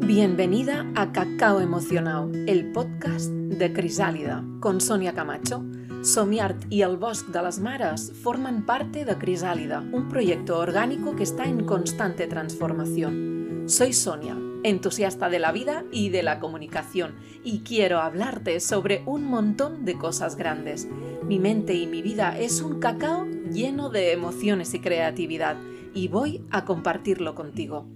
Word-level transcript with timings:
Bienvenida 0.00 0.86
a 0.94 1.12
Cacao 1.12 1.60
Emocionado, 1.60 2.30
el 2.46 2.72
podcast 2.72 3.30
de 3.30 3.72
Crisàlida, 3.72 4.42
con 4.60 4.80
Sonia 4.80 5.12
Camacho. 5.12 5.64
Somiart 6.02 6.64
y 6.70 6.82
el 6.82 6.96
Bosc 6.96 7.26
de 7.28 7.42
las 7.42 7.58
Mares 7.58 8.12
forman 8.22 8.64
parte 8.64 9.04
de 9.04 9.18
Crisálida, 9.18 9.80
un 9.80 10.08
proyecto 10.08 10.58
orgánico 10.58 11.16
que 11.16 11.24
está 11.24 11.44
en 11.44 11.64
constante 11.64 12.26
transformación. 12.26 13.64
Soy 13.66 13.92
Sonia, 13.92 14.36
entusiasta 14.62 15.28
de 15.28 15.40
la 15.40 15.52
vida 15.52 15.84
y 15.92 16.08
de 16.10 16.22
la 16.22 16.38
comunicación, 16.38 17.16
y 17.44 17.60
quiero 17.60 17.98
hablarte 17.98 18.60
sobre 18.60 19.02
un 19.04 19.24
montón 19.24 19.84
de 19.84 19.98
cosas 19.98 20.36
grandes. 20.36 20.88
Mi 21.24 21.38
mente 21.38 21.74
y 21.74 21.86
mi 21.86 22.02
vida 22.02 22.38
es 22.38 22.62
un 22.62 22.80
cacao 22.80 23.26
lleno 23.50 23.90
de 23.90 24.12
emociones 24.12 24.72
y 24.74 24.80
creatividad, 24.80 25.56
y 25.92 26.08
voy 26.08 26.44
a 26.50 26.64
compartirlo 26.64 27.34
contigo. 27.34 27.86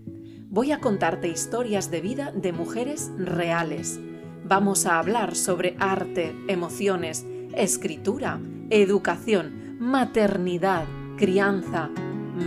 Voy 0.52 0.70
a 0.70 0.80
contarte 0.80 1.28
historias 1.28 1.90
de 1.90 2.02
vida 2.02 2.30
de 2.30 2.52
mujeres 2.52 3.10
reales. 3.16 3.98
Vamos 4.44 4.84
a 4.84 4.98
hablar 4.98 5.34
sobre 5.34 5.74
arte, 5.78 6.36
emociones, 6.46 7.24
escritura, 7.56 8.38
educación, 8.68 9.78
maternidad, 9.78 10.84
crianza, 11.16 11.88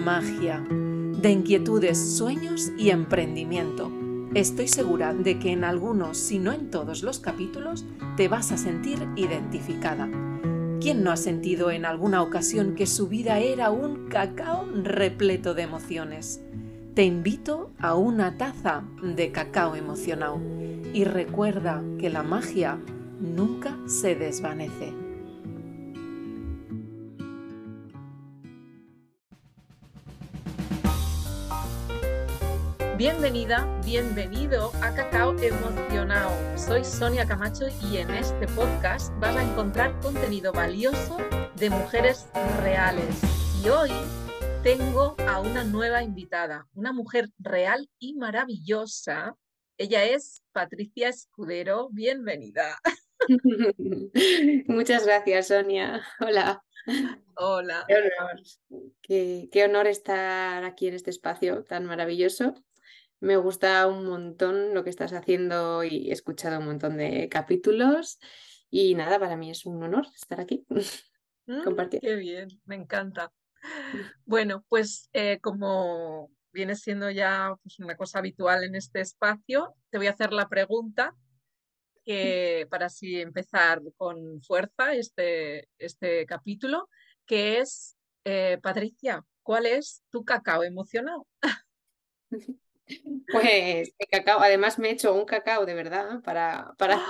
magia, 0.06 0.64
de 0.70 1.32
inquietudes, 1.32 1.98
sueños 2.16 2.72
y 2.78 2.92
emprendimiento. 2.92 3.92
Estoy 4.36 4.68
segura 4.68 5.16
de 5.16 5.40
que 5.40 5.52
en 5.52 5.64
algunos, 5.64 6.20
si 6.20 6.38
no 6.38 6.54
en 6.54 6.70
todos 6.70 7.02
los 7.02 7.18
capítulos, 7.18 7.86
te 8.18 8.28
vas 8.28 8.52
a 8.52 8.58
sentir 8.58 9.00
identificada. 9.16 10.08
¿Quién 10.80 11.02
no 11.02 11.12
ha 11.12 11.18
sentido 11.18 11.72
en 11.72 11.86
alguna 11.86 12.22
ocasión 12.22 12.76
que 12.76 12.86
su 12.86 13.08
vida 13.08 13.40
era 13.40 13.72
un 13.72 14.10
cacao 14.10 14.64
repleto 14.84 15.56
de 15.56 15.64
emociones? 15.64 16.45
Te 16.96 17.04
invito 17.04 17.72
a 17.78 17.96
una 17.96 18.38
taza 18.38 18.86
de 19.04 19.34
cacao 19.34 19.76
emocionado 19.76 20.40
y 20.94 21.04
recuerda 21.04 21.84
que 22.00 22.10
la 22.10 22.24
magia 22.24 22.80
nunca 23.20 23.78
se 23.86 24.16
desvanece. 24.16 24.94
Bienvenida, 32.98 33.68
bienvenido 33.84 34.72
a 34.82 34.92
Cacao 34.92 35.38
Emocionado. 35.38 36.32
Soy 36.58 36.86
Sonia 36.86 37.26
Camacho 37.26 37.66
y 37.92 37.98
en 37.98 38.10
este 38.12 38.48
podcast 38.48 39.12
vas 39.20 39.36
a 39.36 39.44
encontrar 39.44 40.00
contenido 40.00 40.54
valioso 40.54 41.18
de 41.58 41.70
mujeres 41.72 42.28
reales. 42.62 43.20
Y 43.62 43.68
hoy 43.68 43.92
tengo 44.66 45.16
a 45.20 45.42
una 45.42 45.64
nueva 45.64 46.02
invitada, 46.02 46.68
una 46.74 46.92
mujer 46.92 47.30
real 47.38 47.88
y 48.00 48.16
maravillosa. 48.16 49.38
Ella 49.78 50.06
es 50.06 50.42
Patricia 50.54 51.08
Escudero. 51.08 51.90
Bienvenida. 51.92 52.80
Muchas 54.68 55.06
gracias, 55.06 55.50
Sonia. 55.50 56.02
Hola. 56.20 56.64
Hola. 57.36 57.86
Qué 57.88 57.94
honor. 57.94 59.50
Qué, 59.52 59.66
honor 59.66 59.86
estar 59.86 60.64
aquí 60.64 60.88
en 60.88 60.96
este 60.96 61.12
espacio 61.12 61.64
tan 61.64 61.86
maravilloso. 61.86 62.56
Me 63.20 63.38
gusta 63.38 63.86
un 63.86 64.08
montón 64.08 64.74
lo 64.74 64.84
que 64.84 64.90
estás 64.90 65.14
haciendo 65.14 65.84
y 65.84 66.10
he 66.10 66.14
escuchado 66.14 66.58
un 66.58 66.66
montón 66.66 66.98
de 66.98 67.30
capítulos. 67.30 68.18
Y 68.72 68.96
nada, 68.96 69.20
para 69.20 69.38
mí 69.38 69.52
es 69.52 69.68
un 69.68 69.84
honor 69.84 70.08
estar 70.16 70.42
aquí. 70.42 70.66
Mm, 71.46 71.64
Compartir. 71.64 72.02
Qué 72.02 72.16
bien, 72.16 72.60
me 72.66 72.74
encanta. 72.74 73.32
Bueno, 74.26 74.66
pues 74.70 75.10
eh, 75.14 75.40
como 75.42 76.32
viene 76.52 76.76
siendo 76.76 77.10
ya 77.12 77.54
pues, 77.62 77.80
una 77.80 77.96
cosa 77.96 78.20
habitual 78.20 78.64
en 78.64 78.76
este 78.76 79.02
espacio, 79.02 79.76
te 79.90 79.98
voy 79.98 80.08
a 80.08 80.12
hacer 80.12 80.32
la 80.32 80.48
pregunta 80.48 81.16
que 82.06 82.68
para 82.70 82.86
así 82.86 83.20
empezar 83.20 83.82
con 83.98 84.42
fuerza 84.42 84.94
este, 84.94 85.70
este 85.78 86.26
capítulo, 86.26 86.90
que 87.26 87.60
es, 87.60 87.98
eh, 88.24 88.60
Patricia, 88.62 89.26
¿cuál 89.42 89.66
es 89.66 90.04
tu 90.10 90.24
cacao 90.24 90.64
emocionado? 90.64 91.28
Pues 93.32 93.96
el 93.98 94.08
cacao, 94.12 94.40
además 94.40 94.78
me 94.78 94.90
he 94.90 94.92
hecho 94.92 95.12
un 95.16 95.26
cacao 95.26 95.66
de 95.66 95.74
verdad 95.74 96.22
para... 96.22 96.76
para... 96.78 97.04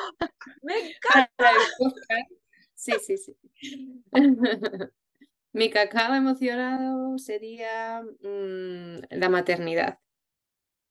¡Me 0.62 0.74
encanta! 0.96 1.52
sí, 2.74 2.94
sí, 3.06 3.18
sí. 3.18 3.36
Mi 5.56 5.70
cacao 5.70 6.14
emocionado 6.14 7.18
sería 7.18 8.02
mm, 8.02 9.04
la 9.10 9.30
maternidad. 9.30 10.00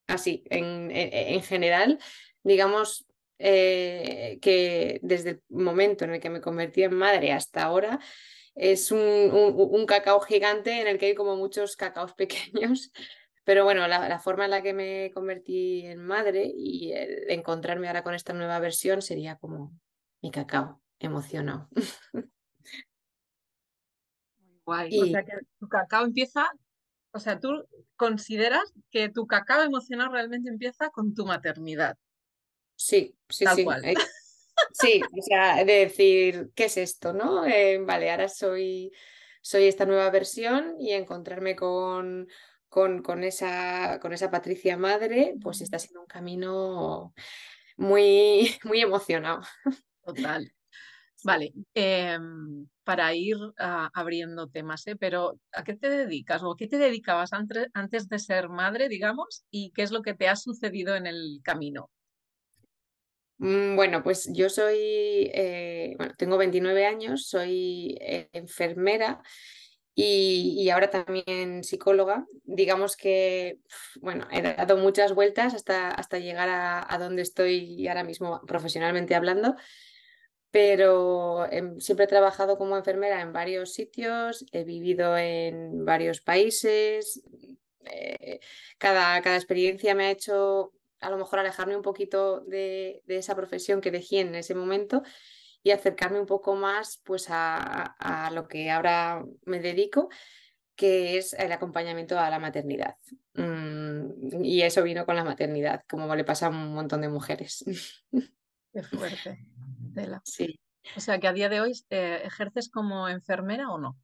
Así, 0.07 0.43
en, 0.49 0.91
en 0.91 1.43
general, 1.43 1.99
digamos, 2.43 3.07
eh, 3.39 4.39
que 4.41 5.01
desde 5.03 5.31
el 5.31 5.43
momento 5.51 6.07
en 6.07 6.15
el 6.15 6.21
que 6.21 6.31
me 6.31 6.41
convertí 6.41 6.83
en 6.83 6.95
madre 6.95 7.33
hasta 7.33 7.63
ahora 7.63 8.01
es 8.55 8.91
un, 8.91 9.85
cacao 9.87 10.21
gigante 10.21 10.81
en 10.81 10.87
el 10.87 10.97
que 10.97 11.07
hay 11.07 11.15
como 11.15 11.37
muchos 11.37 11.77
cacaos 11.77 12.15
pequeños. 12.17 12.91
Pero 13.45 13.65
bueno, 13.65 13.87
la, 13.87 14.19
forma 14.19 14.47
en 14.47 14.51
la 14.51 14.63
que 14.63 14.73
me 14.73 15.11
convertí 15.13 15.85
en 15.85 16.07
madre 16.07 16.51
y 16.57 16.95
encontrarme 17.29 17.89
ahora 17.89 18.03
con 18.03 18.15
esta 18.15 18.33
nueva 18.33 18.59
versión 18.61 19.03
sería 19.03 19.37
como 19.37 19.79
mi 20.23 20.31
cacao 20.31 20.81
emocionado. 20.99 21.69
Guay. 24.65 25.01
O 25.01 25.07
sea 25.07 25.25
que 25.25 25.33
tu 25.59 25.69
cacao 25.69 26.05
empieza, 26.05 26.51
o 27.13 27.19
sea, 27.19 27.39
tú 27.39 27.67
consideras 27.97 28.73
que 28.91 29.09
tu 29.09 29.27
cacao 29.27 29.63
emocional 29.63 30.11
realmente 30.11 30.49
empieza 30.49 30.91
con 30.91 31.15
tu 31.15 31.27
maternidad. 31.27 31.97
Sí, 32.77 33.17
sí, 33.29 33.45
sí. 33.55 33.67
Sí, 34.73 35.03
o 35.03 35.23
sea, 35.23 35.65
decir, 35.65 36.51
¿qué 36.55 36.67
es 36.67 36.77
esto? 36.77 37.13
¿No? 37.13 37.45
Eh, 37.45 37.79
vale, 37.79 38.11
ahora 38.11 38.29
soy, 38.29 38.93
soy 39.41 39.65
esta 39.65 39.85
nueva 39.85 40.11
versión 40.11 40.77
y 40.79 40.93
encontrarme 40.93 41.57
con, 41.57 42.29
con, 42.69 43.03
con, 43.03 43.25
esa, 43.25 43.99
con 44.01 44.13
esa 44.13 44.31
Patricia 44.31 44.77
madre, 44.77 45.35
pues 45.43 45.61
está 45.61 45.79
siendo 45.79 46.01
un 46.01 46.07
camino 46.07 47.15
muy, 47.77 48.57
muy 48.65 48.81
emocionado. 48.81 49.43
Total. 50.05 50.53
Vale, 51.25 51.55
em, 51.73 52.69
para 52.85 53.15
ir 53.15 53.37
ah, 53.59 53.91
abriendo 53.95 54.47
temas, 54.49 54.87
¿eh? 54.87 54.95
pero 54.95 55.41
¿a 55.53 55.65
qué 55.65 55.75
te 55.75 55.89
dedicas 55.89 56.43
o 56.43 56.55
qué 56.55 56.69
te 56.69 56.77
dedicabas 56.77 57.33
antes, 57.33 57.69
antes 57.73 58.11
de 58.11 58.19
ser 58.19 58.51
madre, 58.51 58.91
digamos, 58.91 59.45
y 59.51 59.73
qué 59.73 59.83
es 59.83 59.91
lo 59.91 60.03
que 60.03 60.13
te 60.13 60.29
ha 60.29 60.37
sucedido 60.37 60.95
en 60.95 61.07
el 61.07 61.41
camino? 61.43 61.91
Mm, 63.39 63.75
bueno, 63.75 64.03
pues 64.03 64.31
yo 64.33 64.51
soy, 64.51 64.77
eh, 65.33 65.95
bueno, 65.97 66.13
tengo 66.19 66.37
29 66.37 66.85
años, 66.87 67.27
soy 67.27 67.97
eh, 68.01 68.29
enfermera 68.33 69.23
y, 69.95 70.69
ahora 70.71 70.91
también 70.91 71.65
psicóloga. 71.65 72.27
Digamos 72.45 72.97
que, 72.97 73.61
bueno, 74.01 74.27
he 74.31 74.43
dado 74.43 74.77
muchas 74.77 75.15
vueltas 75.15 75.55
hasta, 75.55 75.91
hasta 75.91 76.19
llegar 76.19 76.49
a, 76.51 76.99
donde 76.99 77.23
estoy 77.23 77.87
ahora 77.89 78.05
mismo 78.05 78.41
profesionalmente 78.47 79.15
hablando, 79.15 79.57
pero 80.55 81.51
em, 81.51 81.81
siempre 81.81 82.05
he 82.05 82.07
trabajado 82.07 82.57
como 82.57 82.77
enfermera 82.77 83.21
en 83.21 83.33
varios 83.33 83.73
sitios, 83.73 84.47
he 84.53 84.63
vivido 84.63 85.19
en 85.19 85.85
varios 85.85 86.21
países. 86.21 87.25
Eh, 87.87 88.39
cada, 88.79 89.21
cada 89.21 89.35
experiencia 89.35 89.97
me 89.97 90.07
ha 90.07 90.11
hecho 90.13 90.73
a 91.01 91.11
lo 91.11 91.19
mejor 91.19 91.41
alejarme 91.41 91.75
un 91.75 91.83
poquito 91.83 92.43
de, 92.43 93.03
esa 93.09 93.35
profesión 93.35 93.81
que 93.81 93.89
elegí 93.89 94.19
en 94.19 94.37
ese 94.37 94.55
momento 94.55 95.03
y 95.65 95.73
acercarme 95.73 96.21
un 96.21 96.27
poco 96.27 96.55
más 96.55 97.01
pues 97.03 97.27
a, 97.31 98.31
lo 98.33 98.47
que 98.47 98.71
ahora 98.71 99.25
me 99.47 99.59
dedico, 99.59 100.09
que 100.77 101.19
es 101.19 101.33
el 101.33 101.51
acompañamiento 101.51 102.17
a 102.17 102.31
la 102.31 102.39
maternidad. 102.39 102.95
Mm, 103.33 104.45
y 104.45 104.63
eso 104.63 104.85
vino 104.85 105.05
con 105.05 105.17
la 105.17 105.25
maternidad, 105.25 105.83
como 105.89 106.15
le 106.15 106.23
pasa 106.23 106.47
a 106.47 106.51
un 106.51 106.75
montón 106.75 107.01
de 107.01 107.09
mujeres. 107.09 107.65
Qué 108.73 108.83
fuerte, 108.85 109.49
Sí. 110.25 110.59
O 110.97 111.01
sea 111.01 111.19
que 111.19 111.29
a 111.29 111.33
día 111.33 111.49
de 111.49 111.61
hoy 111.61 111.73
eh, 111.91 112.21
ejerces 112.25 112.69
como 112.69 113.09
enfermera 113.09 113.71
o 113.71 113.79
no? 113.79 113.97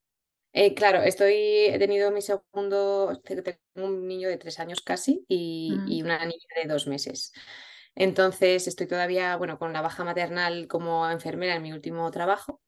Eh, 0.52 0.74
claro, 0.74 1.02
estoy, 1.02 1.34
he 1.34 1.78
tenido 1.78 2.10
mi 2.10 2.22
segundo, 2.22 3.20
tengo 3.24 3.52
un 3.76 4.08
niño 4.08 4.28
de 4.28 4.36
tres 4.36 4.58
años 4.58 4.80
casi 4.80 5.24
y, 5.28 5.72
mm. 5.72 6.04
una 6.04 6.24
niña 6.24 6.46
de 6.62 6.68
dos 6.68 6.86
meses. 6.88 7.32
Entonces 7.94 8.66
estoy 8.66 8.86
todavía, 8.86 9.36
bueno, 9.36 9.58
con 9.58 9.72
la 9.72 9.82
baja 9.82 10.04
maternal 10.04 10.66
como 10.66 11.08
enfermera 11.08 11.54
en 11.54 11.62
mi 11.62 11.72
último 11.72 12.10
trabajo, 12.10 12.60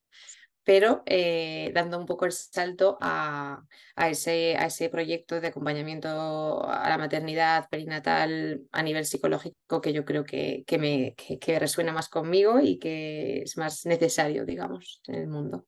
pero 0.65 1.03
eh, 1.07 1.71
dando 1.75 1.99
un 1.99 2.07
poco 2.07 2.25
el 2.25 2.33
salto 2.33 2.99
a, 3.01 3.65
ese, 3.97 4.57
a 4.57 4.67
ese 4.67 4.89
proyecto 4.89 5.41
de 5.41 5.49
acompañamiento 5.49 6.65
a 6.69 6.89
la 6.89 6.99
maternidad 6.99 7.69
perinatal 7.69 8.63
a 8.71 8.83
nivel 8.83 9.05
psicológico 9.05 9.81
que 9.81 9.93
yo 9.93 10.05
creo 10.05 10.25
que, 10.25 10.65
que 10.67 10.79
me, 10.79 11.15
que 11.15 11.59
resuena 11.59 11.93
más 11.93 12.09
conmigo 12.09 12.61
y 12.61 12.79
que 12.79 13.43
es 13.43 13.57
más 13.57 13.87
necesario, 13.87 14.45
digamos, 14.45 15.01
en 15.07 15.15
el 15.17 15.29
mundo. 15.29 15.67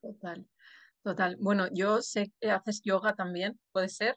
Total. 0.00 0.46
Total. 1.02 1.36
Bueno, 1.40 1.68
yo 1.72 2.02
sé 2.02 2.32
que 2.40 2.50
haces 2.50 2.82
yoga 2.82 3.14
también, 3.14 3.58
¿puede 3.72 3.88
ser? 3.88 4.16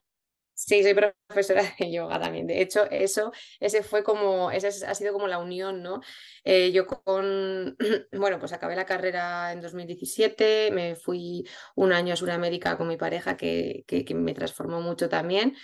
Sí, 0.63 0.83
soy 0.83 0.93
profesora 0.93 1.63
de 1.79 1.91
yoga 1.91 2.19
también. 2.19 2.45
De 2.45 2.61
hecho, 2.61 2.85
eso, 2.91 3.31
ese 3.59 3.81
fue 3.81 4.03
como, 4.03 4.51
ese 4.51 4.67
ha 4.85 4.93
sido 4.93 5.11
como 5.11 5.27
la 5.27 5.39
unión, 5.39 5.81
¿no? 5.81 6.01
Eh, 6.43 6.71
yo 6.71 6.85
con, 6.85 7.75
bueno, 8.11 8.37
pues 8.39 8.53
acabé 8.53 8.75
la 8.75 8.85
carrera 8.85 9.51
en 9.53 9.61
2017, 9.61 10.69
me 10.71 10.95
fui 10.95 11.47
un 11.75 11.91
año 11.91 12.13
a 12.13 12.15
Sudamérica 12.15 12.77
con 12.77 12.87
mi 12.87 12.95
pareja 12.95 13.37
que, 13.37 13.83
que, 13.87 14.13
me 14.13 14.35
transformó 14.35 14.81
mucho 14.81 15.09
también 15.09 15.55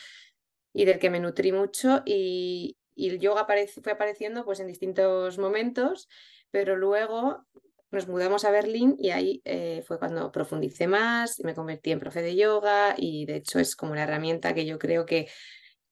y 0.73 0.85
del 0.85 0.97
que 0.97 1.11
me 1.11 1.19
nutrí 1.19 1.51
mucho 1.51 2.01
y, 2.03 2.77
y 2.95 3.09
el 3.09 3.19
yoga 3.19 3.45
fue 3.83 3.91
apareciendo 3.91 4.45
pues 4.45 4.59
en 4.59 4.67
distintos 4.67 5.37
momentos, 5.37 6.09
pero 6.49 6.75
luego 6.75 7.45
nos 7.91 8.07
mudamos 8.07 8.43
a 8.45 8.51
Berlín 8.51 8.95
y 8.99 9.11
ahí 9.11 9.41
eh, 9.45 9.83
fue 9.87 9.99
cuando 9.99 10.31
profundicé 10.31 10.87
más, 10.87 11.39
y 11.39 11.43
me 11.43 11.55
convertí 11.55 11.91
en 11.91 11.99
profe 11.99 12.21
de 12.21 12.35
yoga 12.35 12.95
y 12.97 13.25
de 13.25 13.37
hecho 13.37 13.59
es 13.59 13.75
como 13.75 13.95
la 13.95 14.03
herramienta 14.03 14.53
que 14.53 14.65
yo 14.65 14.77
creo 14.77 15.05
que, 15.05 15.29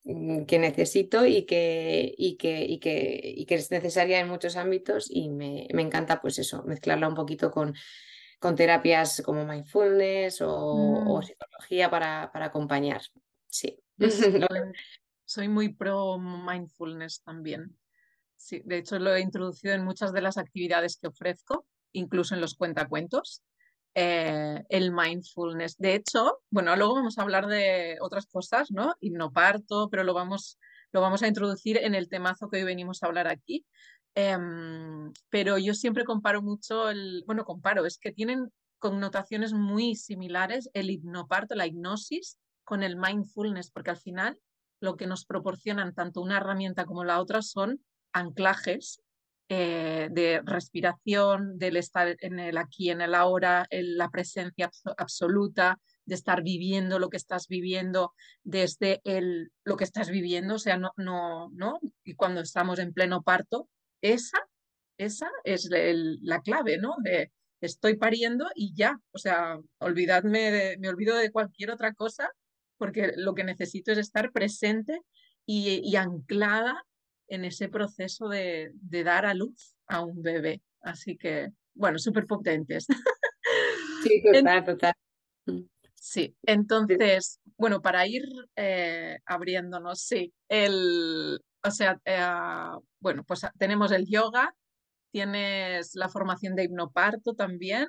mm, 0.04 0.44
que 0.46 0.60
necesito 0.60 1.26
y 1.26 1.46
que, 1.46 2.14
y, 2.18 2.38
que, 2.38 2.66
y, 2.66 2.80
que, 2.80 3.22
y 3.24 3.46
que 3.46 3.56
es 3.56 3.72
necesaria 3.72 4.20
en 4.20 4.28
muchos 4.28 4.58
ámbitos 4.58 5.08
y 5.10 5.30
me, 5.30 5.68
me 5.74 5.82
encanta 5.82 6.22
pues 6.22 6.38
eso, 6.40 6.64
mezclarla 6.64 7.08
un 7.08 7.16
poquito 7.16 7.50
con, 7.52 7.74
con 8.40 8.56
terapias 8.56 9.22
como 9.24 9.46
mindfulness 9.46 10.42
o, 10.42 11.20
mm. 11.20 11.24
psicología 11.24 11.90
para, 11.90 12.30
para, 12.34 12.48
acompañar. 12.48 13.02
Sí. 13.48 13.80
soy 15.26 15.48
muy 15.48 15.74
pro 15.74 16.18
mindfulness 16.20 17.22
también. 17.24 17.78
Sí, 18.36 18.62
de 18.66 18.80
hecho 18.80 19.00
lo 19.00 19.16
he 19.16 19.22
introducido 19.22 19.74
en 19.74 19.86
muchas 19.86 20.12
de 20.12 20.22
las 20.22 20.38
actividades 20.38 20.98
que 20.98 21.08
ofrezco 21.08 21.66
incluso 21.96 22.36
en 22.36 22.42
los 22.42 22.56
cuentacuentos, 22.56 23.42
eh, 23.96 24.64
el 24.70 24.92
mindfulness. 24.92 25.78
De 25.78 25.96
hecho, 25.96 26.40
bueno, 26.50 26.76
luego 26.76 26.96
vamos 26.96 27.18
a 27.18 27.22
hablar 27.22 27.48
de 27.48 27.98
otras 28.02 28.28
cosas, 28.28 28.70
¿no? 28.72 28.94
Hipnoparto, 29.00 29.90
pero 29.90 30.04
lo 30.04 30.14
vamos, 30.14 30.60
lo 30.92 31.02
vamos 31.02 31.24
a 31.24 31.28
introducir 31.28 31.78
en 31.78 31.96
el 31.96 32.10
temazo 32.10 32.50
que 32.50 32.58
hoy 32.58 32.64
venimos 32.64 33.02
a 33.02 33.08
hablar 33.08 33.28
aquí. 33.28 33.66
Em, 34.16 35.12
pero 35.30 35.58
yo 35.58 35.74
siempre 35.74 36.06
comparo 36.06 36.42
mucho 36.42 36.90
el, 36.90 37.24
bueno, 37.26 37.46
comparo, 37.46 37.86
es 37.86 37.98
que 37.98 38.12
tienen 38.12 38.52
connotaciones 38.80 39.54
muy 39.54 39.96
similares 39.96 40.70
el 40.74 40.90
hipnoparto, 40.90 41.56
la 41.56 41.68
hipnosis, 41.68 42.38
con 42.66 42.84
el 42.84 42.98
mindfulness, 42.98 43.72
porque 43.72 43.92
al 43.92 43.98
final 43.98 44.40
lo 44.82 44.98
que 44.98 45.08
nos 45.08 45.26
proporcionan 45.26 45.94
tanto 45.94 46.22
una 46.22 46.38
herramienta 46.38 46.86
como 46.86 47.04
la 47.04 47.22
otra 47.22 47.42
son 47.42 47.84
anclajes 48.12 49.02
eh, 49.48 50.10
de 50.12 50.42
respiración, 50.44 51.60
del 51.60 51.78
estar 51.78 52.16
en 52.20 52.40
el 52.40 52.58
aquí, 52.58 52.90
en 52.90 53.02
el 53.02 53.14
ahora, 53.14 53.68
en 53.70 53.96
la 53.96 54.10
presencia 54.10 54.72
absoluta, 54.98 55.80
de 56.06 56.16
estar 56.16 56.42
viviendo 56.42 56.98
lo 56.98 57.10
que 57.10 57.18
estás 57.18 57.48
viviendo 57.48 58.14
desde 58.44 59.02
el, 59.04 59.52
lo 59.64 59.78
que 59.78 59.84
estás 59.84 60.10
viviendo, 60.10 60.56
o 60.56 60.60
sea, 60.60 60.78
no, 60.78 60.92
no, 60.98 61.50
no, 61.54 61.80
y 62.04 62.16
cuando 62.16 62.42
estamos 62.42 62.80
en 62.80 62.94
pleno 62.94 63.22
parto, 63.22 63.70
esa, 64.02 64.40
esa 64.98 65.30
es 65.44 65.70
la 65.70 66.42
clave, 66.42 66.78
¿no? 66.80 66.96
De 67.04 67.32
estoy 67.62 67.98
pariendo 67.98 68.50
y 68.56 68.74
ya, 68.76 69.00
o 69.12 69.20
sea, 69.20 69.60
olvidadme, 69.80 70.78
me 70.80 70.90
olvido 70.90 71.16
de 71.18 71.32
cualquier 71.32 71.72
otra 71.72 71.94
cosa, 71.94 72.32
porque 72.78 73.14
lo 73.16 73.36
que 73.36 73.44
necesito 73.44 73.92
es 73.92 74.00
estar 74.00 74.32
presente 74.32 75.02
y 75.46 75.96
anclada 75.96 76.84
en 77.28 77.46
ese 77.46 77.70
proceso 77.70 78.28
de, 78.28 78.72
dar 78.82 79.26
a 79.26 79.34
luz 79.34 79.76
a 79.88 80.02
un 80.04 80.22
bebé. 80.22 80.62
Así 80.82 81.18
que, 81.18 81.50
bueno, 81.74 82.00
súper 82.00 82.26
potentes. 82.26 82.86
Sí, 84.04 84.24
total, 84.44 84.64
total. 84.64 84.94
Sí, 85.94 86.36
entonces, 86.44 87.40
bueno, 87.58 87.82
para 87.82 88.06
ir 88.06 88.24
eh, 88.56 89.18
abriéndonos, 89.26 90.02
sí, 90.02 90.32
el, 90.48 91.40
o 91.64 91.72
sea, 91.72 92.00
eh, 92.06 92.80
bueno, 93.00 93.24
pues 93.24 93.42
tenemos 93.58 93.92
el 93.92 94.06
yoga, 94.06 94.54
tienes 95.12 95.96
la 95.96 96.10
formación 96.10 96.56
de 96.56 96.66
hipnoparto 96.66 97.34
también, 97.34 97.88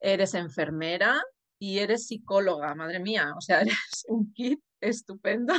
eres 0.00 0.34
enfermera 0.34 1.22
y 1.60 1.78
eres 1.78 2.08
psicóloga, 2.08 2.74
madre 2.74 2.98
mía, 2.98 3.32
o 3.36 3.40
sea, 3.40 3.60
eres 3.78 4.04
un 4.08 4.32
kit 4.32 4.60
estupendo 4.80 5.54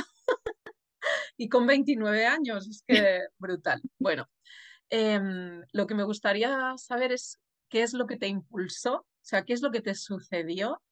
y 1.40 1.48
con 1.48 1.66
29 1.66 2.26
años, 2.26 2.68
es 2.68 2.84
que 2.86 3.20
brutal. 3.38 3.80
Bueno, 3.98 4.28
em, 4.90 5.64
lo 5.72 5.86
que 5.86 5.94
me 5.94 6.04
gustaría 6.04 6.74
saber 6.76 7.12
es 7.12 7.40
qué 7.70 7.82
es 7.82 7.94
lo 7.94 8.06
que 8.06 8.18
te 8.18 8.28
impulsó, 8.28 8.96
o 8.96 9.06
sea, 9.22 9.42
qué 9.46 9.54
es 9.54 9.62
lo 9.62 9.70
que 9.70 9.80
te 9.80 9.94
sucedió 9.94 10.82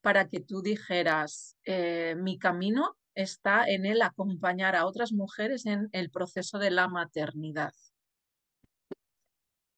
para 0.00 0.26
que 0.26 0.40
tú 0.40 0.62
dijeras, 0.62 1.58
eh, 1.64 2.14
mi 2.16 2.38
camino 2.38 2.96
está 3.14 3.68
en 3.68 3.84
el 3.84 4.00
acompañar 4.00 4.76
a 4.76 4.86
otras 4.86 5.12
mujeres 5.12 5.66
en 5.66 5.90
el 5.92 6.08
proceso 6.10 6.58
de 6.58 6.70
la 6.70 6.88
maternidad. 6.88 7.74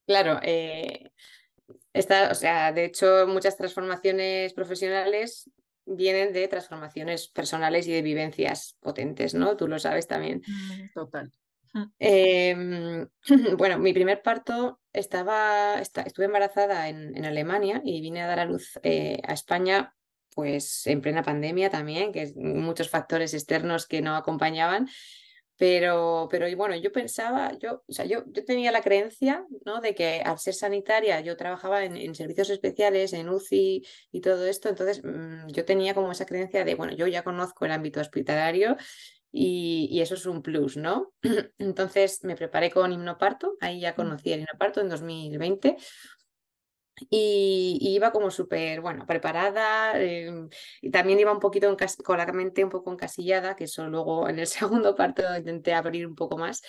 Claro, 0.06 0.38
eh, 0.44 1.10
o 1.92 2.34
sea, 2.34 2.70
de 2.70 2.84
hecho, 2.84 3.26
muchas 3.26 3.56
transformaciones 3.56 4.54
profesionales 4.54 5.50
vienen 5.90 6.32
de 6.32 6.48
transformaciones 6.48 7.28
personales 7.28 7.87
y 7.87 7.92
de 7.92 8.02
vivencias 8.02 8.76
potentes, 8.81 9.34
¿no? 9.34 9.56
Tú 9.56 9.69
lo 9.69 9.78
sabes 9.78 10.06
también. 10.06 10.42
Mm, 10.46 10.92
total. 10.94 11.32
Em, 11.98 13.06
bueno, 13.56 13.78
mi 13.78 13.92
primer 13.92 14.22
parto 14.22 14.81
estaba, 14.92 15.81
estuve 15.81 16.25
embarazada 16.25 16.88
en, 16.88 17.25
Alemania 17.25 17.81
y 17.84 18.00
vine 18.00 18.22
a 18.22 18.26
dar 18.26 18.40
a 18.40 18.44
luz 18.44 18.78
eh, 18.82 19.20
a 19.25 19.32
España 19.32 19.94
pues 20.34 20.87
en 20.87 21.00
plena 21.00 21.22
pandemia 21.22 21.70
también, 21.70 22.12
que 22.12 22.32
muchos 22.37 22.88
factores 22.88 23.34
externos 23.34 23.87
que 23.87 24.00
no 24.00 24.14
acompañaban 24.14 24.88
pero, 25.60 26.26
pero 26.30 26.46
bueno, 26.56 26.74
yo 26.74 26.90
pensaba, 26.90 27.52
yo, 27.58 27.82
o 27.86 27.92
sea, 27.92 28.06
yo, 28.06 28.24
yo 28.28 28.46
tenía 28.46 28.72
la 28.72 28.80
creencia 28.80 29.44
¿no? 29.66 29.82
de 29.82 29.94
que 29.94 30.22
al 30.24 30.38
ser 30.38 30.54
sanitaria 30.54 31.20
yo 31.20 31.36
trabajaba 31.36 31.84
en, 31.84 32.14
servicios 32.14 32.48
especiales, 32.48 33.12
en 33.12 33.28
UCI 33.28 33.86
y 34.10 34.20
todo 34.22 34.46
esto, 34.46 34.70
entonces 34.70 35.02
mm, 35.04 35.48
yo 35.48 35.66
tenía 35.66 35.92
como 35.92 36.12
esa 36.12 36.24
creencia 36.24 36.64
de, 36.64 36.76
bueno, 36.76 36.94
yo 36.94 37.06
ya 37.06 37.24
conozco 37.24 37.66
el 37.66 37.72
ámbito 37.72 38.00
hospitalario 38.00 38.78
y, 39.30 39.86
y, 39.92 40.00
eso 40.00 40.14
es 40.14 40.24
un 40.24 40.40
plus, 40.40 40.78
¿no? 40.78 41.12
Entonces 41.58 42.24
me 42.24 42.36
preparé 42.36 42.70
con 42.70 42.90
himnoparto, 42.90 43.58
ahí 43.60 43.80
ya 43.80 43.92
mm. 43.92 43.96
conocí 43.96 44.32
el 44.32 44.40
himnoparto 44.40 44.80
en 44.80 44.88
2020 44.88 45.76
y, 47.11 47.79
iba 47.81 48.12
como 48.12 48.31
súper, 48.31 48.81
bueno, 48.81 49.06
preparada 49.06 50.00
em, 50.00 50.49
y 50.81 50.91
también 50.91 51.19
iba 51.20 51.32
un 51.32 51.41
poquito 51.41 51.75
con 52.05 52.19
la 52.19 52.26
mente 52.26 52.64
un 52.64 52.70
poco 52.70 52.93
encasillada, 52.93 53.56
que 53.56 53.64
eso 53.64 53.88
luego 53.88 54.29
en 54.29 54.38
el 54.38 54.47
segundo 54.47 54.94
parto 54.94 55.23
intenté 55.37 55.75
abrir 55.75 56.06
un 56.06 56.14
poco 56.14 56.37
más. 56.37 56.62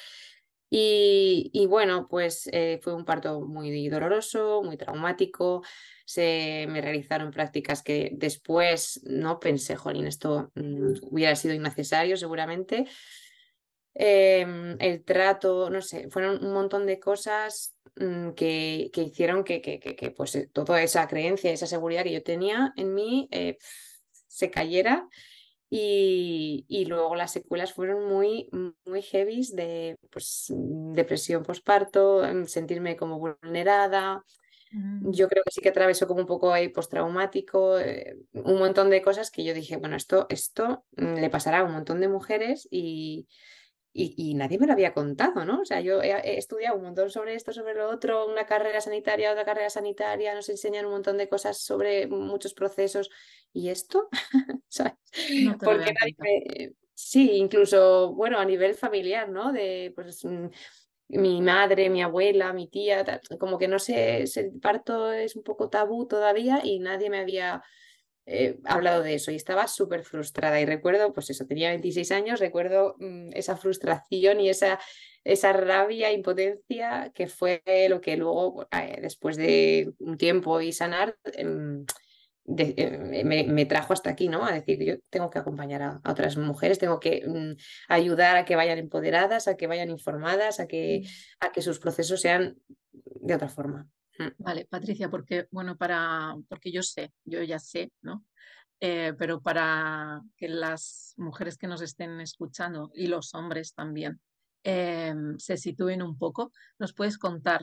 Y, 0.74 1.50
y 1.54 1.66
bueno, 1.66 2.07
pues 2.09 2.50
eh, 2.54 2.80
fue 2.81 2.94
un 2.94 3.04
parto 3.04 3.42
muy 3.42 3.90
doloroso, 3.90 4.64
muy 4.64 4.78
traumático. 4.78 5.64
Se 6.06 6.66
me 6.69 6.80
realizaron 6.80 7.31
prácticas 7.31 7.83
que 7.83 8.11
después 8.14 9.02
no 9.04 9.40
pensé, 9.40 9.76
jolín, 9.76 10.07
esto 10.07 10.50
mm, 10.56 10.94
hubiera 11.02 11.35
sido 11.35 11.54
innecesario 11.54 12.16
seguramente. 12.16 12.88
Em, 13.94 14.78
el 14.80 15.04
trato, 15.04 15.69
no 15.69 15.81
sé, 15.81 16.10
fueron 16.10 16.44
un 16.45 16.54
montón 16.54 16.86
de 16.86 17.00
cosas 17.00 17.76
mm, 17.98 18.31
que, 18.31 18.90
que, 18.94 19.02
hicieron 19.02 19.44
que, 19.44 19.62
que, 19.62 19.80
que, 19.80 20.12
pues 20.12 20.36
eh, 20.36 20.50
toda 20.52 20.81
esa 20.81 21.07
creencia, 21.07 21.52
esa 21.52 21.68
seguridad 21.68 22.04
que 22.04 22.14
yo 22.14 22.24
tenía 22.24 22.74
en 22.78 22.94
mí 22.94 23.28
eh, 23.31 23.57
se 24.28 24.50
cayera 24.50 25.07
y, 25.69 26.66
y, 26.69 26.86
luego 26.86 27.16
las 27.16 27.31
secuelas 27.33 27.74
fueron 27.74 28.07
muy, 28.07 28.50
muy 28.86 29.02
heavy 29.02 29.45
de 29.54 29.98
pues, 30.10 30.48
depresión 30.50 31.44
postparto, 31.44 32.24
sentirme 32.45 32.98
como 32.98 33.19
vulnerada. 33.19 34.24
Mm. 34.71 35.12
Yo 35.12 35.28
creo 35.30 35.44
que 35.44 35.52
sí 35.52 35.62
que 35.62 35.69
atravesó 35.69 36.07
como 36.07 36.21
un 36.21 36.28
poco 36.28 36.54
ahí 36.54 36.69
postraumático, 36.69 37.78
eh, 37.80 38.18
un 38.33 38.57
montón 38.60 38.90
de 38.90 39.02
cosas 39.02 39.31
que 39.31 39.44
yo 39.45 39.54
dije, 39.54 39.78
bueno, 39.78 39.95
esto, 39.95 40.28
esto 40.30 40.86
mm, 40.98 41.16
le 41.16 41.30
pasará 41.30 41.60
a 41.60 41.64
un 41.64 41.74
montón 41.74 42.02
de 42.02 42.10
mujeres 42.10 42.68
y, 42.69 43.28
y, 43.94 44.33
nadie 44.36 44.57
me 44.57 44.68
lo 44.68 44.74
había 44.74 44.94
contado, 44.94 45.44
¿no? 45.44 45.62
O 45.62 45.66
sea, 45.66 45.81
yo 45.81 46.02
he, 46.02 46.38
estudiado 46.38 46.78
un 46.78 46.83
montón 46.83 47.10
sobre 47.10 47.36
esto, 47.36 47.52
sobre 47.52 47.74
lo 47.74 47.90
otro, 47.90 48.26
una 48.28 48.45
carrera 48.45 48.80
sanitaria, 48.80 49.31
otra 49.31 49.44
carrera 49.44 49.69
sanitaria, 49.69 50.33
nos 50.33 50.48
enseñan 50.50 50.86
un 50.86 50.92
montón 50.92 51.18
de 51.18 51.28
cosas 51.28 51.57
sobre 51.57 52.07
muchos 52.07 52.54
procesos. 52.54 53.10
¿Y 53.52 53.69
esto? 53.69 54.07
¿Sabes? 54.69 54.94
Porque 55.60 55.94
nadie 55.94 56.74
Sí, 56.94 57.31
incluso, 57.31 58.14
bueno, 58.14 58.38
a 58.38 58.45
nivel 58.45 58.76
familiar, 58.76 59.28
¿no? 59.28 59.52
De, 59.52 59.92
pues, 59.95 60.24
mm, 60.24 60.48
mi 61.10 61.42
madre, 61.42 61.90
mi 61.90 62.02
abuela, 62.02 62.54
mi 62.54 62.68
tía, 62.68 63.04
como 63.40 63.57
que 63.57 63.68
no 63.68 63.80
sé, 63.80 64.24
el 64.24 64.60
parto 64.62 65.12
es 65.12 65.36
un 65.36 65.44
poco 65.44 65.69
tabú 65.69 66.07
todavía 66.07 66.62
y 66.64 66.80
nadie 66.80 67.10
me 67.10 67.19
había 67.19 67.64
He 68.25 68.59
hablado 68.66 69.01
de 69.01 69.16
eso 69.16 69.31
y 69.31 69.35
estaba 69.35 69.68
súper 69.68 70.04
frustrada 70.04 70.61
y 70.61 70.66
recuerdo, 70.66 71.11
pues 71.13 71.30
eso, 71.30 71.45
tenía 71.45 71.69
26 71.69 72.11
años, 72.11 72.40
recuerdo 72.40 72.95
mm, 72.99 73.31
esa 73.33 73.57
frustración 73.57 74.40
y 74.40 74.49
esa, 74.49 74.80
esa 75.23 75.54
rabia, 75.54 76.11
impotencia 76.11 77.11
que 77.16 77.28
fue 77.28 77.63
lo 77.90 77.99
que 77.99 78.18
luego, 78.18 78.68
eh, 78.71 78.99
después 79.01 79.37
de 79.37 79.94
un 79.99 80.18
tiempo 80.18 80.61
y 80.61 80.71
sanar, 80.71 81.18
em, 81.33 81.85
eh, 82.57 83.23
me, 83.23 83.66
trajo 83.66 83.94
hasta 83.94 84.09
aquí, 84.09 84.28
¿no? 84.28 84.45
A 84.45 84.51
decir, 84.51 84.83
yo 84.83 84.95
tengo 85.09 85.30
que 85.30 85.40
acompañar 85.40 85.81
a, 85.81 86.01
otras 86.06 86.37
mujeres, 86.37 86.80
tengo 86.80 86.99
que 86.99 87.23
mm, 87.28 87.56
ayudar 87.87 88.37
a 88.37 88.45
que 88.45 88.56
vayan 88.56 88.80
empoderadas, 88.80 89.47
a 89.47 89.56
que 89.57 89.68
vayan 89.68 89.90
informadas, 89.90 90.59
a 90.59 90.68
que, 90.68 91.04
a 91.40 91.51
que 91.51 91.61
sus 91.61 91.80
procesos 91.80 92.21
sean 92.21 92.57
de 92.92 93.35
otra 93.35 93.49
forma. 93.49 93.90
Mm. 94.25 94.44
Vale, 94.44 94.66
Patricia, 94.69 95.09
porque, 95.09 95.47
bueno, 95.51 95.78
para, 95.78 96.35
porque 96.49 96.71
yo 96.71 96.83
sé, 96.83 97.13
yo 97.25 97.42
ya 97.44 97.59
sé, 97.59 97.92
¿no? 98.01 98.25
Eh, 98.80 99.13
pero 99.18 99.42
para 99.42 100.21
que 100.37 100.47
las 100.47 101.13
mujeres 101.18 101.57
que 101.57 101.68
nos 101.68 101.81
estén 101.81 102.19
escuchando 102.19 102.92
y 102.95 103.07
los 103.07 103.33
hombres 103.35 103.73
también 103.73 104.19
em, 104.63 105.37
se 105.37 105.57
sitúen 105.57 106.01
un 106.01 106.18
poco, 106.18 106.51
¿nos 106.80 106.94
puedes 106.94 107.18
contar 107.18 107.61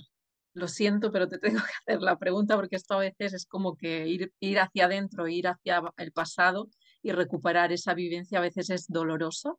lo 0.54 0.68
siento, 0.68 1.10
pero 1.12 1.28
te 1.28 1.38
tengo 1.60 1.60
que 1.60 1.92
hacer 1.92 2.02
la 2.02 2.18
pregunta 2.18 2.56
porque 2.56 2.76
esto 2.76 2.94
a 2.94 2.98
veces 2.98 3.32
es 3.32 3.46
como 3.46 3.76
que 3.76 4.06
ir, 4.06 4.32
ir 4.40 4.58
hacia 4.58 4.86
adentro, 4.86 5.28
ir 5.28 5.48
hacia 5.48 5.82
el 5.96 6.12
pasado 6.12 6.68
y 7.02 7.12
recuperar 7.12 7.72
esa 7.72 7.94
vivencia 7.94 8.38
a 8.38 8.42
veces 8.42 8.70
es 8.70 8.86
doloroso, 8.88 9.58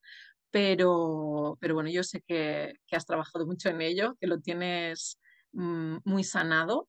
pero, 0.52 1.58
pero 1.60 1.74
bueno, 1.76 1.90
yo 1.90 2.04
sé 2.04 2.22
que, 2.22 2.74
has 2.92 3.06
trabajado 3.06 3.46
mucho 3.46 3.70
en 3.70 3.82
ello, 3.82 4.16
que 4.20 4.28
lo 4.28 4.40
tienes 4.40 5.20
muy 5.52 6.24
sanado 6.24 6.88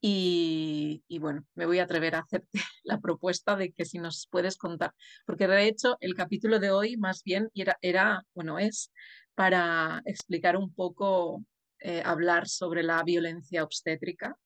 y, 0.00 1.18
bueno, 1.18 1.44
me 1.54 1.66
voy 1.66 1.78
a 1.80 1.84
atrever 1.84 2.14
a 2.14 2.20
hacerte 2.20 2.48
la 2.84 3.00
propuesta 3.00 3.56
de 3.56 3.72
que 3.72 3.84
si 3.84 3.98
nos 3.98 4.28
puedes 4.30 4.56
contar, 4.56 4.92
porque 5.26 5.48
de 5.48 5.66
hecho 5.66 5.96
el 6.00 6.14
capítulo 6.14 6.58
de 6.58 6.70
hoy 6.70 6.96
más 6.96 7.22
bien 7.24 7.50
era, 7.54 7.76
era 7.80 8.22
bueno, 8.34 8.58
es 8.58 8.92
para 9.34 10.02
explicar 10.04 10.56
un 10.56 10.72
poco 10.72 11.44
eh, 11.80 12.02
hablar 12.04 12.48
sobre 12.48 12.82
la 12.82 13.02
violencia 13.02 13.64
obstétrica, 13.64 14.36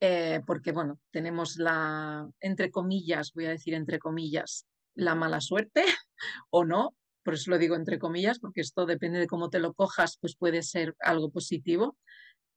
eh, 0.00 0.40
porque 0.46 0.72
bueno, 0.72 1.00
tenemos 1.10 1.56
la, 1.56 2.28
entre 2.40 2.70
comillas, 2.70 3.32
voy 3.34 3.46
a 3.46 3.50
decir 3.50 3.74
entre 3.74 3.98
comillas, 3.98 4.66
la 4.94 5.14
mala 5.14 5.40
suerte 5.40 5.84
o 6.50 6.64
no, 6.64 6.94
por 7.24 7.34
eso 7.34 7.50
lo 7.50 7.58
digo 7.58 7.74
entre 7.74 7.98
comillas, 7.98 8.38
porque 8.38 8.60
esto 8.60 8.86
depende 8.86 9.18
de 9.18 9.26
cómo 9.26 9.50
te 9.50 9.58
lo 9.58 9.74
cojas, 9.74 10.18
pues 10.20 10.36
puede 10.36 10.62
ser 10.62 10.94
algo 11.00 11.30
positivo. 11.30 11.96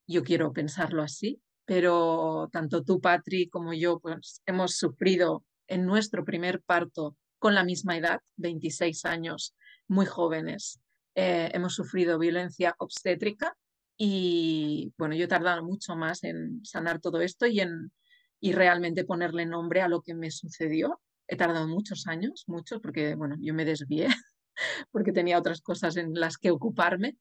Yo 0.08 0.24
quiero 0.24 0.54
pensarlo 0.54 1.04
así, 1.04 1.42
pero 1.66 2.50
tanto 2.52 2.84
tú, 2.84 3.00
Patri, 3.00 3.50
como 3.50 3.74
yo, 3.74 4.00
pues 4.00 4.42
hemos 4.46 4.78
sufrido 4.78 5.44
en 5.68 5.86
nuestro 5.86 6.24
primer 6.24 6.62
parto 6.62 7.16
con 7.40 7.54
la 7.54 7.64
misma 7.64 7.98
edad, 7.98 8.22
26 8.38 9.06
años, 9.06 9.54
muy 9.88 10.06
jóvenes, 10.06 10.80
eh, 11.14 11.52
hemos 11.54 11.76
sufrido 11.76 12.18
violencia 12.18 12.76
obstétrica 12.80 13.56
y 13.98 14.94
bueno, 14.98 15.16
yo 15.16 15.26
he 15.26 15.28
tardado 15.28 15.64
mucho 15.64 15.96
más 15.96 16.24
en 16.24 16.64
sanar 16.64 17.00
todo 17.00 17.22
esto 17.22 17.46
y 17.46 17.60
en 17.60 17.92
y 18.40 18.54
realmente 18.54 19.04
ponerle 19.04 19.46
nombre 19.46 19.82
a 19.82 19.88
lo 19.88 20.02
que 20.02 20.14
me 20.14 20.32
sucedió. 20.32 21.02
He 21.28 21.36
tardado 21.36 21.68
muchos 21.68 22.08
años, 22.08 22.44
muchos, 22.48 22.80
porque 22.82 23.16
bueno, 23.16 23.36
yo 23.40 23.54
me 23.54 23.66
desvié 23.66 24.08
porque 24.92 25.12
tenía 25.12 25.40
otras 25.40 25.62
cosas 25.62 25.98
en 25.98 26.14
las 26.14 26.38
que 26.38 26.52
ocuparme. 26.52 27.18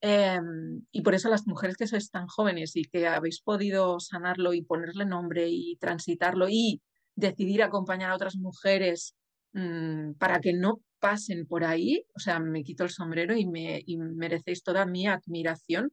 Em, 0.00 0.82
y 0.92 1.02
por 1.02 1.14
eso 1.14 1.28
las 1.28 1.46
mujeres 1.46 1.76
que 1.76 1.88
sois 1.88 2.10
tan 2.10 2.28
jóvenes 2.28 2.76
y 2.76 2.82
que 2.84 3.08
habéis 3.08 3.40
podido 3.42 3.98
sanarlo 3.98 4.54
y 4.54 4.62
ponerle 4.62 5.04
nombre 5.06 5.48
y 5.50 5.76
transitarlo 5.76 6.46
y 6.48 6.80
decidir 7.16 7.62
acompañar 7.62 8.10
a 8.10 8.14
otras 8.14 8.36
mujeres 8.36 9.16
mm, 9.54 10.12
para 10.14 10.40
que 10.40 10.52
no 10.52 10.80
pasen 11.00 11.46
por 11.46 11.64
ahí, 11.64 12.04
o 12.14 12.20
sea, 12.20 12.38
me 12.40 12.62
quito 12.64 12.84
el 12.84 12.90
sombrero 12.90 13.36
y, 13.36 13.46
me, 13.46 13.84
merecéis 14.16 14.62
toda 14.62 14.86
mi 14.86 15.06
admiración. 15.06 15.92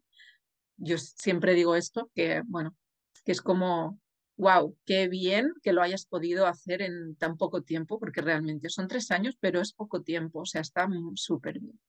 Yo 0.78 0.98
siempre 0.98 1.54
digo 1.54 1.76
esto, 1.76 2.12
que 2.16 2.42
bueno, 2.48 2.76
que 3.26 3.32
es 3.32 3.42
como, 3.42 4.00
wow, 4.38 4.76
qué 4.86 5.08
bien 5.08 5.54
que 5.64 5.74
lo 5.74 5.82
hayas 5.82 6.06
podido 6.06 6.46
hacer 6.46 6.82
en 6.82 7.16
tan 7.16 7.38
poco 7.38 7.62
tiempo, 7.62 8.00
porque 8.00 8.22
realmente 8.22 8.70
son 8.70 8.88
tres 8.88 9.12
años, 9.12 9.38
pero 9.40 9.62
es 9.62 9.74
poco 9.74 10.02
tiempo, 10.02 10.42
o 10.42 10.46
sea, 10.46 10.62
está 10.62 10.88
súper 11.16 11.60
bien. 11.60 11.80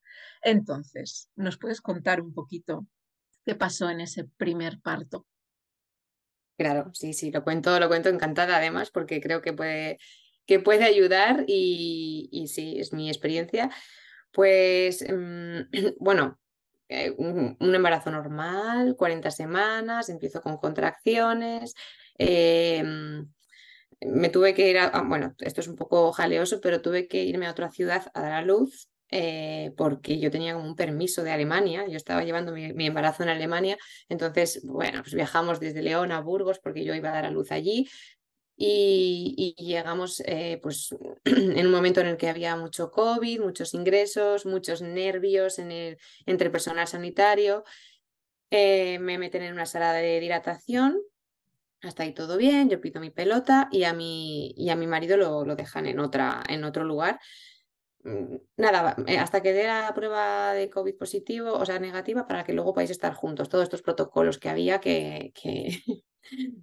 Entonces, 0.43 1.29
¿nos 1.35 1.59
puedes 1.59 1.81
contar 1.81 2.21
un 2.21 2.33
poquito 2.33 2.87
qué 3.45 3.55
pasó 3.55 3.91
en 3.91 4.00
ese 4.00 4.25
primer 4.25 4.81
parto? 4.81 5.26
Claro, 6.57 6.91
sí, 6.95 7.12
sí, 7.12 7.31
lo 7.31 7.45
cuento, 7.45 7.79
lo 7.79 7.88
cuento 7.88 8.09
encantada 8.09 8.57
además, 8.57 8.91
porque 8.91 9.21
creo 9.21 9.43
que 9.43 9.53
puede, 9.53 9.99
que 10.47 10.61
puede 10.61 10.85
ayudar 10.85 11.45
y, 11.47 12.47
sí, 12.49 12.79
es 12.79 12.93
mi 12.93 13.09
experiencia. 13.09 13.71
Pues, 14.33 15.05
mm, 15.07 15.61
bueno, 15.99 16.38
eh, 16.88 17.12
un, 17.19 17.57
embarazo 17.61 18.11
normal, 18.11 18.95
40 18.97 19.31
semanas, 19.31 20.09
empiezo 20.09 20.41
con 20.41 20.57
contracciones. 20.57 21.75
Em, 22.18 23.28
me 24.00 24.28
tuve 24.28 24.54
que 24.54 24.70
ir 24.70 24.78
a, 24.78 25.02
bueno, 25.02 25.35
esto 25.38 25.61
es 25.61 25.68
un 25.68 25.76
poco 25.76 26.12
jaleoso, 26.12 26.61
pero 26.61 26.82
tuve 26.82 27.08
que 27.08 27.25
irme 27.25 27.46
a 27.46 27.50
otra 27.50 27.70
ciudad 27.70 28.11
a 28.14 28.20
dar 28.20 28.32
a 28.32 28.42
luz 28.42 28.88
eh, 29.11 29.73
porque 29.76 30.18
yo 30.18 30.30
tenía 30.30 30.56
un 30.56 30.75
permiso 30.75 31.23
de 31.23 31.30
Alemania, 31.30 31.87
yo 31.87 31.96
estaba 31.96 32.25
llevando 32.25 32.52
mi, 32.52 32.73
mi, 32.73 32.87
embarazo 32.87 33.23
en 33.23 33.28
Alemania, 33.28 33.78
entonces, 34.08 34.62
bueno, 34.64 35.02
pues 35.02 35.14
viajamos 35.14 35.61
desde 35.61 35.80
León 35.80 36.11
a 36.11 36.20
Burgos 36.20 36.58
porque 36.58 36.85
yo 36.85 36.92
iba 36.94 37.11
a 37.11 37.12
dar 37.12 37.25
a 37.26 37.30
luz 37.30 37.52
allí, 37.52 37.88
y, 38.58 39.54
llegamos 39.58 40.20
eh, 40.25 40.58
pues, 40.62 40.94
en 41.25 41.66
un 41.66 41.73
momento 41.73 42.00
en 42.00 42.06
el 42.06 42.16
que 42.16 42.28
había 42.28 42.56
mucho 42.56 42.90
COVID, 42.90 43.40
muchos 43.40 43.75
ingresos, 43.75 44.46
muchos 44.46 44.80
nervios 44.82 45.58
en 45.58 45.70
el, 45.70 45.99
entre 46.25 46.50
personal 46.50 46.88
sanitario. 46.88 47.64
Eh, 48.50 48.99
me 49.00 49.18
meten 49.18 49.42
en 49.42 49.52
una 49.52 49.66
sala 49.66 49.92
de 49.92 50.20
dilatación, 50.20 50.99
hasta 51.87 52.02
ahí 52.02 52.12
todo 52.14 52.37
bien, 52.37 52.69
yo 52.69 52.81
pido 52.81 53.00
mi 53.00 53.11
pelota 53.11 53.69
y 53.71 53.85
a 53.85 53.93
mi, 53.93 54.52
y 54.57 54.71
a 54.71 54.76
mi 54.76 54.87
marido 54.87 55.16
lo, 55.16 55.45
lo 55.45 55.57
dejan 55.57 55.87
en, 55.87 56.00
otra, 56.00 56.43
en 56.49 56.64
otro 56.64 56.85
lugar. 56.85 57.19
Mm, 58.05 58.37
nada, 58.57 58.95
eh, 59.07 59.19
hasta 59.19 59.43
que 59.43 59.52
dé 59.52 59.64
la 59.66 59.93
prueba 59.95 60.52
de 60.52 60.71
COVID 60.71 60.97
positivo, 60.97 61.52
o 61.55 61.66
sea, 61.66 61.78
negativa, 61.81 62.26
para 62.26 62.45
que 62.45 62.52
luego 62.52 62.73
podáis 62.73 62.90
estar 62.90 63.14
juntos. 63.14 63.49
Todos 63.49 63.64
estos 63.64 63.83
protocolos 63.83 64.38
que 64.38 64.49
había 64.49 64.81
que, 64.81 65.33
que, 65.35 65.81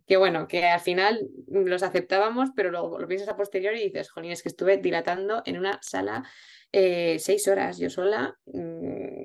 que 0.07 0.17
bueno, 0.17 0.47
que 0.47 0.65
al 0.65 0.79
final 0.79 1.19
los 1.47 1.83
aceptábamos, 1.83 2.49
pero 2.55 2.71
luego 2.71 2.99
lo 2.99 3.07
piensas 3.07 3.29
a 3.29 3.35
posteriori 3.35 3.81
y 3.81 3.85
dices, 3.85 4.09
jolín, 4.09 4.31
es 4.31 4.41
que 4.41 4.49
estuve 4.49 4.77
dilatando 4.77 5.41
en 5.45 5.57
una 5.57 5.79
sala 5.81 6.23
eh, 6.71 7.19
seis 7.19 7.47
horas 7.47 7.77
yo 7.77 7.89
sola, 7.89 8.37
mm, 8.45 9.22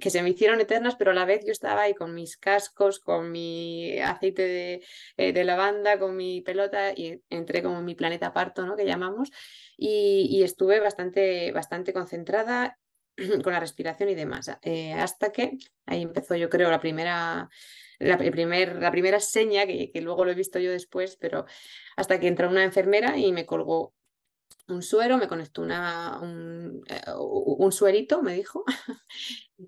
que 0.00 0.10
se 0.10 0.22
me 0.22 0.30
hicieron 0.30 0.60
eternas, 0.60 0.96
pero 0.96 1.10
a 1.10 1.14
la 1.14 1.24
vez 1.24 1.44
yo 1.44 1.52
estaba 1.52 1.82
ahí 1.82 1.94
con 1.94 2.14
mis 2.14 2.36
cascos, 2.36 3.00
con 3.00 3.30
mi 3.30 3.98
aceite 4.00 4.42
de, 4.42 4.84
eh, 5.16 5.44
lavanda, 5.44 5.98
con 5.98 6.16
mi 6.16 6.40
pelota 6.40 6.92
y 6.94 7.22
entré 7.30 7.62
como 7.62 7.78
en 7.78 7.84
mi 7.84 7.94
planeta 7.94 8.32
parto, 8.32 8.66
¿no? 8.66 8.76
Que 8.76 8.84
llamamos, 8.84 9.30
y, 9.76 10.42
estuve 10.42 10.80
bastante, 10.80 11.52
bastante 11.52 11.92
concentrada 11.92 12.78
con 13.42 13.52
la 13.52 13.60
respiración 13.60 14.08
y 14.08 14.14
demás, 14.14 14.50
eh, 14.62 14.92
hasta 14.92 15.32
que 15.32 15.52
ahí 15.86 16.02
empezó 16.02 16.36
yo 16.36 16.48
creo 16.48 16.70
la 16.70 16.80
primera 16.80 17.48
la, 17.98 18.16
la 18.16 18.90
primera 18.92 19.20
seña, 19.20 19.66
que, 19.66 19.90
que, 19.90 20.00
luego 20.00 20.24
lo 20.24 20.30
he 20.30 20.36
visto 20.36 20.58
yo 20.60 20.70
después, 20.70 21.16
pero 21.16 21.46
hasta 21.96 22.20
que 22.20 22.28
entró 22.28 22.48
una 22.48 22.62
enfermera 22.62 23.18
y 23.18 23.32
me 23.32 23.44
colgó 23.44 23.92
un 24.68 24.82
suero, 24.82 25.16
me 25.16 25.28
conectó 25.28 25.62
una, 25.62 26.18
un, 26.20 26.82
eh, 26.88 27.02
un 27.16 27.72
suerito, 27.72 28.22
me 28.22 28.34
dijo, 28.34 28.64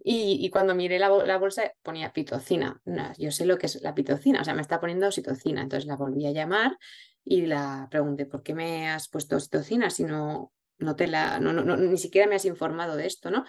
y, 0.04 0.48
cuando 0.50 0.74
miré 0.74 0.98
la, 0.98 1.08
la, 1.08 1.38
bolsa 1.38 1.72
ponía 1.82 2.12
pitocina. 2.12 2.80
yo 3.18 3.30
sé 3.30 3.46
lo 3.46 3.58
que 3.58 3.66
es 3.66 3.80
la 3.82 3.94
pitocina, 3.94 4.42
o 4.42 4.44
sea, 4.44 4.54
me 4.54 4.62
está 4.62 4.80
poniendo 4.80 5.06
oxitocina, 5.06 5.62
entonces 5.62 5.86
la 5.86 5.96
volví 5.96 6.26
a 6.26 6.32
llamar 6.32 6.78
y 7.24 7.46
la 7.46 7.88
pregunté, 7.90 8.26
¿por 8.26 8.42
qué 8.42 8.54
me 8.54 8.90
has 8.90 9.08
puesto 9.08 9.36
oxitocina 9.36 9.90
si 9.90 10.04
no, 10.04 10.52
no 10.78 10.96
te 10.96 11.06
la, 11.06 11.40
no, 11.40 11.52
no, 11.52 11.76
ni 11.76 11.98
siquiera 11.98 12.28
me 12.28 12.36
has 12.36 12.44
informado 12.44 12.96
de 12.96 13.06
esto, 13.06 13.30
¿no? 13.30 13.44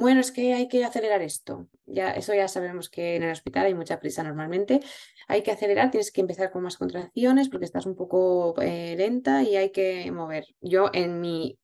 Bueno, 0.00 0.20
es 0.20 0.32
que 0.32 0.54
hay 0.54 0.66
que 0.66 0.82
acelerar 0.82 1.20
esto. 1.20 1.68
Ya, 1.84 2.12
eso 2.12 2.32
ya 2.34 2.48
sabemos 2.48 2.88
que 2.88 3.16
en 3.16 3.22
el 3.22 3.32
hospital 3.32 3.66
hay 3.66 3.74
mucha 3.74 4.00
prisa 4.00 4.22
normalmente. 4.22 4.80
Hay 5.28 5.42
que 5.42 5.50
acelerar, 5.50 5.90
tienes 5.90 6.10
que 6.10 6.22
empezar 6.22 6.50
con 6.50 6.62
más 6.62 6.78
contracciones 6.78 7.50
porque 7.50 7.66
estás 7.66 7.84
un 7.84 7.94
poco 7.96 8.54
eh, 8.62 8.94
lenta 8.96 9.42
y 9.42 9.56
hay 9.56 9.70
que 9.72 10.10
mover. 10.10 10.46
Yo 10.62 10.88
en 10.94 11.20
mi, 11.20 11.58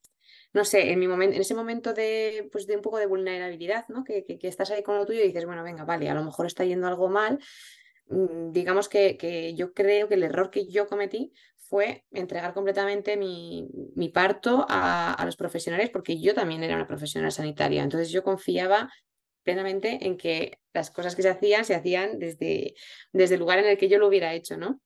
no 0.52 0.66
sé, 0.66 0.92
en 0.92 0.98
mi 0.98 1.08
momento, 1.08 1.34
en 1.34 1.40
ese 1.40 1.54
momento 1.54 1.94
de, 1.94 2.46
pues 2.52 2.66
de 2.66 2.76
un 2.76 2.82
poco 2.82 2.98
de 2.98 3.06
vulnerabilidad, 3.06 3.88
¿no? 3.88 4.04
Que, 4.04 4.22
que, 4.22 4.38
que, 4.38 4.48
estás 4.48 4.70
ahí 4.70 4.82
con 4.82 4.96
lo 4.96 5.06
tuyo 5.06 5.20
y 5.22 5.28
dices, 5.28 5.46
bueno, 5.46 5.62
venga, 5.62 5.84
vale, 5.84 6.10
a 6.10 6.14
lo 6.14 6.22
mejor 6.22 6.44
está 6.44 6.62
yendo 6.64 6.86
algo 6.86 7.08
mal. 7.08 7.38
Mm, 8.08 8.52
digamos 8.52 8.90
que, 8.90 9.16
que 9.16 9.54
yo 9.54 9.72
creo 9.72 10.08
que 10.08 10.14
el 10.14 10.24
error 10.24 10.50
que 10.50 10.66
yo 10.66 10.86
cometí 10.86 11.32
fue 11.68 12.04
entregar 12.10 12.54
completamente 12.54 13.16
mi, 13.16 13.68
mi 13.94 14.08
parto 14.08 14.66
a, 14.68 15.12
a, 15.12 15.24
los 15.24 15.36
profesionales, 15.36 15.90
porque 15.90 16.20
yo 16.20 16.34
también 16.34 16.62
era 16.62 16.76
una 16.76 16.86
profesional 16.86 17.32
sanitaria. 17.32 17.82
Entonces 17.82 18.10
yo 18.10 18.22
confiaba 18.22 18.88
plenamente 19.46 20.06
en 20.06 20.16
que 20.16 20.58
las 20.74 20.90
cosas 20.90 21.14
que 21.14 21.22
se 21.22 21.30
hacían 21.30 21.64
se 21.64 21.74
hacían 21.74 22.18
desde, 22.18 22.74
desde 23.12 23.34
el 23.34 23.40
lugar 23.40 23.60
en 23.60 23.66
el 23.66 23.78
que 23.78 23.88
yo 23.88 23.98
lo 23.98 24.08
hubiera 24.08 24.34
hecho, 24.34 24.56
¿no? 24.56 24.80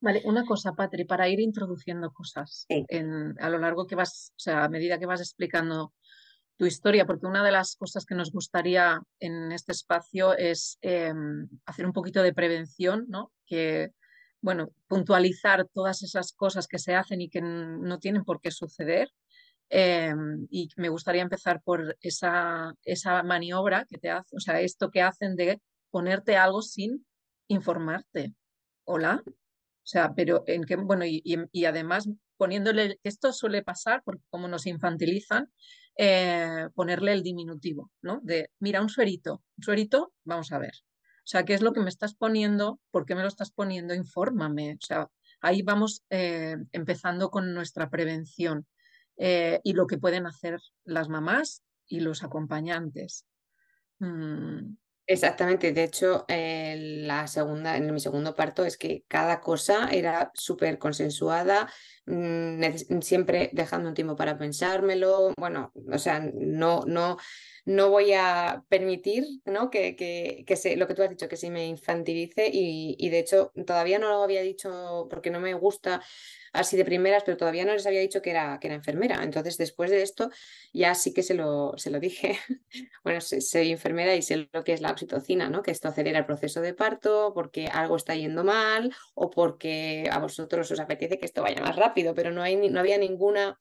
Vale, 0.00 0.20
una 0.26 0.44
cosa, 0.44 0.74
Patri, 0.74 1.04
para 1.04 1.30
ir 1.30 1.40
introduciendo 1.40 2.12
cosas 2.12 2.66
en, 2.68 3.34
a 3.40 3.48
lo 3.48 3.58
largo 3.58 3.86
que 3.86 3.94
vas, 3.94 4.32
o 4.36 4.38
sea, 4.38 4.64
a 4.64 4.68
medida 4.68 4.98
que 4.98 5.06
vas 5.06 5.20
explicando 5.20 5.94
tu 6.58 6.66
historia, 6.66 7.06
porque 7.06 7.26
una 7.26 7.42
de 7.42 7.52
las 7.52 7.74
cosas 7.76 8.04
que 8.04 8.14
nos 8.14 8.30
gustaría 8.30 9.00
en 9.18 9.50
este 9.50 9.72
espacio 9.72 10.36
es 10.36 10.78
eh, 10.82 11.12
hacer 11.64 11.86
un 11.86 11.94
poquito 11.94 12.22
de 12.22 12.34
prevención, 12.34 13.06
¿no? 13.08 13.32
Que 13.46 13.92
bueno, 14.44 14.68
puntualizar 14.88 15.66
todas 15.72 16.02
esas 16.02 16.34
cosas 16.34 16.68
que 16.68 16.78
se 16.78 16.94
hacen 16.94 17.22
y 17.22 17.30
que 17.30 17.40
no 17.40 17.98
tienen 17.98 18.24
por 18.24 18.42
qué 18.42 18.50
suceder. 18.50 19.08
Em, 19.70 20.46
y 20.50 20.68
me 20.76 20.90
gustaría 20.90 21.22
empezar 21.22 21.62
por 21.62 21.96
esa, 22.02 22.74
esa 22.84 23.22
maniobra 23.22 23.86
que 23.88 23.96
te 23.96 24.10
hace, 24.10 24.36
o 24.36 24.40
sea, 24.40 24.60
esto 24.60 24.90
que 24.90 25.00
hacen 25.00 25.34
de 25.36 25.62
ponerte 25.90 26.36
algo 26.36 26.60
sin 26.60 27.06
informarte. 27.48 28.34
Hola. 28.84 29.22
O 29.26 29.86
sea, 29.86 30.12
pero 30.14 30.44
en 30.46 30.64
qué, 30.64 30.76
bueno, 30.76 31.06
y, 31.06 31.22
y, 31.24 31.64
además 31.64 32.08
poniéndole, 32.36 32.98
esto 33.02 33.32
suele 33.32 33.62
pasar 33.62 34.02
porque 34.04 34.24
como 34.28 34.46
nos 34.48 34.66
infantilizan, 34.66 35.50
eh, 35.96 36.68
ponerle 36.74 37.12
el 37.12 37.22
diminutivo, 37.22 37.90
¿no? 38.02 38.20
De, 38.22 38.50
mira, 38.60 38.82
un 38.82 38.90
suerito, 38.90 39.42
un 39.56 39.64
suerito, 39.64 40.12
vamos 40.24 40.52
a 40.52 40.58
ver. 40.58 40.74
O 41.24 41.26
sea, 41.26 41.44
¿qué 41.44 41.54
es 41.54 41.62
lo 41.62 41.72
que 41.72 41.80
me 41.80 41.88
estás 41.88 42.14
poniendo? 42.14 42.80
¿Por 42.90 43.06
qué 43.06 43.14
me 43.14 43.22
lo 43.22 43.28
estás 43.28 43.50
poniendo? 43.50 43.94
Infórmame. 43.94 44.74
O 44.74 44.86
sea, 44.86 45.08
ahí 45.40 45.62
vamos 45.62 46.04
eh, 46.10 46.56
empezando 46.72 47.30
con 47.30 47.54
nuestra 47.54 47.88
prevención 47.88 48.66
eh, 49.16 49.60
y 49.64 49.72
lo 49.72 49.86
que 49.86 49.96
pueden 49.96 50.26
hacer 50.26 50.60
las 50.84 51.08
mamás 51.08 51.62
y 51.86 52.00
los 52.00 52.22
acompañantes. 52.22 53.24
Mm. 54.00 54.76
Exactamente, 55.06 55.72
de 55.72 55.84
hecho, 55.84 56.24
la 56.28 57.26
segunda, 57.26 57.76
en 57.76 57.92
mi 57.92 58.00
segundo 58.00 58.34
parto 58.34 58.64
es 58.64 58.78
que 58.78 59.04
cada 59.06 59.40
cosa 59.42 59.90
era 59.90 60.30
súper 60.32 60.78
consensuada, 60.78 61.70
siempre 62.06 63.50
dejando 63.52 63.88
un 63.88 63.94
tiempo 63.94 64.16
para 64.16 64.36
pensármelo, 64.36 65.32
bueno, 65.38 65.72
o 65.90 65.98
sea, 65.98 66.20
no, 66.20 66.82
no, 66.86 67.16
no 67.64 67.90
voy 67.90 68.12
a 68.12 68.62
permitir 68.68 69.24
¿no? 69.46 69.70
que, 69.70 69.96
que, 69.96 70.44
que 70.46 70.56
se, 70.56 70.76
lo 70.76 70.86
que 70.86 70.94
tú 70.94 71.02
has 71.02 71.10
dicho, 71.10 71.28
que 71.28 71.36
se 71.36 71.50
me 71.50 71.66
infantilice 71.66 72.48
y, 72.52 72.96
y, 72.98 73.08
de 73.08 73.20
hecho 73.20 73.52
todavía 73.66 73.98
no 73.98 74.08
lo 74.08 74.22
había 74.22 74.42
dicho 74.42 75.06
porque 75.08 75.30
no 75.30 75.40
me 75.40 75.54
gusta 75.54 76.02
así 76.54 76.76
de 76.76 76.84
primeras, 76.84 77.24
pero 77.24 77.36
todavía 77.36 77.64
no 77.64 77.72
les 77.72 77.86
había 77.86 78.00
dicho 78.00 78.22
que 78.22 78.30
era, 78.30 78.58
que 78.60 78.68
era 78.68 78.76
enfermera. 78.76 79.22
Entonces 79.22 79.58
después 79.58 79.90
de 79.90 80.02
esto 80.02 80.30
ya 80.72 80.94
sí 80.94 81.12
que 81.12 81.22
se 81.22 81.34
lo, 81.34 81.76
se 81.76 81.90
lo 81.90 82.00
dije. 82.00 82.38
bueno, 83.04 83.20
soy 83.20 83.72
enfermera 83.72 84.14
y 84.14 84.22
sé 84.22 84.48
lo 84.52 84.64
que 84.64 84.72
es 84.72 84.80
la 84.80 84.92
oxitocina, 84.92 85.50
¿no? 85.50 85.62
que 85.62 85.72
esto 85.72 85.88
acelera 85.88 86.20
el 86.20 86.26
proceso 86.26 86.60
de 86.60 86.72
parto 86.72 87.32
porque 87.34 87.66
algo 87.66 87.96
está 87.96 88.14
yendo 88.14 88.44
mal 88.44 88.94
o 89.14 89.30
porque 89.30 90.08
a 90.10 90.18
vosotros 90.18 90.70
os 90.70 90.80
apetece 90.80 91.18
que 91.18 91.26
esto 91.26 91.42
vaya 91.42 91.60
más 91.60 91.76
rápido, 91.76 91.93
pero 92.14 92.30
no, 92.30 92.42
hay, 92.42 92.56
no 92.56 92.80
había 92.80 92.98
ninguna 92.98 93.58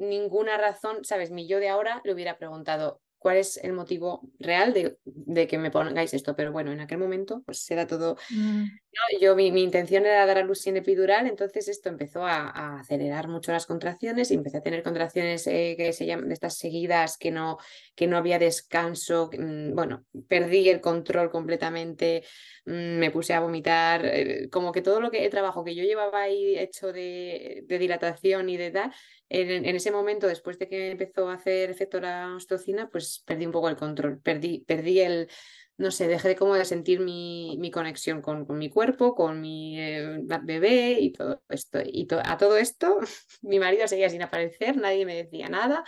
ninguna 0.00 0.56
razón, 0.56 1.04
¿sabes? 1.04 1.30
Mi 1.30 1.46
yo 1.46 1.60
de 1.60 1.68
ahora 1.68 2.00
le 2.04 2.12
hubiera 2.14 2.38
preguntado, 2.38 3.00
cuál 3.20 3.36
es 3.36 3.58
el 3.58 3.74
motivo 3.74 4.32
real 4.38 4.72
de, 4.72 4.98
de, 5.04 5.46
que 5.46 5.58
me 5.58 5.70
pongáis 5.70 6.14
esto. 6.14 6.34
Pero 6.34 6.52
bueno, 6.52 6.72
en 6.72 6.80
aquel 6.80 6.98
momento 6.98 7.42
pues 7.44 7.70
era 7.70 7.86
todo... 7.86 8.16
Mm. 8.30 8.64
yo 9.20 9.36
mi, 9.36 9.52
mi, 9.52 9.62
intención 9.62 10.06
era 10.06 10.24
dar 10.24 10.38
a 10.38 10.42
luz 10.42 10.62
sin 10.62 10.78
epidural, 10.78 11.26
entonces 11.26 11.68
esto 11.68 11.90
empezó 11.90 12.24
a, 12.24 12.48
a, 12.48 12.80
acelerar 12.80 13.28
mucho 13.28 13.52
las 13.52 13.66
contracciones 13.66 14.30
y 14.30 14.34
empecé 14.34 14.56
a 14.56 14.62
tener 14.62 14.82
contracciones 14.82 15.46
eh, 15.46 15.74
que 15.76 15.92
se 15.92 16.06
llaman 16.06 16.32
estas 16.32 16.56
seguidas, 16.56 17.18
que 17.18 17.30
no, 17.30 17.58
que 17.94 18.06
no 18.06 18.16
había 18.16 18.38
descanso. 18.38 19.30
Mm, 19.38 19.74
bueno, 19.74 20.06
perdí 20.26 20.70
el 20.70 20.80
control 20.80 21.30
completamente, 21.30 22.24
mm, 22.64 22.98
me 22.98 23.10
puse 23.10 23.34
a 23.34 23.40
vomitar, 23.40 24.06
eh, 24.06 24.48
como 24.50 24.72
que 24.72 24.80
todo 24.80 25.02
lo 25.02 25.10
que 25.10 25.26
el 25.26 25.30
trabajo 25.30 25.62
que 25.62 25.74
yo 25.74 25.84
llevaba 25.84 26.22
ahí 26.22 26.58
hecho 26.58 26.90
de, 26.90 27.64
de 27.66 27.78
dilatación 27.78 28.48
y 28.48 28.56
de 28.56 28.70
tal, 28.70 28.92
en, 29.30 29.76
ese 29.76 29.92
momento, 29.92 30.26
después 30.26 30.58
de 30.58 30.68
que 30.68 30.90
empezó 30.90 31.28
a 31.28 31.34
hacer 31.34 31.70
efecto 31.70 32.00
la 32.00 32.34
ostocina, 32.34 32.90
pues 32.90 33.22
perdí 33.24 33.46
un 33.46 33.52
poco 33.52 33.68
el 33.68 33.76
control, 33.76 34.20
perdí, 34.20 34.64
perdí 34.66 35.00
el, 35.00 35.28
no 35.76 35.92
sé, 35.92 36.08
dejé 36.08 36.28
de 36.28 36.36
como 36.36 36.56
de 36.56 36.64
sentir 36.64 36.98
mi, 36.98 37.56
mi 37.60 37.70
conexión 37.70 38.22
con, 38.22 38.44
con, 38.44 38.58
mi 38.58 38.68
cuerpo, 38.68 39.14
con 39.14 39.40
mi 39.40 39.80
eh, 39.80 40.18
bebé 40.42 40.98
y 41.00 41.12
todo 41.12 41.42
esto. 41.48 41.78
Y 41.84 42.08
a 42.24 42.36
todo 42.36 42.56
esto, 42.56 42.98
mi 43.42 43.60
marido 43.60 43.86
seguía 43.86 44.10
sin 44.10 44.22
aparecer, 44.22 44.76
nadie 44.76 45.06
me 45.06 45.14
decía 45.14 45.48
nada. 45.48 45.84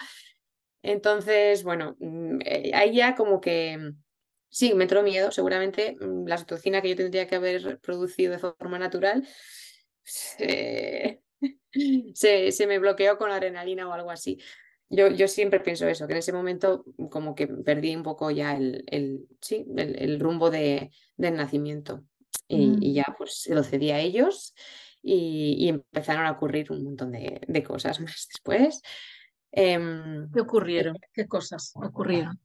Entonces, 0.82 1.64
bueno, 1.64 1.96
mm, 1.98 2.40
eh, 2.44 2.70
ahí 2.74 2.94
ya 2.94 3.16
como 3.16 3.40
que 3.40 3.92
sí, 4.48 4.74
me 4.74 4.84
entró 4.84 5.02
miedo, 5.02 5.32
seguramente 5.32 5.96
mm, 6.00 6.26
la 6.28 6.36
ostocina 6.36 6.80
que 6.80 6.90
yo 6.90 6.96
tendría 6.96 7.26
que 7.26 7.34
haber 7.34 7.80
producido 7.80 8.32
de 8.32 8.38
forma 8.38 8.78
natural. 8.78 9.26
Eh, 10.38 11.20
se, 12.14 12.52
se, 12.52 12.66
me 12.66 12.78
bloqueó 12.78 13.18
con 13.18 13.30
la 13.30 13.36
adrenalina 13.36 13.88
o 13.88 13.92
algo 13.92 14.10
así. 14.10 14.38
Yo, 14.88 15.08
yo, 15.08 15.26
siempre 15.26 15.60
pienso 15.60 15.88
eso, 15.88 16.06
que 16.06 16.12
en 16.12 16.18
ese 16.18 16.32
momento 16.32 16.84
como 17.10 17.34
que 17.34 17.46
perdí 17.46 17.96
un 17.96 18.02
poco 18.02 18.30
ya 18.30 18.54
el, 18.54 18.84
el 18.88 19.26
sí, 19.40 19.64
el, 19.76 19.96
el, 19.98 20.20
rumbo 20.20 20.50
de, 20.50 20.90
del 21.16 21.36
nacimiento 21.36 22.04
y, 22.46 22.66
mm. 22.66 22.82
y, 22.82 22.92
ya 22.92 23.06
pues 23.16 23.40
se 23.42 23.54
lo 23.54 23.62
cedí 23.62 23.90
a 23.90 24.00
ellos 24.00 24.54
y, 25.02 25.56
y 25.58 25.68
empezaron 25.70 26.26
a 26.26 26.32
ocurrir 26.32 26.70
un 26.70 26.84
montón 26.84 27.12
de, 27.12 27.40
de 27.46 27.62
cosas 27.62 28.00
más 28.00 28.28
después. 28.28 28.82
Eh, 29.50 29.78
¿Qué 30.32 30.40
ocurrieron? 30.40 30.98
¿Qué 31.12 31.26
cosas 31.26 31.72
ocurrieron? 31.74 32.38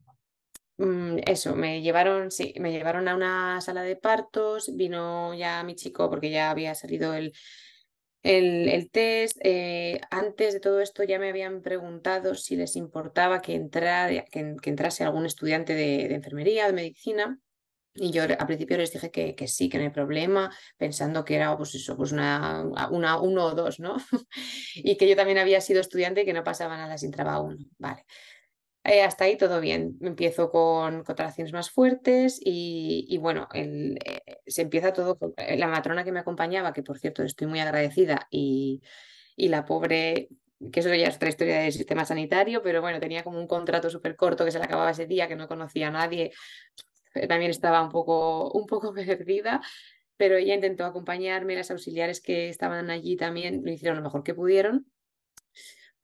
Mm, 0.78 1.18
eso, 1.26 1.56
me 1.56 1.82
llevaron, 1.82 2.30
sí, 2.30 2.54
me 2.60 2.72
llevaron 2.72 3.08
a 3.08 3.16
una 3.16 3.60
sala 3.62 3.82
de 3.82 3.96
partos, 3.96 4.76
vino 4.76 5.34
ya 5.34 5.64
mi 5.64 5.76
chico 5.76 6.10
porque 6.10 6.30
ya 6.30 6.52
había 6.52 6.76
salido 6.76 7.14
el, 7.14 7.34
el, 8.24 8.90
test. 8.92 9.38
Eh, 9.44 10.02
antes 10.10 10.54
de 10.54 10.60
todo 10.60 10.82
esto 10.82 11.04
ya 11.04 11.20
me 11.20 11.30
habían 11.30 11.62
preguntado 11.62 12.36
si 12.36 12.56
les 12.56 12.76
importaba 12.76 13.42
que, 13.42 13.56
entrara, 13.56 14.26
que, 14.26 14.58
entrase 14.64 15.04
algún 15.04 15.26
estudiante 15.26 15.74
de, 15.74 16.14
enfermería 16.14 16.66
o 16.66 16.68
de 16.68 16.74
medicina. 16.74 17.40
Y 18.00 18.12
yo 18.12 18.24
al 18.24 18.46
principio 18.46 18.78
les 18.78 18.92
dije 18.92 19.10
que, 19.10 19.34
que, 19.34 19.48
sí, 19.48 19.70
que 19.70 19.80
no 19.80 19.86
hay 19.86 19.90
problema, 19.90 20.56
pensando 20.78 21.26
que 21.26 21.36
era 21.36 21.58
pues 21.58 21.74
eso, 21.74 21.98
pues 21.98 22.12
una, 22.12 22.64
uno 22.92 23.46
o 23.46 23.56
dos, 23.56 23.80
¿no? 23.80 23.98
y 24.76 24.98
que 24.98 25.10
yo 25.10 25.16
también 25.16 25.40
había 25.40 25.62
sido 25.62 25.82
estudiante 25.82 26.22
y 26.22 26.26
que 26.26 26.34
no 26.34 26.44
pasaba 26.44 26.78
nada 26.78 26.98
si 27.00 27.08
entraba 27.08 27.42
uno. 27.42 27.58
Vale. 27.80 28.06
Eh, 28.84 29.02
hasta 29.04 29.26
ahí 29.26 29.38
todo 29.38 29.60
bien. 29.60 29.98
Empiezo 30.02 30.50
con 30.50 31.04
contracciones 31.04 31.52
más 31.52 31.70
fuertes 31.70 32.40
y, 32.44 33.06
y 33.10 33.18
bueno, 33.18 33.50
el, 33.54 33.98
eh, 34.06 34.22
se 34.46 34.62
empieza 34.62 34.94
todo 34.94 35.18
con 35.18 35.34
eh, 35.38 35.58
la 35.58 35.68
matrona 35.68 36.04
que 36.06 36.12
me 36.14 36.20
acompañaba, 36.20 36.72
que 36.74 36.84
por 36.84 36.98
cierto 36.98 37.24
estoy 37.24 37.48
muy 37.48 37.60
agradecida, 37.60 38.28
y, 38.32 38.82
y 39.36 39.50
la 39.50 39.66
pobre, 39.66 40.30
que 40.72 40.80
eso 40.80 40.94
ya 40.94 41.08
es 41.08 41.18
otra 41.18 41.30
historia 41.30 41.60
del 41.60 41.74
sistema 41.74 42.06
sanitario, 42.06 42.62
pero 42.64 42.82
bueno, 42.82 43.00
tenía 43.02 43.24
como 43.24 43.40
un 43.40 43.48
contrato 43.48 43.90
súper 43.90 44.16
corto 44.16 44.46
que 44.46 44.52
se 44.52 44.60
le 44.60 44.66
acababa 44.66 44.92
ese 44.92 45.06
día, 45.06 45.28
que 45.28 45.36
no 45.36 45.50
conocía 45.50 45.90
a 45.90 45.92
nadie, 45.92 46.32
también 47.28 47.52
estaba 47.52 47.82
un 47.84 47.90
poco, 47.90 48.52
un 48.52 48.66
poco 48.68 48.94
perdida. 48.94 49.62
Pero 50.18 50.36
ella 50.38 50.56
intentó 50.56 50.86
acompañarme, 50.86 51.56
las 51.56 51.70
auxiliares 51.70 52.22
que 52.22 52.50
estaban 52.50 52.90
allí 52.90 53.18
también 53.18 53.62
lo 53.64 53.72
hicieron 53.72 53.98
lo 53.98 54.04
mejor 54.04 54.24
que 54.24 54.34
pudieron 54.34 54.88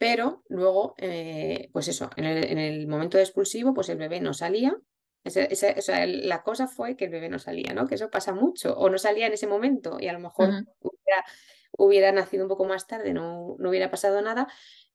pero 0.03 0.43
luego, 0.49 0.95
eh, 0.97 1.69
pues 1.71 1.87
eso, 1.87 2.09
en 2.17 2.25
el, 2.25 2.43
en 2.43 2.57
el, 2.57 2.87
momento 2.89 3.15
de 3.15 3.23
expulsivo, 3.23 3.73
pues 3.73 3.87
el 3.87 3.97
bebé 3.97 4.19
no 4.19 4.33
salía. 4.33 4.75
Ese, 5.23 5.47
o 5.77 5.81
sea, 5.81 6.05
la 6.05 6.43
cosa 6.43 6.67
fue 6.67 6.97
que 6.97 7.05
el 7.05 7.11
bebé 7.11 7.29
no 7.29 7.39
salía, 7.39 7.73
¿no? 7.73 7.87
Que 7.87 7.95
eso 7.95 8.09
pasa 8.09 8.33
mucho, 8.33 8.77
o 8.77 8.89
no 8.89 8.97
salía 8.97 9.27
en 9.27 9.31
ese 9.31 9.47
momento 9.47 10.01
y 10.01 10.09
a 10.09 10.13
lo 10.13 10.19
mejor 10.19 10.49
uh 10.49 10.51
-huh. 10.51 10.67
hubiera, 10.81 11.25
hubiera, 11.77 12.11
nacido 12.11 12.43
un 12.43 12.49
poco 12.49 12.65
más 12.65 12.85
tarde, 12.85 13.13
no, 13.13 13.55
no 13.59 13.69
hubiera 13.69 13.89
pasado 13.89 14.21
nada, 14.21 14.49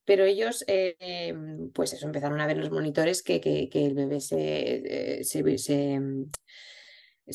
pero 0.05 0.27
ellos, 0.27 0.63
eh, 0.67 1.35
pues 1.73 1.95
eso, 1.95 2.05
empezaron 2.05 2.39
a 2.43 2.47
ver 2.47 2.59
los 2.59 2.71
monitores 2.71 3.23
que, 3.23 3.41
que, 3.41 3.71
que 3.71 3.87
el 3.87 3.95
bebé 3.95 4.21
se, 4.21 5.21
eh, 5.21 5.25
se, 5.25 5.57
se 5.57 5.95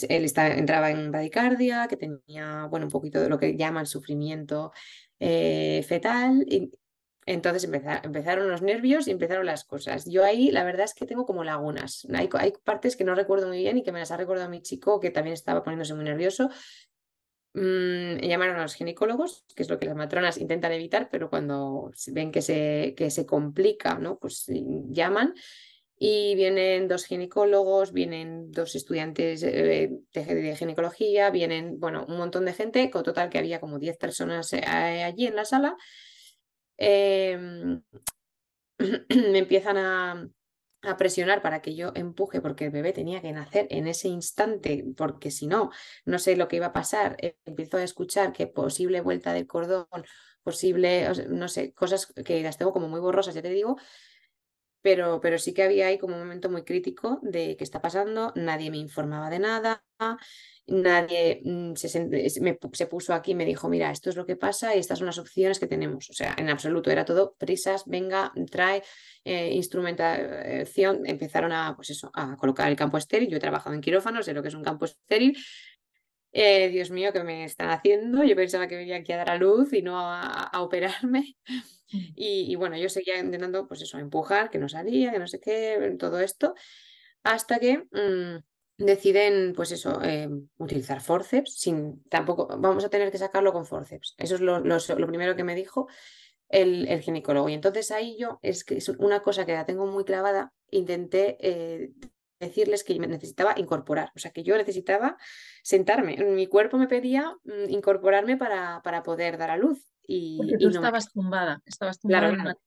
él 0.09 0.25
estaba, 0.25 0.49
entraba 0.49 0.91
en 0.91 1.11
bradicardia, 1.11 1.87
que 1.87 1.97
tenía, 1.97 2.67
bueno, 2.69 2.85
un 2.85 2.91
poquito 2.91 3.19
de 3.19 3.29
lo 3.29 3.39
que 3.39 3.57
llaman 3.57 3.87
sufrimiento 3.87 4.71
eh, 5.19 5.83
fetal, 5.87 6.45
y, 6.47 6.69
entonces 7.25 7.63
empezaron 7.63 8.49
los 8.49 8.61
nervios 8.61 9.07
y 9.07 9.11
empezaron 9.11 9.45
las 9.45 9.63
cosas. 9.63 10.05
Yo 10.05 10.23
ahí 10.23 10.51
la 10.51 10.63
verdad 10.63 10.85
es 10.85 10.93
que 10.93 11.05
tengo 11.05 11.25
como 11.25 11.43
lagunas. 11.43 12.05
Hay, 12.13 12.29
hay, 12.33 12.53
partes 12.63 12.95
que 12.95 13.03
no 13.03 13.15
recuerdo 13.15 13.47
muy 13.47 13.59
bien 13.59 13.77
y 13.77 13.83
que 13.83 13.91
me 13.91 13.99
las 13.99 14.11
ha 14.11 14.17
recordado 14.17 14.49
mi 14.49 14.61
chico 14.61 14.99
que 14.99 15.11
también 15.11 15.33
estaba 15.33 15.63
poniéndose 15.63 15.93
muy 15.93 16.03
nervioso. 16.03 16.49
Mm, 17.53 18.17
llamaron 18.17 18.57
a 18.57 18.63
los 18.63 18.73
ginecólogos, 18.73 19.45
que 19.55 19.63
es 19.63 19.69
lo 19.69 19.77
que 19.77 19.85
las 19.85 19.95
matronas 19.95 20.39
intentan 20.39 20.71
evitar, 20.71 21.09
pero 21.11 21.29
cuando 21.29 21.91
ven 22.07 22.31
que 22.31 22.41
se, 22.41 22.95
que 22.97 23.11
se 23.11 23.25
complica, 23.25 23.99
¿no? 23.99 24.17
pues 24.17 24.45
llaman. 24.89 25.33
Y 25.95 26.35
vienen 26.35 26.87
dos 26.87 27.05
ginecólogos, 27.05 27.93
vienen 27.93 28.51
dos 28.51 28.75
estudiantes 28.75 29.41
de, 29.41 30.01
de, 30.11 30.25
de, 30.25 30.55
ginecología, 30.55 31.29
vienen, 31.29 31.79
bueno, 31.79 32.05
un 32.09 32.17
montón 32.17 32.43
de 32.43 32.53
gente, 32.53 32.89
con 32.89 33.03
total 33.03 33.29
que 33.29 33.37
había 33.37 33.61
como 33.61 33.79
10 33.79 33.97
personas 33.97 34.51
eh, 34.51 34.65
allí 34.65 35.27
en 35.27 35.35
la 35.35 35.45
sala 35.45 35.77
eh, 36.83 37.79
me 39.31 39.37
empiezan 39.39 39.77
a, 39.77 40.29
a 40.83 40.97
presionar 40.97 41.41
para 41.41 41.61
que 41.61 41.75
yo 41.75 41.91
empuje 41.95 42.41
porque 42.41 42.65
el 42.65 42.71
bebé 42.71 42.93
tenía 42.93 43.21
que 43.21 43.31
nacer 43.31 43.67
en 43.69 43.87
ese 43.87 44.09
instante, 44.09 44.85
porque 44.97 45.31
si 45.31 45.47
no, 45.47 45.71
no 46.05 46.19
sé 46.19 46.35
lo 46.35 46.47
que 46.47 46.57
iba 46.57 46.67
a 46.67 46.73
pasar. 46.73 47.15
Eh, 47.19 47.37
empiezo 47.45 47.77
a 47.77 47.83
escuchar 47.83 48.33
que 48.33 48.47
posible 48.47 49.01
vuelta 49.01 49.33
del 49.33 49.47
cordón, 49.47 49.87
posible, 50.43 51.09
no 51.29 51.47
sé, 51.47 51.73
cosas 51.73 52.07
que 52.25 52.43
las 52.43 52.57
tengo 52.57 52.73
como 52.73 52.89
muy 52.89 52.99
borrosas, 52.99 53.35
ya 53.35 53.41
te 53.41 53.49
digo. 53.49 53.77
Pero, 54.83 55.19
pero 55.21 55.39
sí 55.39 55.53
que 55.53 55.63
había 55.63 55.87
ahí 55.87 55.97
como 55.97 56.13
un 56.13 56.19
momento 56.19 56.49
muy 56.49 56.63
crítico 56.63 57.19
de 57.23 57.55
qué 57.57 57.63
está 57.63 57.81
pasando, 57.81 58.33
nadie 58.35 58.69
me 58.69 58.77
informaba 58.77 59.29
de 59.29 59.39
nada, 59.39 59.83
nadie 60.67 61.41
mm, 61.43 61.73
se, 61.75 62.85
puso 62.87 63.13
aquí 63.13 63.31
y 63.31 63.35
me 63.35 63.45
dijo, 63.45 63.69
mira, 63.69 63.91
esto 63.91 64.09
es 64.09 64.17
lo 64.17 64.25
que 64.25 64.35
pasa 64.35 64.75
y 64.75 64.79
estas 64.79 64.99
son 64.99 65.07
las 65.07 65.17
opciones 65.17 65.57
que 65.57 65.67
tenemos. 65.67 66.09
O 66.09 66.13
sea, 66.13 66.35
en 66.37 66.49
absoluto, 66.49 66.91
era 66.91 67.05
todo 67.05 67.33
prisas, 67.39 67.83
venga, 67.85 68.33
trae 68.51 68.83
eh, 69.23 69.53
instrumentación, 69.53 71.05
empezaron 71.05 71.53
a, 71.53 71.75
pues 71.77 71.89
eso, 71.91 72.11
a 72.13 72.35
colocar 72.35 72.69
el 72.69 72.75
campo 72.75 72.97
estéril. 72.97 73.29
Yo 73.29 73.37
he 73.37 73.41
trabajado 73.41 73.73
en 73.73 73.81
quirófanos, 73.81 74.25
sé 74.25 74.33
lo 74.33 74.41
que 74.41 74.49
es 74.49 74.55
un 74.55 74.63
campo 74.63 74.83
estéril. 74.83 75.37
Eh, 76.35 76.69
Dios 76.69 76.89
mío, 76.89 77.13
¿qué 77.13 77.23
me 77.23 77.43
están 77.43 77.69
haciendo? 77.69 78.23
Yo 78.23 78.35
pensaba 78.35 78.67
que 78.67 78.75
venía 78.75 78.97
aquí 78.97 79.11
a 79.11 79.17
dar 79.17 79.29
a 79.29 79.37
luz 79.37 79.71
y 79.71 79.83
no 79.83 79.99
a, 79.99 80.51
operarme. 80.61 81.37
Y, 82.15 82.55
bueno, 82.55 82.75
yo 82.75 82.89
seguía 82.89 83.19
intentando, 83.19 83.67
pues 83.67 83.83
eso, 83.83 83.99
empujar, 83.99 84.49
que 84.49 84.57
no 84.57 84.67
salía, 84.67 85.11
que 85.11 85.19
no 85.19 85.27
sé 85.27 85.39
qué, 85.39 85.95
todo 85.99 86.19
esto, 86.19 86.55
hasta 87.21 87.59
que 87.59 87.83
mm, 87.91 88.83
deciden, 88.83 89.53
pues 89.55 89.71
eso, 89.71 90.01
eh, 90.01 90.27
utilizar 90.57 91.01
forceps, 91.01 91.53
sin 91.59 92.03
tampoco, 92.09 92.47
vamos 92.47 92.83
a 92.83 92.89
tener 92.89 93.11
que 93.11 93.19
sacarlo 93.19 93.53
con 93.53 93.67
forceps. 93.67 94.15
Eso 94.17 94.33
es 94.33 94.41
lo, 94.41 94.59
lo, 94.59 95.07
primero 95.07 95.35
que 95.35 95.43
me 95.43 95.53
dijo 95.53 95.87
el, 96.49 96.87
el, 96.87 97.01
ginecólogo. 97.01 97.47
Y 97.49 97.53
entonces 97.53 97.91
ahí 97.91 98.17
yo, 98.17 98.39
es 98.41 98.63
que 98.63 98.77
es 98.77 98.89
una 98.89 99.21
cosa 99.21 99.45
que 99.45 99.53
la 99.53 99.67
tengo 99.67 99.85
muy 99.85 100.03
clavada, 100.03 100.51
intenté 100.71 101.37
eh, 101.41 101.91
decirles 102.43 102.83
que 102.83 102.97
necesitaba 102.99 103.53
incorporar, 103.57 104.11
o 104.15 104.19
sea, 104.19 104.31
que 104.31 104.43
yo 104.43 104.57
necesitaba 104.57 105.17
sentarme. 105.63 106.17
Mi 106.17 106.47
cuerpo 106.47 106.77
me 106.77 106.87
pedía 106.87 107.35
mm, 107.43 107.69
incorporarme 107.69 108.37
para, 108.37 108.81
para 108.83 109.03
poder 109.03 109.37
dar 109.37 109.51
a 109.51 109.57
luz. 109.57 109.87
Y, 110.05 110.37
Porque 110.37 110.57
tú 110.57 110.69
estabas 110.69 111.11
tumbada, 111.11 111.61
estabas 111.65 111.99
tumbada 111.99 112.29
en 112.29 112.41
una... 112.41 112.57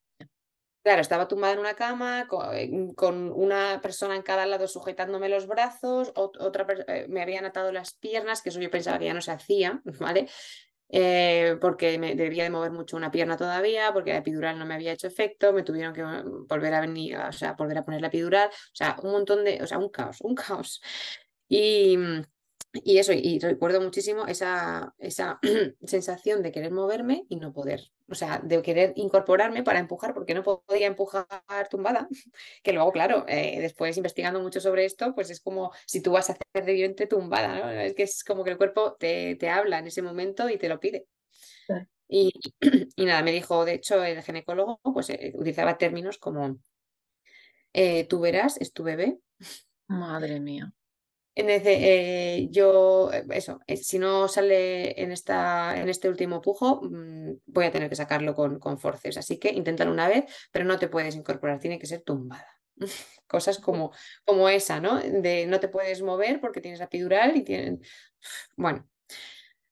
Claro, 0.86 1.00
estaba 1.00 1.26
tumbada 1.26 1.54
en 1.54 1.58
una 1.58 1.74
cama 1.74 2.28
con, 2.28 3.32
una 3.32 3.80
persona 3.82 4.14
en 4.14 4.22
cada 4.22 4.46
lado 4.46 4.68
sujetándome 4.68 5.28
los 5.28 5.48
brazos, 5.48 6.12
otra 6.14 6.64
eh, 6.86 7.06
me 7.08 7.22
habían 7.22 7.44
atado 7.44 7.72
las 7.72 7.94
piernas, 7.94 8.40
que 8.40 8.50
eso 8.50 8.60
yo 8.60 8.70
pensaba 8.70 8.96
que 9.00 9.06
ya 9.06 9.12
no 9.12 9.20
se 9.20 9.32
hacía, 9.32 9.82
¿vale? 9.98 10.28
Eh, 10.88 11.56
porque 11.60 11.98
me 11.98 12.14
debía 12.14 12.44
de 12.44 12.50
mover 12.50 12.70
mucho 12.70 12.96
una 12.96 13.10
pierna 13.10 13.36
todavía, 13.36 13.92
porque 13.92 14.12
la 14.12 14.18
epidural 14.18 14.58
no 14.58 14.66
me 14.66 14.74
había 14.74 14.92
hecho 14.92 15.08
efecto, 15.08 15.52
me 15.52 15.64
tuvieron 15.64 15.92
que 15.92 16.04
volver 16.48 16.74
a 16.74 16.80
venir, 16.80 17.16
o 17.18 17.32
sea, 17.32 17.54
volver 17.54 17.78
a 17.78 17.84
poner 17.84 18.00
la 18.00 18.06
epidural, 18.08 18.48
o 18.48 18.52
sea, 18.74 18.96
un 19.02 19.10
montón 19.12 19.44
de, 19.44 19.60
o 19.62 19.66
sea, 19.66 19.78
un 19.78 19.88
caos, 19.90 20.18
un 20.20 20.34
caos. 20.34 20.80
Y, 21.48 21.96
y 22.72 22.98
eso, 22.98 23.12
y 23.12 23.38
recuerdo 23.40 23.80
muchísimo 23.80 24.26
esa, 24.26 24.94
esa 24.98 25.38
sensación 25.86 26.42
de 26.42 26.52
querer 26.52 26.72
moverme 26.72 27.24
y 27.28 27.36
no 27.36 27.52
poder, 27.52 27.80
o 28.08 28.14
sea, 28.14 28.40
de 28.42 28.62
querer 28.62 28.92
incorporarme 28.96 29.62
para 29.62 29.78
empujar, 29.78 30.14
porque 30.14 30.34
no 30.34 30.42
podía 30.42 30.86
empujar 30.86 31.26
tumbada, 31.70 32.08
que 32.62 32.72
luego, 32.72 32.92
claro, 32.92 33.24
eh, 33.28 33.60
después 33.60 33.96
investigando 33.96 34.40
mucho 34.40 34.60
sobre 34.60 34.84
esto, 34.84 35.14
pues 35.14 35.30
es 35.30 35.40
como 35.40 35.72
si 35.86 36.00
tú 36.00 36.12
vas 36.12 36.30
a 36.30 36.34
hacer 36.34 36.64
de 36.64 36.72
vientre 36.72 37.06
tumbada, 37.06 37.58
¿no? 37.58 37.70
Es 37.70 37.94
que 37.94 38.04
es 38.04 38.24
como 38.24 38.44
que 38.44 38.50
el 38.50 38.56
cuerpo 38.58 38.94
te, 38.94 39.36
te 39.36 39.48
habla 39.48 39.78
en 39.78 39.88
ese 39.88 40.02
momento 40.02 40.48
y 40.48 40.58
te 40.58 40.68
lo 40.68 40.80
pide. 40.80 41.06
Y, 42.08 42.32
y, 42.96 43.04
nada, 43.04 43.22
me 43.22 43.32
dijo, 43.32 43.64
de 43.64 43.74
hecho, 43.74 44.04
el 44.04 44.22
ginecólogo 44.22 44.80
pues 44.82 45.10
eh, 45.10 45.32
utilizaba 45.34 45.78
términos 45.78 46.18
como 46.18 46.58
eh, 47.72 48.06
tú 48.06 48.20
verás, 48.20 48.56
es 48.60 48.72
tu 48.72 48.84
bebé. 48.84 49.18
Madre 49.88 50.40
mía. 50.40 50.72
En 51.38 51.50
eh, 51.50 52.48
yo, 52.50 53.12
eh, 53.12 53.22
eso, 53.30 53.60
eh, 53.66 53.76
si 53.76 53.98
no 53.98 54.26
sale 54.26 54.98
en, 55.02 55.12
esta, 55.12 55.78
en 55.78 55.90
este 55.90 56.08
último 56.08 56.40
pujo, 56.40 56.80
mm, 56.82 57.40
voy 57.44 57.66
a 57.66 57.70
tener 57.70 57.90
que 57.90 57.94
sacarlo 57.94 58.34
con, 58.34 58.58
con 58.58 58.78
forces. 58.78 59.18
Así 59.18 59.38
que 59.38 59.50
inténtalo 59.50 59.92
una 59.92 60.08
vez, 60.08 60.24
pero 60.50 60.64
no 60.64 60.78
te 60.78 60.88
puedes 60.88 61.14
incorporar, 61.14 61.60
tiene 61.60 61.78
que 61.78 61.86
ser 61.86 62.00
tumbada. 62.00 62.48
Cosas 63.26 63.58
como, 63.58 63.92
como 64.24 64.48
esa, 64.48 64.80
¿no? 64.80 64.98
De 64.98 65.46
no 65.46 65.60
te 65.60 65.68
puedes 65.68 66.00
mover 66.00 66.40
porque 66.40 66.62
tienes 66.62 66.78
la 66.78 66.86
epidural 66.86 67.36
y 67.36 67.44
tienen. 67.44 67.82
Bueno, 68.56 68.88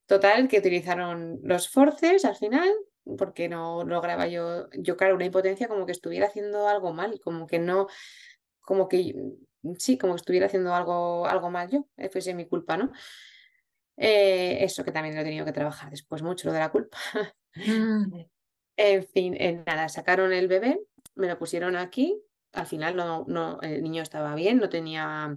total, 0.04 0.48
que 0.48 0.58
utilizaron 0.58 1.40
los 1.42 1.70
forces 1.70 2.26
al 2.26 2.36
final, 2.36 2.70
porque 3.16 3.48
no 3.48 3.84
lograba 3.84 4.26
yo, 4.26 4.68
yo, 4.72 4.98
claro, 4.98 5.14
una 5.14 5.24
impotencia 5.24 5.68
como 5.68 5.86
que 5.86 5.92
estuviera 5.92 6.26
haciendo 6.26 6.68
algo 6.68 6.92
mal, 6.92 7.18
como 7.20 7.46
que 7.46 7.58
no, 7.58 7.86
como 8.60 8.86
que 8.86 9.14
sí, 9.78 9.98
como 9.98 10.14
estuviera 10.16 10.46
haciendo 10.46 10.74
algo, 10.74 11.26
algo 11.26 11.50
mal 11.50 11.70
yo, 11.70 11.86
eh, 11.96 12.08
fuese 12.08 12.34
mi 12.34 12.46
culpa, 12.46 12.76
¿no? 12.76 12.92
Eh, 13.96 14.58
eso 14.60 14.84
que 14.84 14.92
también 14.92 15.14
lo 15.14 15.20
he 15.20 15.24
tenido 15.24 15.44
que 15.44 15.52
trabajar 15.52 15.90
después 15.90 16.22
mucho, 16.22 16.48
lo 16.48 16.54
de 16.54 16.60
la 16.60 16.70
culpa. 16.70 16.98
Mm. 17.54 18.14
en 18.76 19.06
fin, 19.06 19.36
nada, 19.66 19.88
sacaron 19.88 20.32
el 20.32 20.48
bebé, 20.48 20.80
me 21.14 21.28
lo 21.28 21.38
pusieron 21.38 21.76
aquí, 21.76 22.20
al 22.52 22.66
final 22.66 22.96
no, 22.96 23.24
no, 23.28 23.60
el 23.62 23.82
niño 23.82 24.02
estaba 24.02 24.34
bien, 24.34 24.58
no 24.58 24.68
tenía 24.68 25.36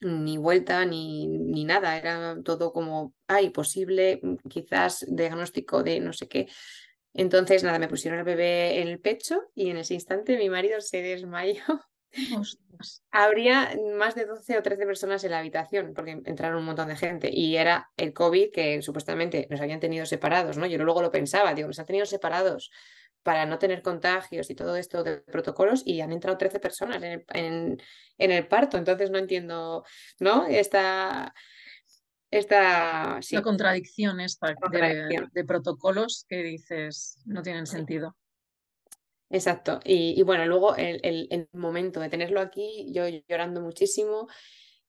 ni 0.00 0.38
vuelta 0.38 0.84
ni, 0.86 1.26
ni 1.26 1.64
nada, 1.64 1.98
era 1.98 2.40
todo 2.42 2.72
como, 2.72 3.14
ay, 3.28 3.50
posible, 3.50 4.20
quizás 4.48 5.04
diagnóstico 5.08 5.82
de 5.82 6.00
no 6.00 6.12
sé 6.12 6.28
qué. 6.28 6.48
Entonces, 7.12 7.64
nada, 7.64 7.78
me 7.78 7.88
pusieron 7.88 8.20
el 8.20 8.24
bebé 8.24 8.80
en 8.80 8.88
el 8.88 9.00
pecho 9.00 9.50
y 9.54 9.70
en 9.70 9.78
ese 9.78 9.94
instante 9.94 10.38
mi 10.38 10.48
marido 10.48 10.80
se 10.80 11.02
desmayó 11.02 11.62
Habría 13.10 13.76
más 13.96 14.14
de 14.14 14.24
12 14.24 14.58
o 14.58 14.62
13 14.62 14.86
personas 14.86 15.22
en 15.24 15.30
la 15.32 15.38
habitación, 15.38 15.92
porque 15.94 16.22
entraron 16.24 16.58
un 16.58 16.64
montón 16.64 16.88
de 16.88 16.96
gente. 16.96 17.30
Y 17.32 17.56
era 17.56 17.90
el 17.96 18.12
COVID 18.12 18.50
que 18.52 18.82
supuestamente 18.82 19.46
nos 19.50 19.60
habían 19.60 19.80
tenido 19.80 20.06
separados, 20.06 20.56
¿no? 20.56 20.66
Yo 20.66 20.78
luego 20.78 21.02
lo 21.02 21.10
pensaba, 21.10 21.54
digo, 21.54 21.68
nos 21.68 21.78
han 21.78 21.86
tenido 21.86 22.06
separados 22.06 22.70
para 23.22 23.44
no 23.46 23.58
tener 23.58 23.82
contagios 23.82 24.48
y 24.50 24.54
todo 24.54 24.76
esto 24.76 25.02
de 25.02 25.18
protocolos 25.18 25.82
y 25.84 26.00
han 26.00 26.12
entrado 26.12 26.38
13 26.38 26.58
personas 26.58 27.02
en 27.02 27.04
el, 27.04 27.24
en, 28.18 28.30
el 28.30 28.46
parto. 28.48 28.78
Entonces 28.78 29.10
no 29.10 29.18
entiendo, 29.18 29.84
¿no? 30.18 30.46
Esta, 30.46 31.34
esta 32.30 33.20
La 33.30 33.42
contradicción 33.42 34.20
esta 34.20 34.54
De, 34.70 35.44
protocolos 35.44 36.24
que 36.28 36.42
dices 36.42 37.18
no 37.26 37.42
tienen 37.42 37.66
sentido. 37.66 38.16
Exacto. 39.30 39.78
Y, 39.84 40.20
bueno, 40.24 40.44
luego 40.44 40.74
el, 40.74 41.00
el, 41.30 41.48
momento 41.52 42.00
de 42.00 42.08
tenerlo 42.08 42.40
aquí, 42.40 42.92
yo 42.92 43.06
llorando 43.28 43.60
muchísimo, 43.60 44.26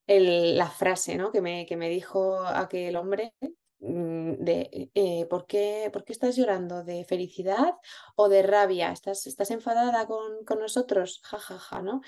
el, 0.07 0.57
la 0.57 0.67
frase 0.67 1.15
¿no? 1.15 1.31
que, 1.31 1.41
me, 1.41 1.67
que 1.67 1.77
me 1.77 1.89
dijo 1.89 2.43
aquel 2.43 2.95
hombre 2.95 3.35
mm, 3.79 4.33
de 4.43 4.89
eh, 4.95 5.27
¿por, 5.29 5.45
qué, 5.45 5.91
¿por, 5.93 6.03
qué, 6.03 6.13
estás 6.13 6.35
llorando? 6.35 6.83
¿De 6.83 7.05
felicidad 7.05 7.75
o 8.15 8.29
de 8.29 8.41
rabia? 8.41 8.91
¿Estás, 8.91 9.27
estás 9.27 9.51
enfadada 9.51 10.07
con, 10.07 10.43
con 10.43 10.57
nosotros? 10.57 11.21
Ja, 11.23 11.37
ja, 11.37 11.59
ja, 11.59 11.81
¿no? 11.83 12.01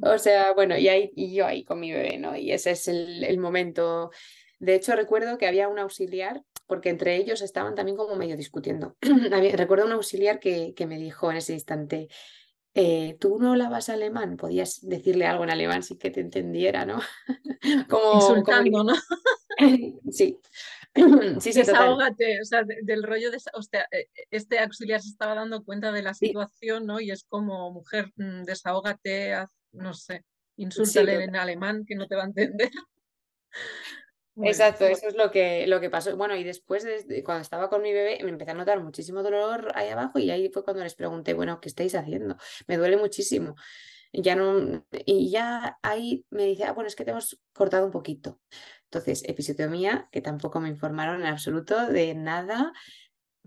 o 0.02 0.18
sea, 0.18 0.54
bueno, 0.54 0.78
y, 0.78 0.88
ahí, 0.88 1.12
y 1.14 1.34
yo 1.34 1.44
ahí 1.44 1.64
con 1.64 1.80
mi 1.80 1.92
bebé, 1.92 2.16
¿no? 2.16 2.34
Y 2.34 2.50
ese 2.52 2.70
es 2.70 2.88
el, 2.88 3.24
el 3.24 3.36
momento. 3.36 4.10
De 4.58 4.74
hecho, 4.74 4.96
recuerdo 4.96 5.36
que 5.36 5.46
había 5.46 5.68
un 5.68 5.78
auxiliar 5.78 6.42
porque 6.68 6.90
entre 6.90 7.16
ellos 7.16 7.42
estaban 7.42 7.74
también 7.74 7.96
como 7.96 8.14
medio 8.14 8.36
discutiendo. 8.36 8.96
Recuerdo 9.54 9.86
un 9.86 9.92
auxiliar 9.92 10.38
que, 10.38 10.74
que, 10.76 10.86
me 10.86 10.98
dijo 10.98 11.30
en 11.30 11.38
ese 11.38 11.54
instante, 11.54 12.08
eh, 12.74 13.16
tú 13.18 13.38
no 13.40 13.50
hablabas 13.50 13.88
alemán, 13.88 14.36
podías 14.36 14.86
decirle 14.86 15.26
algo 15.26 15.42
en 15.42 15.50
alemán 15.50 15.82
sin 15.82 15.98
que 15.98 16.10
te 16.10 16.20
entendiera, 16.20 16.84
¿no? 16.84 17.00
como, 17.88 18.14
Insultando, 18.14 18.84
¿no? 18.84 18.94
sí. 20.12 20.38
sí, 20.94 21.52
sí, 21.52 21.52
Desahógate, 21.52 22.40
o 22.40 22.44
sea, 22.44 22.62
del 22.82 23.02
rollo 23.02 23.30
de, 23.30 23.38
o 23.54 23.62
sea, 23.62 23.86
e, 23.90 24.00
e, 24.00 24.26
este 24.30 24.58
auxiliar 24.58 25.00
se 25.00 25.08
estaba 25.08 25.34
dando 25.34 25.64
cuenta 25.64 25.90
de 25.90 26.02
la 26.02 26.14
situación, 26.14 26.86
¿no? 26.86 27.00
Y 27.00 27.10
es 27.10 27.24
como, 27.24 27.72
mujer, 27.72 28.12
mm, 28.16 28.44
desahógate, 28.44 29.34
no 29.72 29.94
sé, 29.94 30.24
insúltale 30.56 31.24
en 31.24 31.34
alemán 31.34 31.84
que 31.86 31.94
no 31.94 32.06
te 32.06 32.14
va 32.14 32.22
a 32.22 32.26
entender. 32.26 32.70
Exacto, 34.42 34.84
eso 34.84 35.08
es 35.08 35.16
lo 35.16 35.30
que, 35.30 35.66
lo 35.66 35.80
que 35.80 35.90
pasó. 35.90 36.16
Bueno, 36.16 36.36
y 36.36 36.44
después, 36.44 36.84
de, 36.84 37.22
cuando 37.24 37.42
estaba 37.42 37.68
con 37.68 37.82
mi 37.82 37.92
bebé, 37.92 38.18
me 38.22 38.30
empecé 38.30 38.52
a 38.52 38.54
notar 38.54 38.82
muchísimo 38.82 39.22
dolor 39.22 39.72
ahí 39.74 39.88
abajo 39.88 40.18
y 40.18 40.30
ahí 40.30 40.48
fue 40.50 40.64
cuando 40.64 40.82
les 40.82 40.94
pregunté, 40.94 41.34
bueno, 41.34 41.60
¿qué 41.60 41.68
estáis 41.68 41.94
haciendo? 41.94 42.36
Me 42.66 42.76
duele 42.76 42.96
muchísimo. 42.96 43.56
Ya 44.12 44.36
no, 44.36 44.86
y 45.04 45.30
ya 45.30 45.78
ahí 45.82 46.24
me 46.30 46.44
dice, 46.44 46.64
ah, 46.64 46.72
bueno, 46.72 46.88
es 46.88 46.96
que 46.96 47.04
te 47.04 47.10
hemos 47.10 47.38
cortado 47.52 47.84
un 47.84 47.92
poquito. 47.92 48.40
Entonces, 48.84 49.22
episiotomía, 49.28 50.08
que 50.10 50.22
tampoco 50.22 50.60
me 50.60 50.68
informaron 50.68 51.20
en 51.20 51.26
absoluto 51.26 51.86
de 51.86 52.14
nada, 52.14 52.72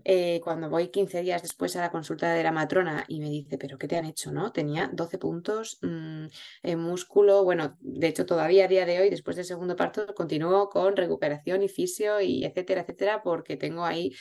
eh, 0.04 0.40
cuando 0.42 0.68
voy 0.68 0.88
15 0.88 1.22
días 1.22 1.42
después 1.42 1.76
a 1.76 1.80
la 1.80 1.90
consulta 1.90 2.32
de 2.32 2.42
la 2.42 2.52
matrona 2.52 3.04
y 3.08 3.20
me 3.20 3.30
dice, 3.30 3.56
pero 3.58 3.78
¿qué 3.78 3.86
te 3.86 3.96
han 3.96 4.04
hecho? 4.04 4.32
¿no? 4.32 4.52
Tenía 4.52 4.90
12 4.92 5.18
puntos 5.18 5.78
mm, 5.82 6.26
en 6.62 6.78
músculo, 6.78 7.44
bueno, 7.44 7.76
de 7.80 8.08
hecho 8.08 8.26
todavía 8.26 8.64
a 8.64 8.68
día 8.68 8.84
de 8.86 9.00
hoy, 9.00 9.10
después 9.10 9.36
del 9.36 9.44
segundo 9.44 9.76
parto, 9.76 10.06
continúo 10.14 10.68
con 10.68 10.96
recuperación 10.96 11.62
y 11.62 11.68
fisio 11.68 12.20
y 12.20 12.44
etcétera, 12.44 12.82
etcétera, 12.82 13.22
porque 13.22 13.56
tengo 13.56 13.84
ahí 13.84 14.12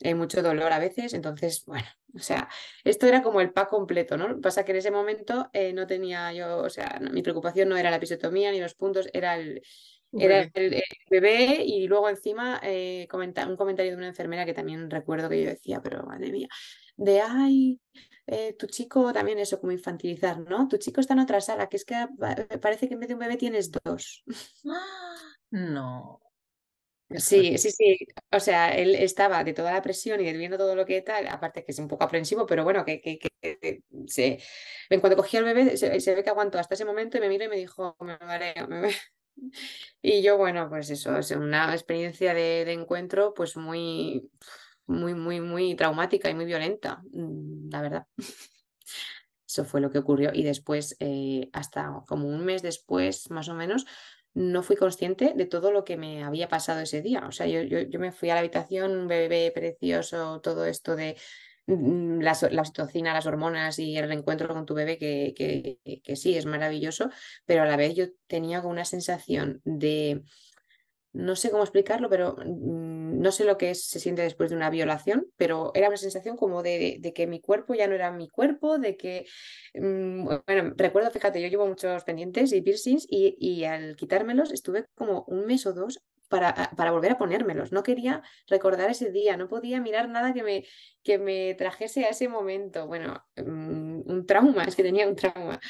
eh, 0.00 0.14
mucho 0.14 0.42
dolor 0.42 0.72
a 0.72 0.78
veces, 0.78 1.14
entonces, 1.14 1.64
bueno, 1.66 1.86
o 2.14 2.18
sea, 2.20 2.48
esto 2.84 3.06
era 3.06 3.22
como 3.22 3.40
el 3.40 3.52
pack 3.52 3.70
completo, 3.70 4.16
¿no? 4.16 4.40
Pasa 4.40 4.64
que 4.64 4.72
en 4.72 4.78
ese 4.78 4.90
momento 4.90 5.50
eh, 5.52 5.72
no 5.72 5.86
tenía 5.86 6.32
yo, 6.32 6.58
o 6.58 6.70
sea, 6.70 7.00
mi 7.12 7.22
preocupación 7.22 7.68
no 7.68 7.76
era 7.76 7.90
la 7.90 7.96
episiotomía 7.96 8.52
ni 8.52 8.60
los 8.60 8.74
puntos, 8.74 9.08
era 9.12 9.36
el 9.36 9.62
era 10.18 10.50
el, 10.54 10.82
bebé 11.10 11.62
y 11.64 11.86
luego 11.86 12.08
encima 12.08 12.60
eh, 12.62 13.08
un 13.12 13.56
comentario 13.56 13.92
de 13.92 13.96
una 13.96 14.08
enfermera 14.08 14.44
que 14.44 14.54
también 14.54 14.90
recuerdo 14.90 15.28
que 15.28 15.42
yo 15.42 15.48
decía, 15.48 15.80
pero 15.82 16.04
madre 16.04 16.30
mía, 16.30 16.48
de, 16.96 17.20
ay, 17.20 17.80
eh, 18.26 18.54
tu 18.58 18.66
chico, 18.66 19.12
también 19.12 19.38
eso, 19.38 19.60
como 19.60 19.72
infantilizar, 19.72 20.38
¿no? 20.40 20.66
Tu 20.68 20.78
chico 20.78 21.00
está 21.00 21.14
en 21.14 21.20
otra 21.20 21.40
sala, 21.40 21.68
que 21.68 21.76
es 21.76 21.84
que 21.84 21.94
parece 22.60 22.88
que 22.88 22.94
en 22.94 23.00
vez 23.00 23.08
de 23.08 23.14
un 23.14 23.20
bebé 23.20 23.36
tienes 23.36 23.70
dos. 23.70 24.24
No. 25.50 26.20
Sí, 27.10 27.58
sí, 27.58 27.70
sí. 27.70 27.98
O 28.32 28.40
sea, 28.40 28.74
él 28.74 28.94
estaba 28.94 29.44
de 29.44 29.52
toda 29.52 29.72
la 29.72 29.82
presión 29.82 30.20
y 30.20 30.32
viendo 30.32 30.58
todo 30.58 30.74
lo 30.74 30.84
que 30.84 31.00
tal, 31.02 31.28
aparte 31.28 31.64
que 31.64 31.70
es 31.72 31.78
un 31.78 31.86
poco 31.86 32.04
aprensivo, 32.04 32.46
pero 32.46 32.64
bueno, 32.64 32.84
que, 32.84 33.00
que, 33.00 33.18
que, 33.18 33.82
se... 34.06 34.40
en 34.90 35.00
cuanto 35.00 35.16
cogí 35.16 35.36
al 35.36 35.44
bebé, 35.44 35.76
se, 35.76 36.14
ve 36.14 36.24
que 36.24 36.30
aguantó 36.30 36.58
hasta 36.58 36.74
ese 36.74 36.84
momento 36.84 37.16
y 37.16 37.20
me 37.20 37.28
miró 37.28 37.44
y 37.44 37.48
me 37.48 37.56
dijo, 37.56 37.96
me 38.00 38.18
mareo, 38.18 38.66
me... 38.68 38.90
Y 40.02 40.22
yo, 40.22 40.36
bueno, 40.36 40.68
pues 40.68 40.90
eso, 40.90 41.16
es 41.16 41.30
una 41.32 41.72
experiencia 41.72 42.34
de, 42.34 42.70
encuentro 42.72 43.34
pues 43.34 43.56
muy, 43.56 44.30
muy, 44.86 45.14
muy, 45.14 45.40
muy 45.40 45.74
traumática 45.74 46.30
y 46.30 46.34
muy 46.34 46.44
violenta, 46.44 47.02
mm, 47.12 47.70
la 47.70 47.82
verdad. 47.82 48.06
Eso 49.46 49.64
fue 49.64 49.80
lo 49.80 49.90
que 49.90 49.98
ocurrió. 49.98 50.30
Y 50.32 50.42
después, 50.42 50.96
eh, 50.98 51.48
hasta 51.52 52.02
como 52.06 52.28
un 52.28 52.44
mes 52.44 52.62
después, 52.62 53.30
más 53.30 53.48
o 53.48 53.54
menos, 53.54 53.86
no 54.34 54.62
fui 54.64 54.74
consciente 54.74 55.32
de 55.34 55.46
todo 55.46 55.70
lo 55.70 55.84
que 55.84 55.96
me 55.96 56.24
había 56.24 56.48
pasado 56.48 56.80
ese 56.80 57.02
día. 57.02 57.24
O 57.26 57.32
sea, 57.32 57.46
yo, 57.46 57.62
yo, 57.62 58.00
me 58.00 58.10
fui 58.10 58.30
a 58.30 58.34
la 58.34 58.40
habitación, 58.40 58.90
un 58.90 59.06
bebé 59.06 59.52
precioso, 59.54 60.40
todo 60.40 60.66
esto 60.66 60.96
de 60.96 61.16
la, 61.66 62.36
la, 62.50 62.60
oxitocina, 62.60 63.14
las 63.14 63.26
hormonas 63.26 63.78
y 63.78 63.96
el 63.96 64.08
reencuentro 64.08 64.48
con 64.48 64.66
tu 64.66 64.74
bebé, 64.74 64.98
que, 64.98 65.32
que, 65.36 66.00
que, 66.02 66.16
sí, 66.16 66.36
es 66.36 66.46
maravilloso, 66.46 67.10
pero 67.46 67.62
a 67.62 67.66
la 67.66 67.76
vez 67.76 67.94
yo 67.94 68.06
tenía 68.26 68.60
una 68.60 68.84
sensación 68.84 69.60
de, 69.64 70.22
no 71.14 71.36
sé 71.36 71.50
cómo 71.50 71.62
explicarlo, 71.62 72.10
pero 72.10 72.36
mm, 72.36 73.20
no 73.20 73.32
sé 73.32 73.44
lo 73.44 73.56
que 73.56 73.70
es, 73.70 73.86
se 73.86 74.00
siente 74.00 74.22
después 74.22 74.50
de 74.50 74.56
una 74.56 74.68
violación, 74.68 75.26
pero 75.36 75.70
era 75.74 75.88
una 75.88 75.96
sensación 75.96 76.36
como 76.36 76.62
de, 76.62 76.98
de, 77.00 77.12
que 77.12 77.26
mi 77.26 77.40
cuerpo 77.40 77.74
ya 77.74 77.86
no 77.86 77.94
era 77.94 78.10
mi 78.10 78.28
cuerpo, 78.28 78.78
de 78.78 78.96
que, 78.96 79.24
mm, 79.74 80.24
bueno, 80.46 80.74
recuerdo, 80.76 81.10
fíjate, 81.12 81.40
yo 81.40 81.48
llevo 81.48 81.66
muchos 81.66 82.02
pendientes 82.04 82.52
y 82.52 82.60
piercings 82.60 83.06
y, 83.08 83.36
y 83.38 83.64
al 83.64 83.96
quitármelos 83.96 84.52
estuve 84.52 84.86
como 84.94 85.24
un 85.28 85.46
mes 85.46 85.64
o 85.66 85.72
dos 85.72 86.02
para, 86.28 86.70
para, 86.76 86.90
volver 86.90 87.12
a 87.12 87.18
ponérmelos. 87.18 87.72
No 87.72 87.82
quería 87.82 88.22
recordar 88.48 88.90
ese 88.90 89.10
día, 89.10 89.36
no 89.36 89.48
podía 89.48 89.80
mirar 89.80 90.08
nada 90.08 90.32
que 90.32 90.42
me, 90.42 90.64
que 91.02 91.18
me 91.18 91.54
trajese 91.54 92.04
a 92.04 92.10
ese 92.10 92.28
momento. 92.28 92.86
Bueno, 92.86 93.24
mm, 93.36 94.10
un 94.10 94.26
trauma, 94.26 94.64
es 94.64 94.76
que 94.76 94.82
tenía 94.82 95.08
un 95.08 95.16
trauma. 95.16 95.60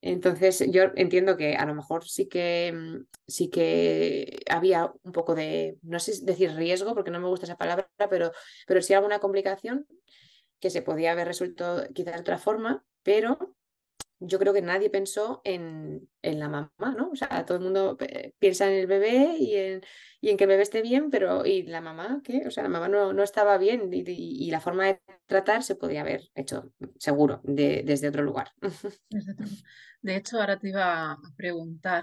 Entonces 0.00 0.64
yo 0.70 0.84
entiendo 0.94 1.36
que 1.36 1.56
a 1.56 1.66
lo 1.66 1.74
mejor 1.74 2.08
sí 2.08 2.28
que, 2.28 2.72
mm, 2.72 3.06
sí 3.26 3.50
que 3.50 4.38
había 4.48 4.92
un 5.02 5.12
poco 5.12 5.34
de, 5.34 5.78
no 5.82 5.98
sé 5.98 6.12
decir 6.22 6.52
riesgo, 6.54 6.94
porque 6.94 7.10
no 7.10 7.20
me 7.20 7.28
gusta 7.28 7.46
esa 7.46 7.56
palabra, 7.56 7.88
pero, 8.10 8.32
pero 8.66 8.82
sí 8.82 8.94
alguna 8.94 9.18
complicación 9.18 9.86
que 10.60 10.70
se 10.70 10.82
podía 10.82 11.12
haber 11.12 11.28
resuelto 11.28 11.84
quizás 11.94 12.14
de 12.14 12.20
otra 12.20 12.38
forma, 12.38 12.84
pero 13.02 13.56
yo 14.20 14.38
creo 14.38 14.52
que 14.52 14.62
nadie 14.62 14.90
pensó 14.90 15.40
en, 15.44 16.08
en, 16.22 16.38
la 16.40 16.48
mamá, 16.48 16.72
¿no? 16.96 17.10
O 17.10 17.16
sea, 17.16 17.44
todo 17.44 17.58
el 17.58 17.64
mundo 17.64 17.96
eh, 18.00 18.32
piensa 18.38 18.66
en 18.66 18.78
el 18.78 18.86
bebé 18.86 19.36
y 19.38 19.54
en, 19.54 19.82
y 20.20 20.30
en 20.30 20.36
que 20.36 20.44
el 20.44 20.48
bebé 20.48 20.62
esté 20.62 20.82
bien, 20.82 21.10
pero 21.10 21.46
¿y 21.46 21.62
la 21.62 21.80
mamá 21.80 22.20
qué? 22.24 22.44
O 22.46 22.50
sea, 22.50 22.64
la 22.64 22.68
mamá 22.68 22.88
no, 22.88 23.12
no 23.12 23.22
estaba 23.22 23.58
bien 23.58 23.92
y, 23.92 24.02
y, 24.06 24.50
la 24.50 24.60
forma 24.60 24.86
de 24.86 25.00
tratar 25.26 25.62
se 25.62 25.76
podía 25.76 26.00
haber 26.00 26.30
hecho, 26.34 26.72
seguro, 26.98 27.40
de, 27.44 27.82
desde 27.86 28.08
otro 28.08 28.22
lugar. 28.22 28.52
De 30.02 30.16
hecho, 30.16 30.40
ahora 30.40 30.58
te 30.58 30.68
iba 30.70 31.12
a 31.12 31.18
preguntar, 31.36 32.02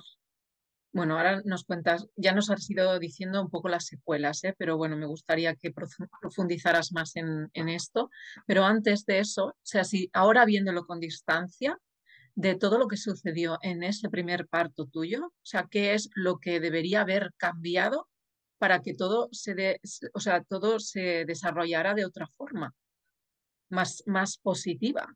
bueno, 0.94 1.18
ahora 1.18 1.42
nos 1.44 1.66
cuentas, 1.66 2.08
ya 2.16 2.32
nos 2.34 2.50
has 2.50 2.70
ido 2.70 2.98
diciendo 3.00 3.42
un 3.42 3.50
poco 3.50 3.68
las 3.68 3.86
secuelas, 3.86 4.42
¿eh? 4.46 4.56
pero 4.58 4.78
bueno, 4.78 4.96
me 4.96 5.06
gustaría 5.06 5.54
que 5.56 5.74
profundizaras 6.22 6.94
más 6.94 7.18
en, 7.18 7.50
en 7.54 7.68
esto. 7.68 8.10
Pero 8.48 8.64
antes 8.64 9.06
de 9.06 9.20
eso, 9.20 9.48
o 9.48 9.56
sea, 9.62 9.84
si 9.84 10.10
ahora 10.14 10.46
viéndolo 10.46 10.86
con 10.86 11.02
distancia, 11.02 11.78
de 12.36 12.56
todo 12.56 12.78
lo 12.78 12.88
que 12.88 12.98
sucedió 12.98 13.58
en 13.62 13.84
ese 13.84 14.10
primer 14.10 14.48
parto 14.48 14.86
tuyo? 14.86 15.28
O 15.28 15.46
sea, 15.46 15.68
¿qué 15.70 15.94
es 15.94 16.10
lo 16.14 16.38
que 16.40 16.60
debería 16.60 17.02
haber 17.02 17.34
cambiado 17.38 18.10
para 18.58 18.82
que 18.82 18.94
todo 18.94 19.30
se, 19.32 19.56
de, 19.56 19.82
o 20.14 20.20
sea, 20.20 20.44
todo 20.44 20.80
se 20.80 21.26
desarrollara 21.26 21.94
de 21.94 22.06
otra 22.06 22.28
forma, 22.28 22.74
más, 23.70 24.04
más 24.06 24.38
positiva? 24.38 25.16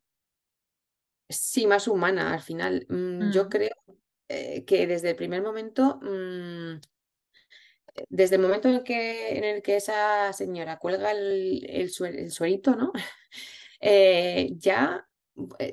Sí, 1.27 1.67
más 1.67 1.87
humana 1.87 2.33
al 2.33 2.41
final. 2.41 2.85
Mm, 2.89 3.31
yo 3.31 3.45
mm. 3.45 3.49
creo 3.49 3.75
eh, 4.29 4.63
que 4.65 4.87
desde 4.87 5.11
el 5.11 5.15
primer 5.15 5.41
momento, 5.41 5.99
mm, 6.01 6.79
desde 8.07 8.35
el 8.35 8.41
momento 8.41 8.69
en 8.69 8.75
el 8.75 8.83
que, 8.83 9.37
en 9.37 9.43
el 9.43 9.61
que 9.61 9.75
esa 9.75 10.31
señora 10.33 10.79
cuelga 10.79 11.11
el, 11.11 11.65
el, 11.69 11.91
suerito, 12.31 12.75
¿no? 12.75 12.91
Eh, 13.81 14.49
ya 14.57 15.07
eh, 15.07 15.08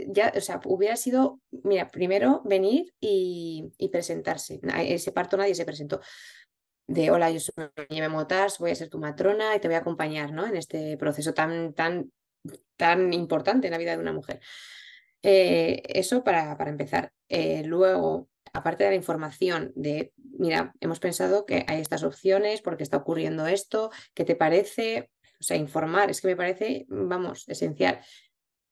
ya, 0.09 0.33
o 0.37 0.41
sea, 0.41 0.61
hubiera 0.65 0.97
sido, 0.97 1.41
mira, 1.51 1.91
primero 1.91 2.43
venir 2.45 2.95
y, 3.01 3.73
presentarse. 3.91 4.61
Ese 4.85 5.13
parto 5.13 5.37
nadie 5.37 5.55
se 5.55 5.65
presentó. 5.65 6.01
De 6.89 7.11
hola, 7.11 7.31
yo 7.31 7.41
soy 7.41 7.53
Nieve 7.91 8.09
Motas, 8.09 8.59
voy 8.59 8.71
a 8.71 8.75
ser 8.77 8.89
tu 8.89 8.99
matrona 8.99 9.57
y 9.57 9.61
te 9.61 9.67
voy 9.67 9.75
a 9.75 9.79
acompañar 9.79 10.33
¿no? 10.33 10.47
en 10.47 10.57
este 10.57 10.97
proceso 10.97 11.35
tan, 11.35 11.73
tan, 11.75 12.13
tan 12.77 13.13
importante 13.13 13.67
en 13.67 13.73
la 13.73 13.79
vida 13.79 13.93
de 13.93 13.99
una 13.99 14.13
mujer. 14.13 14.41
Eh, 15.23 15.83
eso 15.89 16.23
para, 16.23 16.57
para 16.57 16.71
empezar. 16.71 17.13
Eh, 17.29 17.65
luego, 17.65 18.29
aparte 18.53 18.85
de 18.85 18.91
la 18.91 18.97
información 18.97 19.73
de, 19.75 20.13
mira, 20.39 20.75
hemos 20.81 21.01
pensado 21.01 21.47
que 21.47 21.65
hay 21.67 21.81
estas 21.81 22.05
opciones 22.05 22.63
porque 22.63 22.85
está 22.85 22.99
ocurriendo 22.99 23.47
esto, 23.47 23.91
¿qué 24.15 24.25
te 24.25 24.37
parece? 24.37 25.11
O 25.41 25.43
sea, 25.43 25.57
informar, 25.57 26.11
es 26.11 26.21
que 26.21 26.29
me 26.29 26.37
parece, 26.37 26.87
vamos, 26.89 27.49
esencial. 27.49 28.01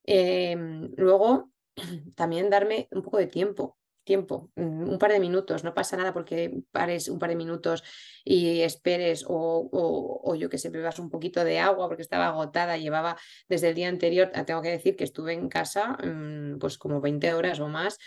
Em, 0.04 0.90
luego, 0.96 1.50
también 2.16 2.50
darme 2.50 2.88
un 2.92 3.02
poco 3.02 3.18
de 3.18 3.26
tiempo, 3.26 3.78
tiempo, 4.04 4.50
mm, 4.56 4.88
un 4.90 4.98
par 4.98 5.12
de 5.12 5.20
minutos, 5.20 5.64
no 5.64 5.74
pasa 5.74 5.96
nada 5.96 6.12
porque 6.12 6.62
pares 6.72 7.08
un 7.08 7.18
par 7.18 7.30
de 7.30 7.36
minutos 7.36 7.82
y 8.24 8.60
esperes 8.60 9.24
o, 9.26 9.68
o, 9.72 10.34
yo 10.36 10.50
que 10.50 10.58
sé, 10.58 10.68
bebas 10.70 10.98
un 10.98 11.10
poquito 11.10 11.42
de 11.44 11.58
agua 11.58 11.88
porque 11.88 12.02
estaba 12.02 12.28
agotada, 12.28 12.76
llevaba 12.76 13.16
desde 13.48 13.70
el 13.70 13.74
día 13.74 13.88
anterior, 13.88 14.30
ah, 14.34 14.44
tengo 14.44 14.62
que 14.62 14.70
decir 14.70 14.96
que 14.96 15.04
estuve 15.04 15.32
en 15.32 15.48
casa 15.48 15.96
mm, 16.04 16.58
pues 16.58 16.78
como 16.78 17.00
20 17.00 17.32
horas 17.34 17.60
o 17.60 17.68
más. 17.68 17.98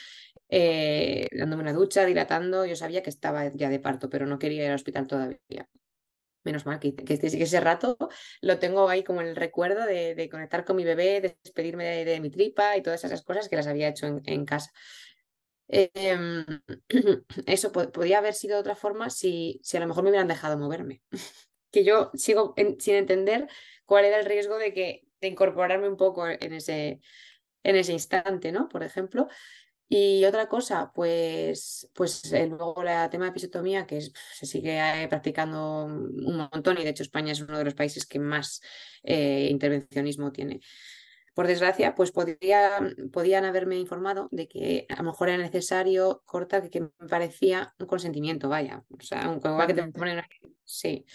Eh, 0.49 1.27
dándome 1.31 1.63
una 1.63 1.73
ducha, 1.73 2.05
dilatando, 2.05 2.65
yo 2.65 2.75
sabía 2.75 3.03
que 3.03 3.10
estaba 3.10 3.51
ya 3.53 3.69
de 3.69 3.79
parto, 3.79 4.10
pero 4.10 4.25
no 4.25 4.39
quería 4.39 4.63
ir 4.63 4.69
al 4.69 4.75
hospital 4.75 5.07
todavía 5.07 5.67
menos 6.47 6.65
mal 6.65 6.79
que, 6.79 6.95
que, 6.95 7.19
ese 7.21 7.60
rato 7.60 7.97
lo 8.41 8.57
tengo 8.57 8.88
ahí 8.88 9.03
como 9.03 9.21
el 9.21 9.36
recuerdo 9.36 9.86
de, 9.86 10.29
conectar 10.31 10.63
con 10.63 10.77
mi 10.77 10.86
bebé, 10.86 11.21
de 11.21 11.38
despedirme 11.43 12.05
de, 12.05 12.19
mi 12.21 12.29
tripa 12.29 12.77
y 12.77 12.81
todas 12.81 13.03
esas 13.03 13.21
cosas 13.21 13.49
que 13.49 13.57
las 13.57 13.67
había 13.67 13.89
hecho 13.89 14.07
en, 14.07 14.45
casa. 14.45 14.71
Em, 15.67 16.45
eso 17.45 17.71
podría 17.71 18.19
haber 18.19 18.33
sido 18.33 18.55
de 18.55 18.62
otra 18.62 18.75
forma 18.75 19.10
si, 19.10 19.60
si 19.62 19.75
a 19.75 19.81
lo 19.81 19.88
mejor 19.88 20.03
me 20.03 20.10
hubieran 20.10 20.27
dejado 20.27 20.57
moverme. 20.57 21.01
que 21.71 21.83
yo 21.83 22.12
sigo 22.13 22.55
sin 22.79 22.95
entender 22.95 23.47
cuál 23.86 24.05
era 24.05 24.19
el 24.19 24.25
riesgo 24.25 24.57
de 24.57 24.73
que 24.73 25.03
de 25.19 25.27
incorporarme 25.27 25.89
un 25.89 25.97
poco 25.97 26.27
en 26.27 26.53
ese, 26.53 27.01
en 27.63 27.75
ese 27.75 27.91
instante, 27.91 28.51
¿no? 28.51 28.69
Por 28.69 28.83
ejemplo. 28.83 29.27
Y 29.89 30.26
otra 30.26 30.47
cosa, 30.47 30.91
pues, 30.93 31.89
pues 31.93 32.34
eh, 32.34 32.47
luego 32.47 32.84
el 32.84 33.10
tema 33.10 33.26
de 33.26 33.32
episiotomía, 33.32 33.88
que 33.88 34.02
se 34.02 34.45
sigue 34.45 35.04
eh, 35.04 35.08
practicando 35.08 35.86
un 35.86 36.50
montón 36.52 36.78
y 36.78 36.84
de 36.84 36.89
hecho 36.89 37.04
España 37.04 37.32
es 37.32 37.39
uno 37.39 37.58
de 37.58 37.63
los 37.63 37.73
países 37.73 38.06
que 38.06 38.19
más 38.19 38.62
eh, 39.04 39.47
intervencionismo 39.50 40.34
tiene. 40.34 40.60
Por 41.34 41.47
desgracia, 41.47 41.95
pues 41.95 42.12
podría, 42.12 42.80
podían 43.13 43.45
haberme 43.45 43.78
informado 43.78 44.28
de 44.32 44.47
que 44.47 44.88
a 44.89 44.97
lo 44.97 45.04
mejor 45.04 45.30
era 45.30 45.38
necesario 45.38 46.23
cortar, 46.26 46.69
que, 46.69 46.82
me 46.82 47.08
parecía 47.08 47.73
un 47.80 47.86
consentimiento, 47.86 48.50
vaya. 48.50 48.84
O 48.89 49.02
sea, 49.02 49.30
un 49.30 49.39
que 49.67 49.73
te 49.73 49.88
ponen 49.91 50.21
Sí. 50.65 51.06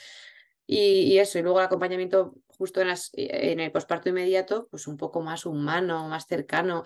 Y, 0.65 1.19
eso, 1.19 1.39
y 1.39 1.43
luego 1.43 1.59
el 1.59 1.67
acompañamiento 1.67 2.35
justo 2.47 2.81
en, 2.81 2.89
las, 2.89 3.11
en 3.15 3.59
el 3.61 3.73
posparto 3.73 4.09
inmediato, 4.09 4.69
pues 4.71 4.87
un 4.87 4.97
poco 4.97 5.21
más 5.21 5.45
humano, 5.45 6.09
más 6.09 6.27
cercano, 6.27 6.85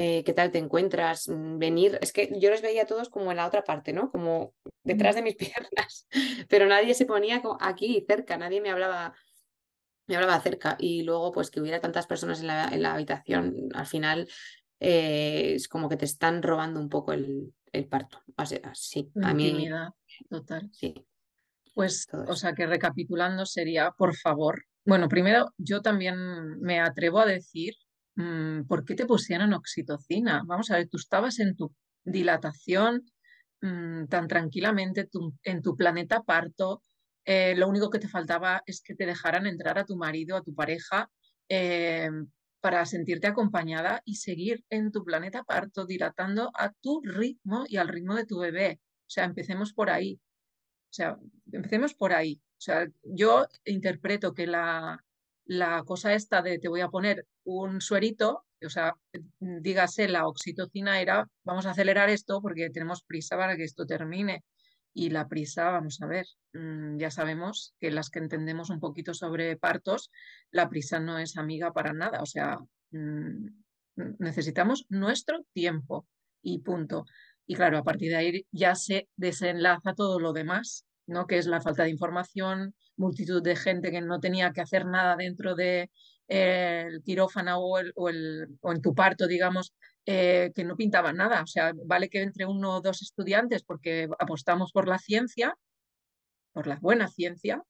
eh, 0.00 0.22
qué 0.22 0.32
tal 0.32 0.52
te 0.52 0.58
encuentras, 0.58 1.26
mm, 1.26 1.58
venir. 1.58 1.98
Es 2.00 2.12
que 2.12 2.30
yo 2.38 2.50
los 2.50 2.62
veía 2.62 2.86
todos 2.86 3.08
como 3.08 3.32
en 3.32 3.36
la 3.36 3.48
otra 3.48 3.64
parte, 3.64 3.92
¿no? 3.92 4.12
Como 4.12 4.54
detrás 4.84 5.16
de 5.16 5.22
mis 5.22 5.34
piernas, 5.66 6.06
pero 6.48 6.66
nadie 6.66 6.94
se 6.94 7.04
ponía 7.04 7.42
aquí 7.58 8.04
cerca, 8.06 8.36
nadie 8.38 8.60
me 8.60 8.70
hablaba, 8.70 9.12
me 10.06 10.14
hablaba 10.14 10.40
cerca. 10.40 10.76
Y 10.78 11.02
luego, 11.02 11.32
pues 11.32 11.50
que 11.50 11.60
hubiera 11.60 11.80
tantas 11.80 12.06
personas 12.06 12.38
en 12.38 12.46
la, 12.46 12.68
en 12.68 12.82
la 12.82 12.94
habitación, 12.94 13.70
al 13.74 13.86
final 13.86 14.28
eh, 14.78 15.54
es 15.56 15.66
como 15.66 15.88
que 15.88 15.96
te 15.96 16.04
están 16.04 16.44
robando 16.44 16.78
un 16.78 16.88
poco 16.88 17.12
el, 17.12 17.52
el 17.72 17.88
parto. 17.88 18.22
O 18.36 18.46
sea, 18.46 18.72
sí, 18.74 19.10
a 19.20 19.34
mí. 19.34 19.68
total. 20.30 20.70
Sí. 20.72 20.94
Pues, 21.74 22.06
o 22.12 22.36
sea, 22.36 22.54
que 22.54 22.68
recapitulando 22.68 23.44
sería, 23.46 23.90
por 23.90 24.14
favor, 24.14 24.64
bueno, 24.84 25.08
primero 25.08 25.52
yo 25.56 25.82
también 25.82 26.60
me 26.60 26.78
atrevo 26.78 27.18
a 27.18 27.26
decir 27.26 27.74
¿por 28.66 28.84
qué 28.84 28.94
te 28.94 29.06
pusieron 29.06 29.52
oxitocina? 29.52 30.42
Vamos 30.46 30.70
a 30.70 30.76
ver, 30.76 30.88
tú 30.88 30.96
estabas 30.96 31.38
en 31.38 31.54
tu 31.56 31.72
dilatación 32.04 33.04
mm, 33.60 34.06
tan 34.06 34.28
tranquilamente 34.28 35.08
en 35.44 35.62
tu 35.62 35.76
planeta 35.76 36.22
parto, 36.22 36.82
eh, 37.30 37.54
lo 37.54 37.68
único 37.68 37.90
que 37.90 37.98
te 37.98 38.08
faltaba 38.08 38.62
es 38.64 38.80
que 38.80 38.94
te 38.94 39.04
dejaran 39.04 39.46
entrar 39.46 39.78
a 39.78 39.84
tu 39.84 39.96
marido, 39.96 40.34
a 40.34 40.42
tu 40.42 40.54
pareja, 40.54 41.10
eh, 41.50 42.08
para 42.60 42.86
sentirte 42.86 43.26
acompañada 43.26 44.00
y 44.06 44.16
seguir 44.16 44.64
en 44.70 44.90
tu 44.90 45.04
planeta 45.04 45.44
parto, 45.44 45.84
dilatando 45.84 46.50
a 46.54 46.72
tu 46.72 47.02
ritmo 47.04 47.66
y 47.68 47.76
al 47.76 47.88
ritmo 47.88 48.14
de 48.14 48.24
tu 48.24 48.38
bebé. 48.38 48.80
O 48.82 49.10
sea, 49.10 49.24
empecemos 49.24 49.74
por 49.74 49.90
ahí. 49.90 50.18
O 50.90 50.92
sea, 50.92 51.18
empecemos 51.52 51.92
por 51.94 52.14
ahí. 52.14 52.40
O 52.56 52.60
sea, 52.60 52.88
yo 53.02 53.46
interpreto 53.66 54.32
que 54.32 54.46
la, 54.46 55.04
la 55.48 55.82
cosa 55.84 56.12
esta 56.14 56.42
de 56.42 56.58
te 56.58 56.68
voy 56.68 56.82
a 56.82 56.90
poner 56.90 57.26
un 57.44 57.80
suerito, 57.80 58.44
o 58.64 58.68
sea, 58.68 58.94
dígase 59.40 60.06
la 60.06 60.26
oxitocina 60.26 61.00
era, 61.00 61.26
vamos 61.42 61.64
a 61.66 61.70
acelerar 61.70 62.10
esto 62.10 62.42
porque 62.42 62.70
tenemos 62.70 63.02
prisa 63.02 63.36
para 63.36 63.56
que 63.56 63.64
esto 63.64 63.86
termine. 63.86 64.44
Y 64.92 65.10
la 65.10 65.26
prisa, 65.28 65.70
vamos 65.70 66.00
a 66.02 66.06
ver, 66.06 66.26
mm, 66.52 66.98
ya 66.98 67.10
sabemos 67.10 67.74
que 67.80 67.90
las 67.90 68.10
que 68.10 68.18
entendemos 68.18 68.68
un 68.68 68.80
poquito 68.80 69.14
sobre 69.14 69.56
partos, 69.56 70.10
la 70.50 70.68
prisa 70.68 71.00
no 71.00 71.18
es 71.18 71.36
amiga 71.36 71.72
para 71.72 71.92
nada. 71.92 72.20
O 72.20 72.26
sea, 72.26 72.58
mm, 72.90 73.46
necesitamos 74.18 74.86
nuestro 74.90 75.44
tiempo 75.54 76.06
y 76.42 76.60
punto. 76.60 77.06
Y 77.46 77.54
claro, 77.54 77.78
a 77.78 77.84
partir 77.84 78.10
de 78.10 78.16
ahí 78.16 78.46
ya 78.52 78.74
se 78.74 79.08
desenlaza 79.16 79.94
todo 79.94 80.20
lo 80.20 80.32
demás, 80.34 80.84
¿no? 81.08 81.26
Que 81.26 81.38
es 81.38 81.46
la 81.46 81.60
falta 81.60 81.82
de 81.84 81.90
información, 81.90 82.74
multitud 82.96 83.42
de 83.42 83.56
gente 83.56 83.90
que 83.90 84.00
no 84.00 84.20
tenía 84.20 84.52
que 84.52 84.60
hacer 84.60 84.86
nada 84.86 85.16
dentro 85.16 85.54
del 85.54 85.90
de, 86.28 86.86
el 86.86 87.02
quirófano 87.02 87.58
o, 87.58 87.80
o, 87.80 88.10
o 88.60 88.72
en 88.72 88.82
tu 88.82 88.94
parto, 88.94 89.26
digamos, 89.26 89.74
eh, 90.10 90.52
que 90.54 90.64
no 90.64 90.74
pintaban 90.74 91.16
nada. 91.16 91.42
O 91.42 91.46
sea, 91.46 91.72
vale 91.84 92.08
que 92.08 92.22
entre 92.22 92.46
uno 92.46 92.76
o 92.76 92.80
dos 92.80 93.02
estudiantes 93.02 93.62
porque 93.62 94.08
apostamos 94.18 94.72
por 94.72 94.88
la 94.88 94.98
ciencia, 94.98 95.54
por 96.52 96.66
la 96.66 96.76
buena 96.76 97.08
ciencia, 97.08 97.62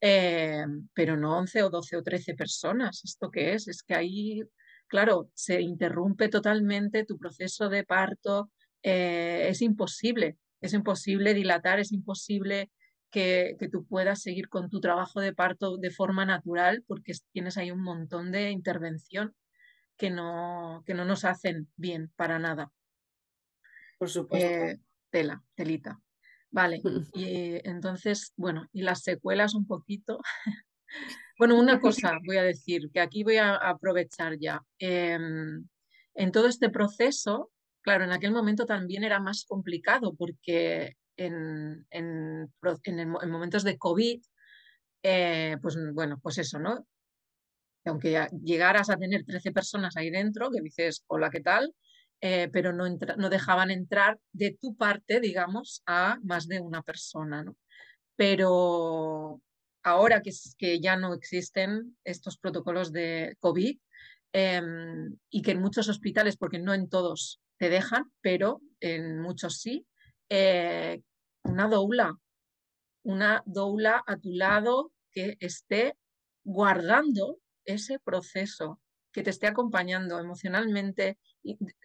eh, 0.00 0.64
pero 0.94 1.16
no 1.16 1.36
11 1.38 1.62
o 1.64 1.70
12 1.70 1.96
o 1.96 2.02
13 2.02 2.34
personas. 2.34 3.02
¿Esto 3.04 3.30
qué 3.30 3.52
es? 3.54 3.68
Es 3.68 3.82
que 3.82 3.94
ahí, 3.94 4.42
claro, 4.86 5.30
se 5.34 5.60
interrumpe 5.60 6.28
totalmente 6.28 7.04
tu 7.04 7.18
proceso 7.18 7.68
de 7.68 7.84
parto. 7.84 8.50
Eh, 8.82 9.48
es 9.50 9.60
imposible, 9.60 10.38
es 10.60 10.72
imposible 10.72 11.34
dilatar, 11.34 11.80
es 11.80 11.92
imposible 11.92 12.70
que, 13.10 13.56
que, 13.58 13.68
tú 13.68 13.86
puedas 13.86 14.20
seguir 14.22 14.48
con 14.48 14.68
tu 14.68 14.80
trabajo 14.80 15.20
de 15.20 15.32
parto 15.32 15.78
de 15.78 15.90
forma 15.90 16.26
natural 16.26 16.84
porque 16.86 17.12
tienes 17.32 17.56
ahí 17.56 17.70
un 17.70 17.82
montón 17.82 18.30
de 18.32 18.50
intervención 18.50 19.34
que 19.98 20.10
no, 20.10 20.82
que 20.86 20.94
no 20.94 21.04
nos 21.04 21.24
hacen 21.24 21.68
bien 21.76 22.10
para 22.16 22.38
nada. 22.38 22.72
Por 23.98 24.08
supuesto. 24.08 24.48
Eh, 24.48 24.78
tela, 25.10 25.42
telita. 25.54 26.00
Vale, 26.50 26.80
y 27.12 27.60
entonces, 27.68 28.32
bueno, 28.36 28.68
y 28.72 28.82
las 28.82 29.02
secuelas 29.02 29.54
un 29.54 29.66
poquito. 29.66 30.20
bueno, 31.38 31.58
una 31.58 31.80
cosa 31.80 32.18
voy 32.24 32.36
a 32.36 32.42
decir, 32.42 32.90
que 32.92 33.00
aquí 33.00 33.24
voy 33.24 33.36
a 33.36 33.56
aprovechar 33.56 34.38
ya. 34.38 34.62
Em, 34.78 35.66
en 36.14 36.32
todo 36.32 36.46
este 36.46 36.70
proceso, 36.70 37.50
claro, 37.82 38.04
en 38.04 38.12
aquel 38.12 38.32
momento 38.32 38.66
también 38.66 39.04
era 39.04 39.20
más 39.20 39.44
complicado 39.44 40.14
porque 40.14 40.96
en, 41.16 41.86
en, 41.90 42.52
en, 42.62 43.30
momentos 43.30 43.64
de 43.64 43.78
COVID, 43.78 44.20
eh, 45.02 45.56
pues 45.62 45.76
bueno, 45.92 46.18
pues 46.22 46.38
eso, 46.38 46.58
¿no? 46.58 46.86
aunque 47.88 48.26
llegaras 48.42 48.90
a 48.90 48.96
tener 48.96 49.24
13 49.24 49.52
personas 49.52 49.96
ahí 49.96 50.10
dentro, 50.10 50.50
que 50.50 50.60
dices, 50.60 51.04
hola, 51.06 51.30
¿qué 51.30 51.40
tal? 51.40 51.74
Eh, 52.20 52.48
pero 52.52 52.72
no, 52.72 52.84
no, 53.16 53.30
dejaban 53.30 53.70
entrar 53.70 54.18
de 54.32 54.56
tu 54.60 54.76
parte, 54.76 55.20
digamos, 55.20 55.82
a 55.86 56.18
más 56.22 56.48
de 56.48 56.60
una 56.60 56.82
persona. 56.82 57.44
¿no? 57.44 57.56
Pero 58.16 59.40
ahora 59.82 60.22
que, 60.22 60.32
que, 60.58 60.80
ya 60.80 60.96
no 60.96 61.14
existen 61.14 61.96
estos 62.04 62.38
protocolos 62.38 62.92
de 62.92 63.36
COVID 63.40 63.78
em, 64.32 65.16
y 65.30 65.42
que 65.42 65.52
en 65.52 65.60
muchos 65.60 65.88
hospitales, 65.88 66.36
porque 66.36 66.58
no 66.58 66.74
en 66.74 66.88
todos 66.88 67.40
te 67.58 67.68
dejan, 67.68 68.10
pero 68.20 68.60
en 68.80 69.20
muchos 69.20 69.60
sí, 69.60 69.86
eh, 70.28 71.02
una 71.44 71.68
doula, 71.68 72.14
una 73.02 73.42
doula 73.46 74.02
a 74.06 74.16
tu 74.16 74.32
lado 74.32 74.92
que 75.12 75.36
esté 75.40 75.96
guardando 76.44 77.38
ese 77.64 77.98
proceso 77.98 78.80
que 79.12 79.22
te 79.22 79.30
esté 79.30 79.46
acompañando 79.46 80.18
emocionalmente 80.18 81.18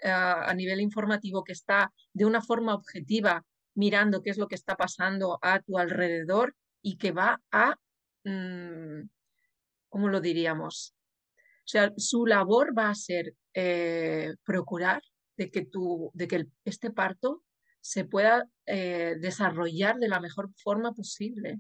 a 0.04 0.54
nivel 0.54 0.82
informativo, 0.82 1.44
que 1.44 1.54
está 1.54 1.92
de 2.14 2.26
una 2.26 2.42
forma 2.42 2.76
objetiva 2.76 3.46
mirando 3.76 4.22
qué 4.22 4.30
es 4.30 4.38
lo 4.38 4.48
que 4.48 4.56
está 4.56 4.76
pasando 4.76 5.40
a 5.42 5.62
tu 5.62 5.78
alrededor 5.78 6.56
y 6.82 6.98
que 6.98 7.12
va 7.12 7.42
a, 7.52 7.76
mm, 8.24 9.10
¿cómo 9.90 10.10
lo 10.10 10.22
diríamos? 10.22 10.94
O 11.66 11.68
sea, 11.68 11.94
su 11.98 12.26
labor 12.26 12.78
va 12.78 12.90
a 12.90 12.96
ser 12.96 13.34
eh, 13.54 14.34
procurar 14.44 15.02
de 15.38 15.52
que, 15.52 15.66
tu, 15.66 16.12
de 16.14 16.28
que 16.28 16.48
este 16.66 16.92
parto 16.92 17.44
se 17.82 18.06
pueda 18.06 18.48
eh, 18.66 19.16
desarrollar 19.20 19.98
de 19.98 20.08
la 20.08 20.20
mejor 20.20 20.52
forma 20.56 20.94
posible. 20.94 21.60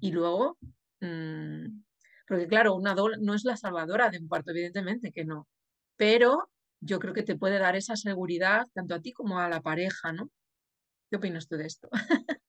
Y 0.00 0.12
luego, 0.12 0.58
mm, 1.00 1.82
porque 2.26 2.48
claro, 2.48 2.74
una 2.74 2.94
doble 2.94 3.18
no 3.20 3.34
es 3.34 3.44
la 3.44 3.56
salvadora 3.56 4.10
de 4.10 4.18
un 4.18 4.28
parto, 4.28 4.50
evidentemente 4.50 5.12
que 5.12 5.24
no, 5.24 5.46
pero 5.96 6.50
yo 6.80 6.98
creo 6.98 7.14
que 7.14 7.22
te 7.22 7.36
puede 7.36 7.58
dar 7.58 7.76
esa 7.76 7.96
seguridad 7.96 8.66
tanto 8.74 8.94
a 8.94 9.00
ti 9.00 9.12
como 9.12 9.38
a 9.38 9.48
la 9.48 9.60
pareja, 9.60 10.12
¿no? 10.12 10.30
¿Qué 11.10 11.16
opinas 11.16 11.48
tú 11.48 11.56
de 11.56 11.66
esto? 11.66 11.88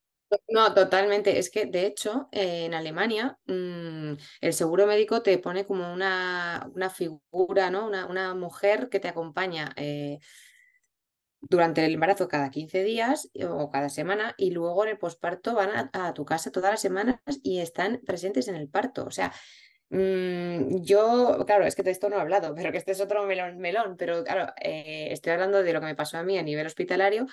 No, 0.50 0.74
totalmente. 0.74 1.40
Es 1.40 1.50
que, 1.50 1.66
de 1.66 1.86
hecho, 1.86 2.30
en 2.32 2.74
Alemania 2.74 3.38
mmm, 3.48 4.14
el 4.42 4.54
seguro 4.54 4.88
médico 4.88 5.22
te 5.22 5.38
pone 5.40 5.66
como 5.66 5.94
una, 5.94 6.70
una 6.74 6.90
figura, 6.90 7.70
¿no? 7.70 7.86
Una, 7.88 8.06
una, 8.06 8.34
mujer 8.34 8.90
que 8.90 9.00
te 9.00 9.10
acompaña 9.10 9.74
eh, 9.76 10.20
durante 11.42 11.86
el 11.86 11.94
embarazo 11.94 12.28
cada 12.28 12.50
15 12.50 12.84
días 12.84 13.30
o 13.48 13.70
cada 13.72 13.90
semana 13.90 14.34
y 14.38 14.52
luego 14.52 14.84
en 14.84 14.92
el 14.92 14.98
posparto 14.98 15.54
van 15.54 15.70
a, 15.70 16.08
a, 16.08 16.14
tu 16.14 16.26
casa 16.26 16.52
todas 16.52 16.72
las 16.72 16.82
semanas 16.82 17.20
y 17.44 17.60
están 17.60 18.02
presentes 18.06 18.48
en 18.48 18.56
el 18.56 18.70
parto. 18.70 19.06
O 19.06 19.12
sea, 19.12 19.34
Mm, 19.90 20.82
yo, 20.84 21.46
claro, 21.46 21.66
es 21.66 21.76
que 21.76 21.84
de 21.84 21.92
esto 21.92 22.10
no 22.10 22.18
he 22.18 22.22
hablado, 22.22 22.54
pero 22.56 22.72
que 22.72 22.78
este 22.78 22.92
es 22.92 23.00
otro 23.00 23.26
melón, 23.26 23.58
melón 23.58 23.96
pero 23.98 24.24
claro, 24.24 24.54
eh, 24.62 25.08
estoy 25.12 25.32
hablando 25.34 25.64
de 25.64 25.72
lo 25.72 25.80
que 25.80 25.86
me 25.86 25.96
pasó 25.96 26.18
a 26.18 26.24
mí 26.24 26.38
a 26.38 26.44
nivel 26.44 26.68
hospitalario, 26.68 27.26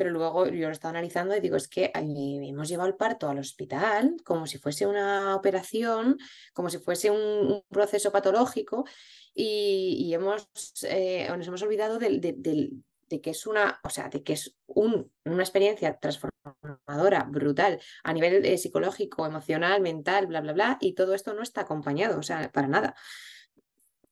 pero 0.00 0.12
luego 0.12 0.46
yo 0.46 0.62
lo 0.62 0.68
he 0.68 0.72
estado 0.72 0.92
analizando 0.92 1.36
y 1.36 1.40
digo, 1.40 1.56
es 1.56 1.68
que 1.68 1.92
hemos 1.94 2.70
llevado 2.70 2.88
el 2.88 2.96
parto 2.96 3.28
al 3.28 3.38
hospital 3.38 4.16
como 4.24 4.46
si 4.46 4.56
fuese 4.56 4.86
una 4.86 5.36
operación, 5.36 6.16
como 6.54 6.70
si 6.70 6.78
fuese 6.78 7.10
un, 7.10 7.62
proceso 7.68 8.10
patológico 8.10 8.86
y, 9.34 10.10
hemos, 10.14 10.48
eh, 10.84 11.28
nos 11.36 11.46
hemos 11.46 11.60
olvidado 11.60 11.98
de 11.98 13.20
que 13.22 13.28
es 13.28 13.46
una, 13.46 13.78
o 13.84 13.90
sea, 13.90 14.08
de 14.08 14.22
que 14.22 14.32
es 14.32 14.56
un, 14.68 15.12
una 15.26 15.42
experiencia 15.42 15.98
transformadora, 15.98 17.24
brutal, 17.24 17.78
a 18.02 18.14
nivel 18.14 18.46
eh, 18.46 18.56
psicológico, 18.56 19.26
emocional, 19.26 19.82
mental, 19.82 20.28
bla, 20.28 20.40
bla, 20.40 20.54
bla, 20.54 20.78
y 20.80 20.94
todo 20.94 21.12
esto 21.12 21.34
no 21.34 21.42
está 21.42 21.60
acompañado, 21.60 22.18
o 22.18 22.22
sea, 22.22 22.50
para 22.50 22.68
nada. 22.68 22.94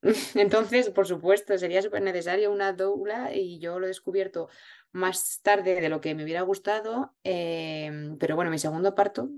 Entonces, 0.34 0.90
por 0.90 1.06
supuesto, 1.06 1.56
sería 1.58 1.82
súper 1.82 2.02
necesario 2.02 2.52
una 2.52 2.72
doula 2.72 3.34
y 3.34 3.58
yo 3.58 3.78
lo 3.78 3.86
he 3.86 3.88
descubierto 3.88 4.48
más 4.92 5.40
tarde 5.42 5.80
de 5.80 5.88
lo 5.88 6.00
que 6.00 6.14
me 6.14 6.24
hubiera 6.24 6.42
gustado, 6.42 7.14
em, 7.24 8.16
pero 8.18 8.36
bueno, 8.36 8.50
mi 8.50 8.58
segundo 8.58 8.94
parto, 8.94 9.28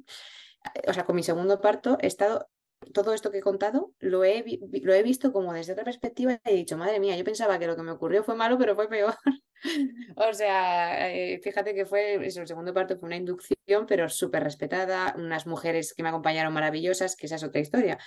eh, 0.75 0.83
o 0.88 0.92
sea, 0.92 1.05
con 1.05 1.16
mi 1.16 1.23
segundo 1.23 1.61
parto 1.61 1.99
he 2.01 2.07
estado 2.07 2.49
todo 2.94 3.12
esto 3.12 3.31
que 3.31 3.38
he 3.38 3.42
contado 3.42 3.92
lo 3.99 4.25
he, 4.25 4.42
lo 4.83 4.94
he 4.94 5.03
visto 5.03 5.33
como 5.33 5.53
desde 5.53 5.73
otra 5.73 5.85
perspectiva 5.85 6.40
y 6.46 6.51
he 6.51 6.55
dicho, 6.57 6.79
madre 6.79 6.99
mía, 6.99 7.16
yo 7.16 7.25
pensaba 7.25 7.59
que 7.59 7.66
lo 7.66 7.77
que 7.77 7.83
me 7.83 7.90
ocurrió 7.92 8.25
fue 8.25 8.37
malo, 8.37 8.57
pero 8.59 8.75
fue 8.75 8.88
peor. 8.88 9.14
o 10.16 10.33
sea, 10.33 11.11
eh, 11.14 11.40
fíjate 11.42 11.75
que 11.75 11.85
fue, 11.85 12.27
eso, 12.27 12.40
el 12.40 12.46
segundo 12.46 12.73
parto 12.73 12.99
fue 12.99 13.07
una 13.07 13.16
inducción, 13.16 13.87
pero 13.87 14.09
súper 14.09 14.42
respetada, 14.44 15.14
unas 15.18 15.46
mujeres 15.46 15.92
que 15.94 16.03
me 16.03 16.09
acompañaron 16.09 16.55
maravillosas, 16.55 17.16
que 17.16 17.27
esa 17.27 17.37
es 17.37 17.44
otra 17.44 17.61
historia. 17.61 17.99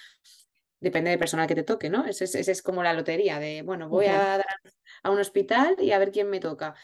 Depende 0.83 1.11
del 1.11 1.17
personal 1.19 1.47
que 1.47 1.55
te 1.55 1.63
toque, 1.63 1.89
¿no? 1.89 2.05
Esa 2.05 2.25
es, 2.25 2.35
es, 2.35 2.61
como 2.61 2.83
la 2.83 2.91
lotería 2.91 3.39
de, 3.39 3.61
bueno, 3.61 3.87
voy 3.87 4.07
a 4.07 4.17
dar 4.17 4.45
a 5.01 5.11
un 5.11 5.17
hospital 5.17 5.77
y 5.79 5.93
a 5.93 5.97
ver 5.97 6.11
quién 6.11 6.29
me 6.29 6.41
toca. 6.41 6.75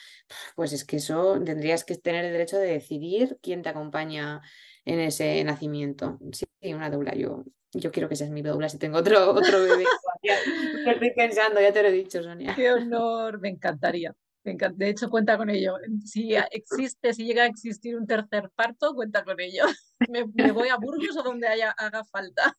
Pues 0.55 0.71
es 0.71 0.85
que 0.85 0.95
eso 0.95 1.37
tendrías 1.43 1.83
que 1.83 1.97
tener 1.97 2.23
el 2.23 2.31
derecho 2.31 2.57
de 2.57 2.67
decidir 2.67 3.37
quién 3.41 3.61
te 3.61 3.67
acompaña 3.67 4.39
en 4.85 5.01
ese 5.01 5.43
nacimiento. 5.43 6.17
Sí, 6.31 6.73
una 6.73 6.89
doula, 6.89 7.13
yo 7.13 7.43
yo 7.73 7.91
quiero 7.91 8.07
que 8.07 8.15
seas 8.15 8.29
mi 8.29 8.41
doula 8.41 8.69
si 8.69 8.77
tengo 8.77 8.99
otro, 8.99 9.31
otro 9.31 9.63
bebé. 9.63 9.83
Estoy 10.87 11.11
pensando, 11.13 11.59
ya 11.59 11.73
te 11.73 11.83
lo 11.83 11.89
he 11.89 11.91
dicho, 11.91 12.23
Sonia. 12.23 12.55
Qué 12.55 12.71
honor, 12.71 13.41
me 13.41 13.49
encantaría. 13.49 14.15
De 14.43 14.89
hecho, 14.89 15.09
cuenta 15.09 15.37
con 15.37 15.49
ello. 15.49 15.75
Si 16.05 16.33
existe, 16.51 17.13
si 17.13 17.25
llega 17.25 17.43
a 17.43 17.47
existir 17.47 17.97
un 17.97 18.07
tercer 18.07 18.49
parto, 18.55 18.93
cuenta 18.93 19.23
con 19.23 19.39
ello. 19.39 19.63
Me, 20.09 20.51
voy 20.51 20.69
a 20.69 20.77
Burgos 20.77 21.17
o 21.17 21.23
donde 21.23 21.47
haya, 21.47 21.71
haga 21.71 22.03
falta. 22.05 22.57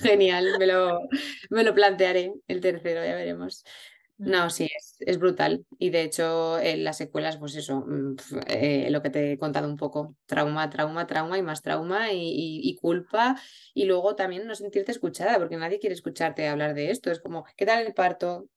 Genial, 0.00 0.58
me 0.58 0.66
lo, 0.66 1.00
me 1.50 1.64
lo 1.64 1.74
plantearé 1.74 2.32
el 2.48 2.60
tercero, 2.60 3.04
ya 3.04 3.14
veremos. 3.14 3.64
No, 4.18 4.50
sí, 4.50 4.68
es, 4.76 4.96
es 4.98 5.18
brutal. 5.18 5.64
Y 5.78 5.90
de 5.90 6.02
hecho, 6.02 6.58
en 6.58 6.82
las 6.82 6.96
secuelas, 6.98 7.36
pues 7.36 7.54
eso, 7.54 7.84
mm, 7.86 8.16
eh, 8.48 8.88
lo 8.90 9.00
que 9.00 9.10
te 9.10 9.32
he 9.32 9.38
contado 9.38 9.68
un 9.68 9.76
poco, 9.76 10.16
trauma, 10.26 10.68
trauma, 10.68 11.06
trauma 11.06 11.38
y 11.38 11.42
más 11.42 11.62
trauma 11.62 12.12
y, 12.12 12.18
y- 12.18 12.68
y 12.68 12.74
culpa. 12.76 13.40
Y 13.74 13.84
luego 13.84 14.16
también 14.16 14.46
no 14.48 14.56
sentirte 14.56 14.90
escuchada, 14.90 15.38
porque 15.38 15.56
nadie 15.56 15.78
quiere 15.78 15.94
escucharte 15.94 16.48
hablar 16.48 16.74
de 16.74 16.90
esto. 16.90 17.12
Es 17.12 17.20
como, 17.20 17.44
¿qué 17.56 17.64
tal 17.64 17.86
el 17.86 17.94
parto? 17.94 18.48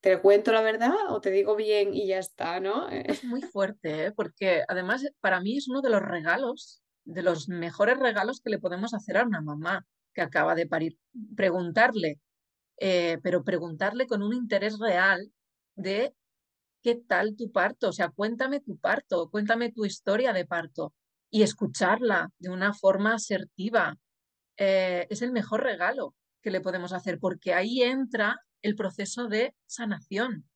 ¿Te 0.00 0.20
cuento 0.20 0.52
la 0.52 0.60
verdad 0.62 0.92
o 1.10 1.20
te 1.20 1.30
digo 1.30 1.56
bien 1.56 1.92
y 1.92 2.06
ya 2.06 2.18
está, 2.18 2.60
¿no? 2.60 2.88
Eh, 2.90 3.04
Es 3.06 3.24
muy 3.24 3.42
fuerte, 3.52 4.06
¿eh? 4.06 4.12
Porque 4.12 4.62
además 4.68 5.04
para 5.20 5.40
mí 5.40 5.56
es 5.56 5.68
uno 5.68 5.80
de 5.82 5.90
los 5.90 6.02
regalos, 6.02 6.82
de 7.04 7.22
los 7.22 7.48
mejores 7.48 7.98
regalos 7.98 8.40
que 8.40 8.50
le 8.50 8.58
podemos 8.58 8.94
hacer 8.94 9.16
a 9.18 9.24
una 9.24 9.40
mamá 9.40 9.86
que 10.14 10.22
acaba 10.22 10.54
de 10.54 10.66
parir. 10.66 10.98
Preguntarle, 11.36 12.20
eh, 12.78 13.18
pero 13.22 13.44
preguntarle 13.44 14.06
con 14.06 14.22
un 14.22 14.34
interés 14.34 14.78
real 14.80 15.32
de 15.76 16.14
qué 16.82 16.96
tal 16.96 17.36
tu 17.36 17.50
parto, 17.52 17.88
o 17.88 17.92
sea, 17.92 18.10
cuéntame 18.10 18.60
tu 18.60 18.78
parto, 18.78 19.30
cuéntame 19.30 19.72
tu 19.72 19.84
historia 19.84 20.32
de 20.32 20.46
parto 20.46 20.94
y 21.30 21.42
escucharla 21.42 22.30
de 22.38 22.50
una 22.50 22.74
forma 22.74 23.14
asertiva. 23.14 23.96
eh, 24.58 25.06
es 25.10 25.22
el 25.22 25.32
mejor 25.32 25.62
regalo 25.62 26.14
que 26.42 26.50
le 26.50 26.60
podemos 26.60 26.92
hacer 26.92 27.18
porque 27.20 27.54
ahí 27.54 27.82
entra 27.82 28.38
el 28.62 28.74
proceso 28.74 29.28
de 29.28 29.54
sanación. 29.66 30.48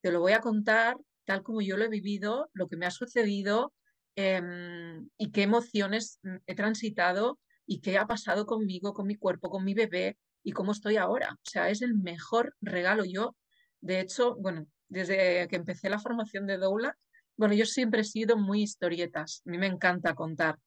Te 0.00 0.12
lo 0.12 0.20
voy 0.20 0.32
a 0.32 0.40
contar 0.40 0.96
tal 1.24 1.42
como 1.42 1.62
yo 1.62 1.76
lo 1.76 1.84
he 1.84 1.88
vivido, 1.88 2.50
lo 2.52 2.68
que 2.68 2.76
me 2.76 2.86
ha 2.86 2.90
sucedido 2.90 3.72
em, 4.16 5.08
y 5.18 5.30
qué 5.32 5.42
emociones 5.42 6.18
mm, 6.22 6.36
he 6.46 6.54
transitado 6.54 7.38
y 7.66 7.80
qué 7.80 7.98
ha 7.98 8.06
pasado 8.06 8.46
conmigo, 8.46 8.92
con 8.92 9.06
mi 9.06 9.16
cuerpo, 9.16 9.50
con 9.50 9.64
mi 9.64 9.74
bebé 9.74 10.18
y 10.42 10.52
cómo 10.52 10.72
estoy 10.72 10.96
ahora. 10.96 11.30
O 11.32 11.50
sea, 11.50 11.70
es 11.70 11.82
el 11.82 11.94
mejor 11.94 12.54
regalo. 12.60 13.04
Yo, 13.04 13.36
de 13.80 14.00
hecho, 14.00 14.36
bueno, 14.36 14.66
desde 14.88 15.48
que 15.48 15.56
empecé 15.56 15.88
la 15.88 15.98
formación 15.98 16.46
de 16.46 16.58
doula, 16.58 16.96
bueno, 17.36 17.54
yo 17.54 17.66
siempre 17.66 18.02
he 18.02 18.04
sido 18.04 18.36
muy 18.36 18.62
historietas. 18.62 19.42
A 19.46 19.50
mí 19.50 19.58
me 19.58 19.66
encanta 19.66 20.14
contar 20.14 20.58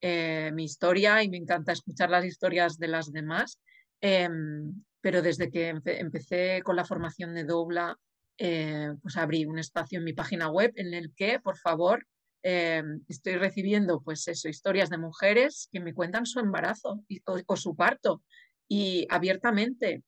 eh, 0.00 0.50
mi 0.54 0.64
historia 0.64 1.22
y 1.22 1.28
me 1.28 1.36
encanta 1.36 1.72
escuchar 1.72 2.10
las 2.10 2.24
historias 2.24 2.78
de 2.78 2.88
las 2.88 3.12
demás. 3.12 3.60
Em, 4.00 4.84
pero 5.00 5.22
desde 5.22 5.50
que 5.50 5.72
empe- 5.74 5.98
empecé 6.00 6.62
con 6.64 6.76
la 6.76 6.84
formación 6.84 7.34
de 7.34 7.44
doula, 7.44 7.96
eh, 8.38 8.90
pues 9.02 9.16
abrí 9.16 9.44
un 9.46 9.58
espacio 9.58 9.98
en 9.98 10.04
mi 10.04 10.12
página 10.12 10.50
web 10.50 10.72
en 10.76 10.94
el 10.94 11.12
que, 11.14 11.40
por 11.40 11.56
favor, 11.58 12.06
eh, 12.42 12.82
estoy 13.08 13.36
recibiendo, 13.36 14.00
pues 14.02 14.26
eso, 14.28 14.48
historias 14.48 14.90
de 14.90 14.98
mujeres 14.98 15.68
que 15.72 15.80
me 15.80 15.92
cuentan 15.94 16.24
su 16.26 16.38
embarazo 16.40 17.02
y- 17.08 17.20
o, 17.26 17.36
o 17.46 17.56
su 17.56 17.74
parto 17.74 18.22
y 18.68 19.06
abiertamente, 19.10 20.04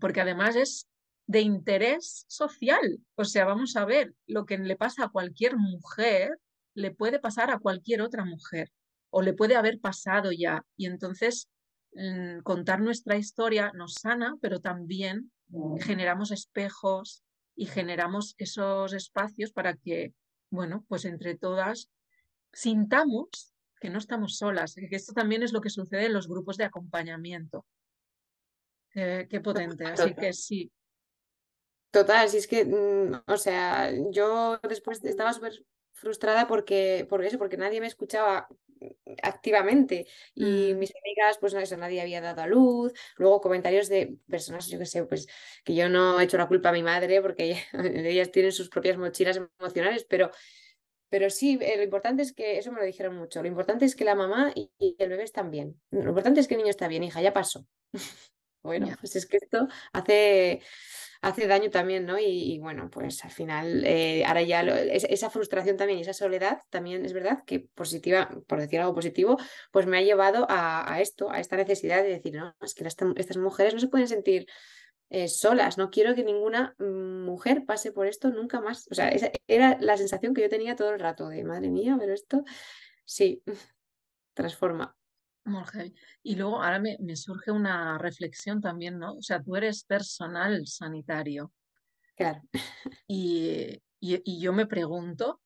porque 0.00 0.20
además 0.20 0.56
es 0.56 0.88
de 1.26 1.40
interés 1.40 2.24
social. 2.28 2.98
O 3.14 3.24
sea, 3.24 3.44
vamos 3.46 3.76
a 3.76 3.84
ver, 3.86 4.14
lo 4.26 4.44
que 4.46 4.58
le 4.58 4.76
pasa 4.76 5.04
a 5.04 5.08
cualquier 5.08 5.56
mujer 5.56 6.38
le 6.74 6.90
puede 6.90 7.18
pasar 7.20 7.50
a 7.50 7.58
cualquier 7.58 8.02
otra 8.02 8.24
mujer 8.24 8.70
o 9.10 9.22
le 9.22 9.32
puede 9.32 9.56
haber 9.56 9.80
pasado 9.80 10.32
ya. 10.32 10.64
Y 10.76 10.86
entonces 10.86 11.48
contar 12.42 12.80
nuestra 12.80 13.16
historia 13.16 13.72
nos 13.74 13.94
sana, 13.94 14.36
pero 14.40 14.60
también 14.60 15.30
generamos 15.80 16.30
espejos 16.30 17.22
y 17.54 17.66
generamos 17.66 18.34
esos 18.38 18.92
espacios 18.92 19.52
para 19.52 19.74
que, 19.74 20.12
bueno, 20.50 20.84
pues 20.88 21.04
entre 21.04 21.36
todas 21.36 21.90
sintamos 22.52 23.54
que 23.80 23.90
no 23.90 23.98
estamos 23.98 24.36
solas, 24.36 24.74
que 24.74 24.96
esto 24.96 25.12
también 25.12 25.42
es 25.42 25.52
lo 25.52 25.60
que 25.60 25.70
sucede 25.70 26.06
en 26.06 26.12
los 26.12 26.28
grupos 26.28 26.56
de 26.56 26.64
acompañamiento. 26.64 27.66
Eh, 28.94 29.26
qué 29.28 29.40
potente, 29.40 29.84
así 29.84 30.14
que 30.14 30.32
sí, 30.32 30.72
Total, 31.94 32.28
si 32.28 32.38
es 32.38 32.48
que, 32.48 32.64
mm, 32.64 33.22
o 33.30 33.36
sea, 33.36 33.92
yo 34.10 34.58
después 34.68 35.02
estaba 35.04 35.32
súper 35.32 35.64
frustrada 35.92 36.48
porque, 36.48 37.06
por 37.08 37.24
eso, 37.24 37.38
porque 37.38 37.56
nadie 37.56 37.80
me 37.80 37.86
escuchaba 37.86 38.48
activamente 39.22 40.06
y 40.34 40.74
Mm. 40.74 40.78
mis 40.78 40.92
amigas, 40.96 41.38
pues 41.40 41.54
no, 41.54 41.60
eso, 41.60 41.76
nadie 41.76 42.00
había 42.00 42.20
dado 42.20 42.42
a 42.42 42.46
luz. 42.46 42.92
Luego 43.16 43.40
comentarios 43.40 43.88
de 43.88 44.16
personas, 44.28 44.68
yo 44.68 44.78
que 44.78 44.86
sé, 44.86 45.04
pues 45.04 45.26
que 45.64 45.74
yo 45.74 45.88
no 45.88 46.20
he 46.20 46.24
hecho 46.24 46.38
la 46.38 46.48
culpa 46.48 46.70
a 46.70 46.72
mi 46.72 46.82
madre 46.82 47.20
porque 47.22 47.56
ellas 47.72 48.30
tienen 48.32 48.52
sus 48.52 48.68
propias 48.68 48.96
mochilas 48.98 49.38
emocionales, 49.60 50.04
pero, 50.08 50.30
pero 51.08 51.30
sí, 51.30 51.58
eh, 51.60 51.76
lo 51.76 51.82
importante 51.84 52.22
es 52.22 52.32
que, 52.32 52.58
eso 52.58 52.72
me 52.72 52.80
lo 52.80 52.86
dijeron 52.86 53.16
mucho, 53.16 53.42
lo 53.42 53.48
importante 53.48 53.84
es 53.84 53.96
que 53.96 54.04
la 54.04 54.14
mamá 54.14 54.52
y, 54.54 54.70
y 54.78 54.96
el 54.98 55.08
bebé 55.10 55.24
están 55.24 55.50
bien. 55.50 55.80
Lo 55.90 56.08
importante 56.10 56.40
es 56.40 56.48
que 56.48 56.54
el 56.54 56.58
niño 56.58 56.70
está 56.70 56.88
bien, 56.88 57.04
hija, 57.04 57.22
ya 57.22 57.32
pasó. 57.32 57.66
Bueno, 58.64 58.88
pues 58.98 59.14
es 59.14 59.26
que 59.26 59.36
esto 59.36 59.68
hace, 59.92 60.62
hace 61.20 61.46
daño 61.46 61.68
también, 61.70 62.06
¿no? 62.06 62.18
Y, 62.18 62.54
y 62.54 62.58
bueno, 62.60 62.88
pues 62.90 63.22
al 63.22 63.30
final, 63.30 63.84
eh, 63.84 64.24
ahora 64.24 64.40
ya 64.42 64.62
lo- 64.62 64.74
es- 64.74 65.04
esa 65.04 65.28
frustración 65.28 65.76
también 65.76 65.98
y 65.98 66.02
esa 66.02 66.14
soledad 66.14 66.62
también 66.70 67.04
es 67.04 67.12
verdad 67.12 67.44
que 67.46 67.60
positiva, 67.74 68.30
por 68.48 68.60
decir 68.60 68.80
algo 68.80 68.94
positivo, 68.94 69.36
pues 69.70 69.86
me 69.86 69.98
ha 69.98 70.02
llevado 70.02 70.46
a, 70.48 70.90
a 70.94 71.00
esto, 71.02 71.30
a 71.30 71.40
esta 71.40 71.56
necesidad 71.56 72.02
de 72.02 72.08
decir, 72.08 72.34
no, 72.36 72.56
es 72.62 72.74
que 72.74 72.84
las- 72.84 72.96
estas 73.16 73.36
mujeres 73.36 73.74
no 73.74 73.80
se 73.80 73.88
pueden 73.88 74.08
sentir 74.08 74.46
eh, 75.10 75.28
solas, 75.28 75.78
no 75.78 75.90
quiero 75.90 76.14
que 76.14 76.24
ninguna 76.24 76.74
mujer 76.80 77.64
pase 77.66 77.92
por 77.92 78.06
esto 78.08 78.30
nunca 78.30 78.60
más. 78.60 78.88
O 78.90 78.94
sea, 78.94 79.08
esa 79.10 79.30
era 79.48 79.78
la 79.80 79.96
sensación 79.98 80.34
que 80.34 80.42
yo 80.42 80.48
tenía 80.50 80.76
todo 80.76 80.92
el 80.92 81.00
rato 81.00 81.28
de, 81.28 81.44
madre 81.44 81.70
mía, 81.70 81.96
pero 82.00 82.14
esto 82.14 82.44
sí, 83.06 83.42
transforma. 84.34 84.96
Y 86.22 86.36
luego 86.36 86.62
ahora 86.62 86.78
me, 86.80 86.96
me 87.00 87.16
surge 87.16 87.50
una 87.50 87.98
reflexión 87.98 88.60
también, 88.60 88.98
¿no? 88.98 89.14
O 89.14 89.22
sea, 89.22 89.42
tú 89.42 89.56
eres 89.56 89.84
personal 89.84 90.66
sanitario 90.66 91.52
Claro. 92.16 92.40
y, 93.06 93.82
y- 94.00 94.22
y 94.24 94.40
yo 94.40 94.52
me 94.52 94.66
pregunto 94.66 95.40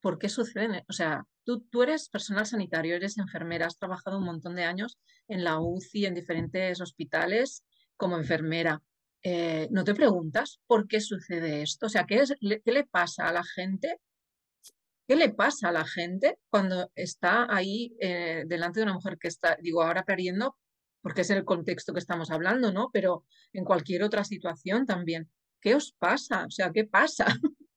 por 0.00 0.18
qué 0.18 0.28
sucede, 0.28 0.84
o 0.88 0.92
sea, 0.92 1.24
tú, 1.44 1.60
tú 1.70 1.82
eres 1.82 2.08
personal 2.08 2.46
sanitario, 2.46 2.96
eres 2.96 3.18
enfermera, 3.18 3.66
has 3.66 3.78
trabajado 3.78 4.18
un 4.18 4.24
montón 4.24 4.54
de 4.56 4.64
años 4.64 4.98
en 5.28 5.44
la 5.44 5.60
UCI, 5.60 6.06
en 6.06 6.14
diferentes 6.14 6.80
hospitales 6.80 7.64
como 7.96 8.16
enfermera. 8.16 8.82
Eh, 9.22 9.68
¿no 9.70 9.84
te 9.84 9.94
preguntas 9.94 10.60
por 10.66 10.88
qué 10.88 11.00
sucede 11.00 11.62
esto? 11.62 11.86
O 11.86 11.88
sea, 11.88 12.04
¿qué 12.06 12.16
es, 12.20 12.34
le- 12.40 12.60
qué 12.62 12.72
le 12.72 12.84
pasa 12.84 13.28
a 13.28 13.32
la 13.32 13.44
gente 13.44 13.98
¿Qué 15.06 15.16
le 15.16 15.30
pasa 15.30 15.68
a 15.68 15.72
la 15.72 15.84
gente 15.84 16.38
cuando 16.48 16.90
está 16.94 17.46
ahí 17.54 17.94
eh, 18.00 18.44
delante 18.46 18.80
de 18.80 18.84
una 18.84 18.94
mujer 18.94 19.18
que 19.18 19.28
está, 19.28 19.56
digo, 19.60 19.82
ahora 19.82 20.04
pariendo, 20.04 20.56
porque 21.00 21.22
es 21.22 21.30
el 21.30 21.44
contexto 21.44 21.92
que 21.92 21.98
estamos 21.98 22.30
hablando, 22.30 22.72
¿no? 22.72 22.90
Pero 22.92 23.24
en 23.52 23.64
cualquier 23.64 24.04
otra 24.04 24.24
situación 24.24 24.86
también. 24.86 25.30
¿Qué 25.60 25.74
os 25.74 25.92
pasa? 25.92 26.46
O 26.46 26.50
sea, 26.50 26.70
¿qué 26.72 26.84
pasa? 26.84 27.26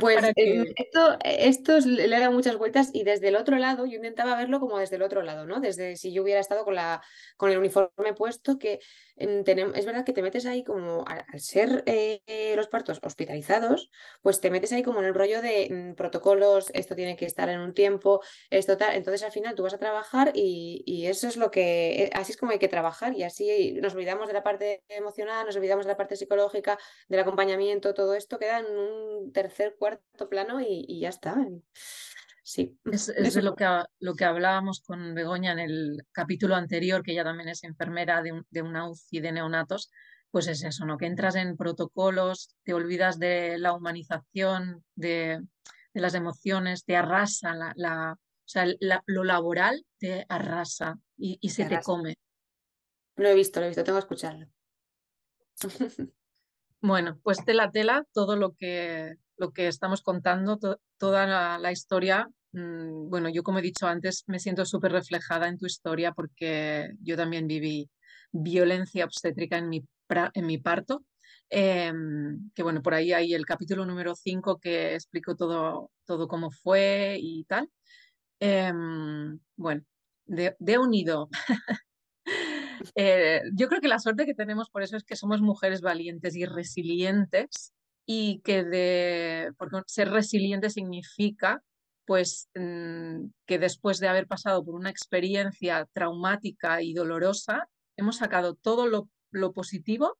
Pues 0.00 0.16
Para 0.16 0.28
eh, 0.30 0.34
que... 0.34 0.72
esto, 0.74 1.18
esto 1.22 1.76
es- 1.76 1.86
le 1.86 2.04
he 2.04 2.08
dado 2.08 2.32
muchas 2.32 2.56
vueltas 2.56 2.90
y 2.92 3.04
desde 3.04 3.28
el 3.28 3.36
otro 3.36 3.56
lado, 3.58 3.84
yo 3.86 3.96
intentaba 3.96 4.34
verlo 4.36 4.58
como 4.58 4.78
desde 4.78 4.96
el 4.96 5.02
otro 5.02 5.22
lado, 5.22 5.46
¿no? 5.46 5.60
Desde 5.60 5.96
si 5.96 6.12
yo 6.12 6.22
hubiera 6.22 6.40
estado 6.40 6.64
con 6.64 6.74
la, 6.74 7.02
con 7.36 7.50
el 7.50 7.58
uniforme 7.58 8.14
puesto, 8.16 8.58
que 8.58 8.80
mm, 9.09 9.09
es 9.20 9.86
verdad 9.86 10.04
que 10.04 10.12
te 10.12 10.22
metes 10.22 10.46
ahí 10.46 10.64
como, 10.64 11.04
al, 11.06 11.24
ser 11.38 11.82
eh, 11.86 12.22
eh, 12.26 12.54
los 12.56 12.68
partos 12.68 13.00
hospitalizados, 13.02 13.90
pues 14.22 14.40
te 14.40 14.50
metes 14.50 14.72
ahí 14.72 14.82
como 14.82 15.00
en 15.00 15.06
el 15.06 15.14
rollo 15.14 15.42
de 15.42 15.68
mm, 15.70 15.94
protocolos, 15.94 16.70
esto 16.72 16.94
tiene 16.96 17.16
que 17.16 17.26
estar 17.26 17.48
en 17.48 17.60
un 17.60 17.74
tiempo, 17.74 18.20
esto 18.48 18.76
tal, 18.76 18.96
entonces 18.96 19.22
al 19.22 19.32
final 19.32 19.54
tú 19.54 19.62
vas 19.62 19.74
a 19.74 19.78
trabajar 19.78 20.32
y, 20.34 20.82
y 20.86 21.06
eso 21.06 21.28
es 21.28 21.36
lo 21.36 21.50
que, 21.50 22.04
eh, 22.04 22.10
así 22.14 22.32
es 22.32 22.38
como 22.38 22.52
hay 22.52 22.58
que 22.58 22.68
trabajar 22.68 23.14
y 23.14 23.22
así 23.22 23.72
nos 23.80 23.94
olvidamos 23.94 24.26
de 24.28 24.34
la 24.34 24.42
parte 24.42 24.82
emocional, 24.88 25.46
nos 25.46 25.56
olvidamos 25.56 25.84
de 25.84 25.92
la 25.92 25.96
parte 25.96 26.16
psicológica 26.16 26.78
del 27.08 27.20
acompañamiento, 27.20 27.94
todo 27.94 28.14
esto 28.14 28.38
queda 28.38 28.60
en 28.60 28.66
un 28.66 29.32
tercer, 29.32 29.76
cuarto 29.78 30.28
plano 30.28 30.60
y 30.60 31.00
ya 31.00 31.10
está. 31.10 31.36
Sí, 32.52 32.76
Es, 32.90 33.08
es 33.10 33.34
de 33.34 33.42
lo 33.42 33.54
que, 33.54 33.64
lo 34.00 34.14
que 34.16 34.24
hablábamos 34.24 34.80
con 34.80 35.14
Begoña 35.14 35.52
en 35.52 35.60
el 35.60 36.02
capítulo 36.10 36.56
anterior, 36.56 37.00
que 37.04 37.12
ella 37.12 37.22
también 37.22 37.48
es 37.48 37.62
enfermera 37.62 38.22
de, 38.22 38.32
un- 38.32 38.46
de 38.50 38.62
una 38.62 38.88
UCI 38.90 39.20
de 39.20 39.30
neonatos, 39.30 39.88
pues 40.32 40.48
es 40.48 40.64
eso, 40.64 40.84
¿no? 40.84 40.98
Que 40.98 41.06
entras 41.06 41.36
en 41.36 41.56
protocolos, 41.56 42.56
te 42.64 42.74
olvidas 42.74 43.20
de 43.20 43.56
la 43.58 43.72
humanización, 43.72 44.84
de, 44.96 45.40
de 45.94 46.00
las 46.00 46.14
emociones, 46.14 46.84
te 46.84 46.96
arrasa 46.96 47.54
la, 47.54 47.72
la- 47.76 48.12
o 48.14 48.48
sea, 48.48 48.66
la- 48.80 49.04
lo 49.06 49.22
laboral 49.22 49.86
te 50.00 50.26
arrasa 50.28 50.98
y, 51.16 51.38
y 51.40 51.50
se 51.50 51.66
te 51.66 51.80
come. 51.84 52.16
Lo 53.14 53.28
he 53.28 53.34
visto, 53.36 53.60
lo 53.60 53.66
he 53.66 53.68
visto, 53.68 53.84
tengo 53.84 53.98
que 53.98 54.04
escucharlo. 54.06 54.46
Bueno, 56.82 57.20
pues 57.22 57.44
tela 57.44 57.70
tela, 57.70 58.06
todo 58.14 58.36
lo 58.36 58.54
que, 58.54 59.14
lo 59.36 59.52
que 59.52 59.68
estamos 59.68 60.00
contando, 60.02 60.58
to- 60.58 60.80
toda 60.98 61.26
la, 61.26 61.58
la 61.58 61.70
historia. 61.72 62.28
Mm, 62.52 63.08
bueno, 63.08 63.28
yo 63.28 63.42
como 63.42 63.58
he 63.58 63.62
dicho 63.62 63.86
antes, 63.86 64.24
me 64.26 64.38
siento 64.38 64.64
súper 64.64 64.92
reflejada 64.92 65.48
en 65.48 65.58
tu 65.58 65.66
historia 65.66 66.12
porque 66.12 66.90
yo 67.02 67.16
también 67.16 67.46
viví 67.46 67.90
violencia 68.32 69.04
obstétrica 69.04 69.58
en 69.58 69.68
mi, 69.68 69.84
en 70.34 70.46
mi 70.46 70.58
parto. 70.58 71.04
Em, 71.48 72.50
que 72.54 72.62
bueno, 72.62 72.82
por 72.82 72.94
ahí 72.94 73.12
hay 73.12 73.34
el 73.34 73.44
capítulo 73.44 73.84
número 73.84 74.14
5 74.14 74.58
que 74.60 74.94
explico 74.94 75.34
todo, 75.36 75.90
todo 76.04 76.28
cómo 76.28 76.50
fue 76.50 77.16
y 77.20 77.44
tal. 77.44 77.68
Em, 78.40 79.38
bueno, 79.56 79.82
de, 80.26 80.56
de 80.58 80.78
unido. 80.78 81.28
Eh, 82.94 83.42
yo 83.54 83.68
creo 83.68 83.80
que 83.80 83.88
la 83.88 83.98
suerte 83.98 84.26
que 84.26 84.34
tenemos 84.34 84.70
por 84.70 84.82
eso 84.82 84.96
es 84.96 85.04
que 85.04 85.16
somos 85.16 85.40
mujeres 85.42 85.80
valientes 85.80 86.36
y 86.36 86.46
resilientes 86.46 87.74
y 88.06 88.40
que 88.40 88.64
de, 88.64 89.52
porque 89.58 89.82
ser 89.86 90.10
resiliente 90.10 90.70
significa 90.70 91.62
pues 92.06 92.48
mm, 92.54 93.26
que 93.46 93.58
después 93.58 93.98
de 93.98 94.08
haber 94.08 94.26
pasado 94.26 94.64
por 94.64 94.74
una 94.74 94.90
experiencia 94.90 95.86
traumática 95.92 96.82
y 96.82 96.94
dolorosa, 96.94 97.68
hemos 97.96 98.16
sacado 98.16 98.54
todo 98.54 98.86
lo, 98.86 99.52
positivo, 99.52 100.18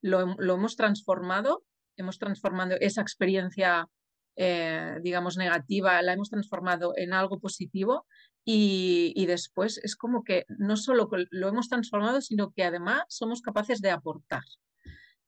lo, 0.00 0.36
hemos 0.38 0.76
transformado, 0.76 1.64
hemos 1.96 2.18
transformado 2.18 2.76
esa 2.80 3.00
experiencia, 3.00 3.88
eh, 4.36 4.96
digamos, 5.02 5.36
negativa, 5.36 6.00
la 6.02 6.12
hemos 6.12 6.30
transformado 6.30 6.92
en 6.96 7.12
algo 7.12 7.40
positivo 7.40 8.06
y, 8.44 9.24
después 9.26 9.78
es 9.78 9.96
como 9.96 10.22
que 10.22 10.44
no 10.48 10.76
solo 10.76 11.08
lo 11.30 11.48
hemos 11.48 11.68
transformado, 11.68 12.20
sino 12.20 12.52
que 12.52 12.64
además 12.64 13.04
somos 13.08 13.40
capaces 13.40 13.80
de 13.80 13.90
aportar 13.90 14.44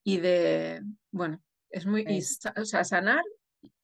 y 0.04 0.18
de, 0.18 0.82
bueno, 1.10 1.42
es 1.70 1.86
muy, 1.86 2.04
o 2.56 2.64
sea, 2.64 2.84
sanar, 2.84 3.24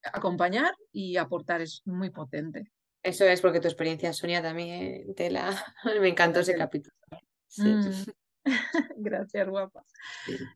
acompañar 0.03 0.75
y 0.93 1.17
aportar 1.17 1.61
es 1.61 1.83
muy 1.85 2.11
potente. 2.11 2.71
Eso 3.03 3.25
es 3.25 3.41
porque 3.41 3.61
tu 3.61 3.69
experiencia, 3.69 4.13
Sonia, 4.13 4.43
también 4.43 5.15
te 5.15 5.31
la... 5.31 5.51
me 6.01 6.09
encantó 6.09 6.41
ese 6.41 6.55
capítulo. 6.55 6.95
Mm. 7.57 7.91
Gracias, 8.97 9.49
guapa. 9.49 9.85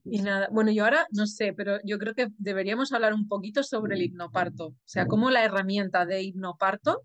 Y 0.05 0.23
nada, 0.23 0.49
bueno, 0.51 0.71
yo 0.71 0.85
ahora 0.85 1.07
no 1.11 1.27
sé, 1.27 1.53
pero 1.53 1.79
yo 1.85 1.99
creo 1.99 2.15
que 2.15 2.29
deberíamos 2.39 2.93
hablar 2.93 3.15
un 3.15 3.29
poquito 3.29 3.63
sobre 3.63 3.95
el 3.95 4.03
hipnoparto, 4.03 4.69
o 4.69 4.77
sea, 4.85 5.07
cómo 5.07 5.31
la 5.31 5.45
herramienta 5.45 6.05
de 6.05 6.23
hipnoparto 6.23 7.03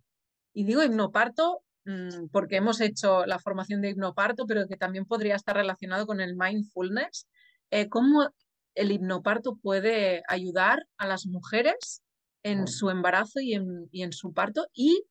y 0.54 0.64
digo 0.66 0.84
hipnoparto 0.84 1.64
mm, 1.86 2.28
porque 2.32 2.58
hemos 2.58 2.82
hecho 2.82 3.26
la 3.26 3.40
formación 3.40 3.82
de 3.82 3.90
hipnoparto, 3.92 4.46
pero 4.48 4.68
que 4.68 4.78
también 4.78 5.06
podría 5.06 5.36
estar 5.36 5.56
relacionado 5.56 6.06
con 6.06 6.20
el 6.20 6.36
mindfulness. 6.36 7.28
Eh, 7.70 7.88
¿Cómo 7.90 8.30
el 8.76 8.92
hipnoparto 8.92 9.58
puede 9.58 10.24
ayudar 10.28 10.86
a 10.98 11.08
las 11.08 11.26
mujeres 11.26 12.02
en 12.44 12.68
su 12.68 12.90
embarazo 12.90 13.40
y 13.40 13.54
en, 13.54 13.88
y 13.92 14.04
en 14.04 14.14
su 14.14 14.34
parto? 14.34 14.68
Y 14.74 15.04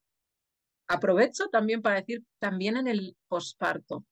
aprovecho 0.87 1.47
también 1.49 1.81
para 1.81 1.97
decir 1.97 2.23
también 2.39 2.77
en 2.77 2.87
el 2.87 3.15
posparto. 3.27 4.05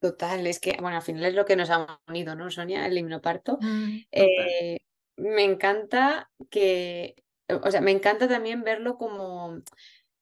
Total, 0.00 0.46
es 0.46 0.60
que, 0.60 0.76
bueno, 0.80 0.96
al 0.96 1.02
final 1.02 1.24
es 1.24 1.34
lo 1.34 1.46
que 1.46 1.56
nos 1.56 1.70
ha 1.70 2.00
unido, 2.06 2.34
¿no, 2.34 2.50
Sonia? 2.50 2.86
El 2.86 2.98
hipnoparto. 2.98 3.58
Mm, 3.60 3.98
eh, 4.12 4.78
me 5.16 5.44
encanta 5.44 6.30
que 6.50 7.24
o 7.48 7.70
sea, 7.70 7.80
me 7.80 7.90
encanta 7.90 8.28
también 8.28 8.62
verlo 8.62 8.96
como 8.96 9.60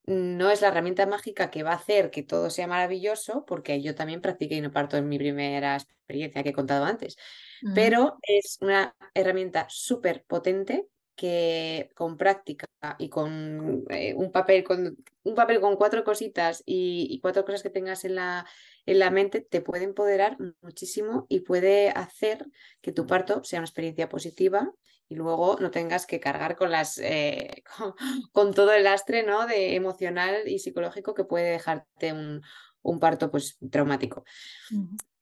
no 0.05 0.51
es 0.51 0.61
la 0.61 0.68
herramienta 0.68 1.07
mágica 1.07 1.51
que 1.51 1.62
va 1.62 1.72
a 1.72 1.76
hacer 1.76 2.11
que 2.11 2.24
todo 2.24 2.51
sea 2.51 2.66
maravilloso, 2.66 3.45
porque 3.47 3.80
yo 3.80 3.95
también 3.95 4.20
practiqué 4.20 4.57
y 4.57 4.61
no 4.61 4.72
parto 4.72 4.97
en 4.97 5.09
mi 5.09 5.18
primera 5.18 5.76
experiencia 5.76 6.43
que 6.43 6.49
he 6.49 6.53
contado 6.53 6.84
antes, 6.84 7.16
pero 7.74 8.18
es 8.22 8.59
una 8.61 8.97
herramienta 9.14 9.66
súper 9.68 10.24
potente 10.24 10.88
que 11.14 11.90
con 11.94 12.16
práctica 12.16 12.66
y 12.98 13.08
con 13.08 13.84
eh, 13.90 14.14
un 14.14 14.32
papel 14.32 14.64
con 14.64 14.96
un 15.22 15.34
papel 15.34 15.60
con 15.60 15.76
cuatro 15.76 16.04
cositas 16.04 16.62
y, 16.66 17.20
cuatro 17.20 17.44
cosas 17.44 17.62
que 17.62 17.70
tengas 17.70 18.04
en 18.04 18.16
la, 18.16 18.46
en 18.86 18.98
la 18.98 19.10
mente 19.10 19.40
te 19.40 19.60
puede 19.60 19.84
empoderar 19.84 20.36
muchísimo 20.62 21.26
y 21.28 21.40
puede 21.40 21.90
hacer 21.90 22.46
que 22.80 22.92
tu 22.92 23.06
parto 23.06 23.44
sea 23.44 23.60
una 23.60 23.66
experiencia 23.66 24.08
positiva 24.08 24.72
y 25.08 25.14
luego 25.14 25.58
no 25.60 25.70
tengas 25.70 26.06
que 26.06 26.20
cargar 26.20 26.56
con 26.56 26.70
las 26.70 26.98
eh, 26.98 27.62
con, 28.32 28.54
todo 28.54 28.72
el 28.72 28.84
lastre 28.84 29.22
¿no? 29.22 29.46
de 29.46 29.76
emocional 29.76 30.48
y 30.48 30.58
psicológico 30.58 31.14
que 31.14 31.24
puede 31.24 31.50
dejarte 31.50 32.12
un, 32.12 32.42
un 32.82 32.98
parto 32.98 33.30
pues 33.30 33.58
traumático. 33.70 34.24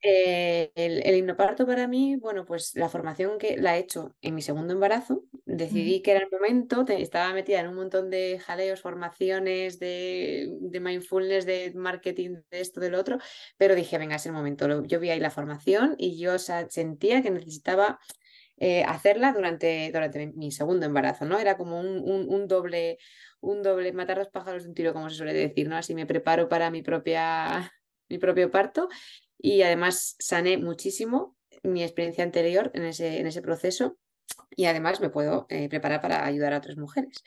Eh, 0.03 0.71
el, 0.73 1.05
el, 1.05 1.15
hipnoparto 1.15 1.65
para 1.67 1.87
mí, 1.87 2.15
bueno, 2.15 2.43
pues 2.43 2.75
la 2.75 2.89
formación 2.89 3.37
que 3.37 3.57
la 3.57 3.77
he 3.77 3.81
hecho 3.81 4.15
en 4.21 4.33
mi 4.33 4.41
segundo 4.41 4.73
embarazo, 4.73 5.23
decidí 5.45 6.01
que 6.01 6.11
era 6.11 6.21
el 6.21 6.31
momento, 6.31 6.83
estaba 6.87 7.31
metida 7.33 7.59
en 7.59 7.67
un 7.67 7.75
montón 7.75 8.09
de 8.09 8.39
jaleos, 8.39 8.81
formaciones 8.81 9.77
de, 9.77 10.49
de, 10.59 10.79
mindfulness, 10.79 11.45
de 11.45 11.71
marketing, 11.75 12.37
de 12.49 12.61
esto, 12.61 12.79
del 12.79 12.95
otro, 12.95 13.19
pero 13.57 13.75
dije, 13.75 13.99
venga, 13.99 14.15
es 14.15 14.25
el 14.25 14.31
momento. 14.31 14.83
Yo 14.85 14.99
vi 14.99 15.11
ahí 15.11 15.19
la 15.19 15.29
formación 15.29 15.95
y 15.99 16.17
yo 16.17 16.39
sentía 16.39 17.21
que 17.21 17.29
necesitaba 17.29 17.99
eh, 18.63 18.83
hacerla 18.83 19.33
durante, 19.33 19.89
durante 19.91 20.27
mi 20.33 20.51
segundo 20.51 20.85
embarazo, 20.85 21.25
¿no? 21.25 21.39
Era 21.39 21.57
como 21.57 21.79
un, 21.79 22.27
un, 22.29 22.47
doble, 22.47 22.99
un 23.41 23.61
doble, 23.61 23.91
matar 23.91 24.17
dos 24.17 24.29
pájaros 24.29 24.63
de 24.63 24.69
un 24.69 24.75
tiro, 24.75 24.93
como 24.93 25.09
se 25.09 25.17
suele 25.17 25.33
decir, 25.33 25.67
¿no? 25.67 25.75
Así 25.75 25.93
me 25.93 26.05
preparo 26.05 26.47
para 26.47 26.71
mi, 26.71 26.81
propia, 26.81 27.73
mi 28.09 28.17
propio 28.17 28.49
parto 28.49 28.87
y 29.37 29.63
además 29.63 30.15
sané 30.19 30.57
muchísimo 30.57 31.35
mi 31.63 31.83
experiencia 31.83 32.23
anterior 32.23 32.71
en 32.73 32.85
ese, 32.85 33.19
en 33.19 33.27
ese 33.27 33.41
proceso 33.41 33.97
y 34.55 34.65
además 34.65 35.01
me 35.01 35.09
puedo 35.09 35.45
eh, 35.49 35.69
preparar 35.69 36.01
para 36.01 36.25
ayudar 36.25 36.53
a 36.53 36.57
otras 36.57 36.77
mujeres. 36.77 37.23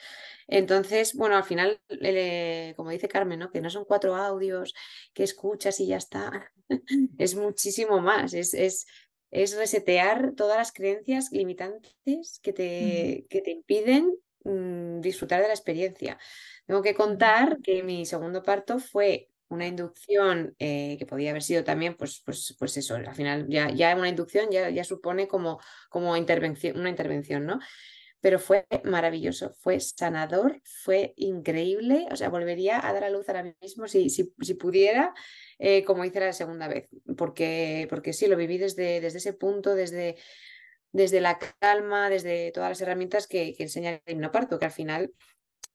Entonces, 0.46 1.14
bueno, 1.14 1.36
al 1.36 1.44
final, 1.44 1.80
como 2.76 2.90
dice 2.90 3.08
Carmen, 3.08 3.38
¿no? 3.38 3.50
que 3.50 3.60
no 3.60 3.70
son 3.70 3.84
cuatro 3.84 4.14
audios 4.14 4.74
que 5.12 5.24
escuchas 5.24 5.80
y 5.80 5.86
ya 5.88 5.96
está, 5.96 6.52
es 7.18 7.34
muchísimo 7.34 8.00
más, 8.00 8.34
es, 8.34 8.54
es 8.54 8.86
es 9.34 9.56
resetear 9.56 10.32
todas 10.36 10.56
las 10.56 10.72
creencias 10.72 11.32
limitantes 11.32 12.38
que 12.40 12.52
te, 12.52 13.26
que 13.28 13.42
te 13.42 13.50
impiden 13.50 14.16
mm, 14.44 15.00
disfrutar 15.00 15.40
de 15.42 15.48
la 15.48 15.54
experiencia. 15.54 16.18
Tengo 16.66 16.82
que 16.82 16.94
contar 16.94 17.58
que 17.62 17.82
mi 17.82 18.06
segundo 18.06 18.42
parto 18.42 18.78
fue 18.78 19.30
una 19.48 19.66
inducción 19.66 20.54
eh, 20.58 20.96
que 20.98 21.06
podía 21.06 21.30
haber 21.30 21.42
sido 21.42 21.64
también, 21.64 21.96
pues, 21.96 22.22
pues, 22.24 22.56
pues 22.58 22.76
eso, 22.76 22.94
al 22.96 23.14
final 23.14 23.46
ya, 23.48 23.70
ya 23.70 23.94
una 23.96 24.08
inducción 24.08 24.50
ya, 24.50 24.70
ya 24.70 24.84
supone 24.84 25.28
como, 25.28 25.60
como 25.88 26.16
intervención, 26.16 26.78
una 26.78 26.90
intervención, 26.90 27.46
¿no? 27.46 27.60
Pero 28.20 28.38
fue 28.38 28.66
maravilloso, 28.84 29.54
fue 29.60 29.78
sanador, 29.80 30.60
fue 30.64 31.12
increíble, 31.16 32.06
o 32.10 32.16
sea, 32.16 32.30
volvería 32.30 32.86
a 32.86 32.92
dar 32.94 33.04
a 33.04 33.10
luz 33.10 33.28
ahora 33.28 33.54
mismo 33.60 33.86
si, 33.86 34.08
si, 34.08 34.32
si 34.40 34.54
pudiera 34.54 35.12
eh, 35.58 35.84
como 35.84 36.04
hice 36.06 36.20
la 36.20 36.32
segunda 36.32 36.66
vez, 36.66 36.88
porque, 37.18 37.86
porque 37.90 38.14
sí, 38.14 38.26
lo 38.26 38.36
viví 38.36 38.56
desde, 38.56 39.00
desde 39.02 39.18
ese 39.18 39.34
punto, 39.34 39.74
desde, 39.74 40.16
desde 40.94 41.20
la 41.20 41.38
calma, 41.58 42.08
desde 42.08 42.52
todas 42.52 42.70
las 42.70 42.80
herramientas 42.80 43.26
que, 43.26 43.52
que 43.54 43.64
enseña 43.64 44.00
el 44.06 44.14
hipnoparto, 44.14 44.60
que 44.60 44.66
al 44.66 44.70
final, 44.70 45.12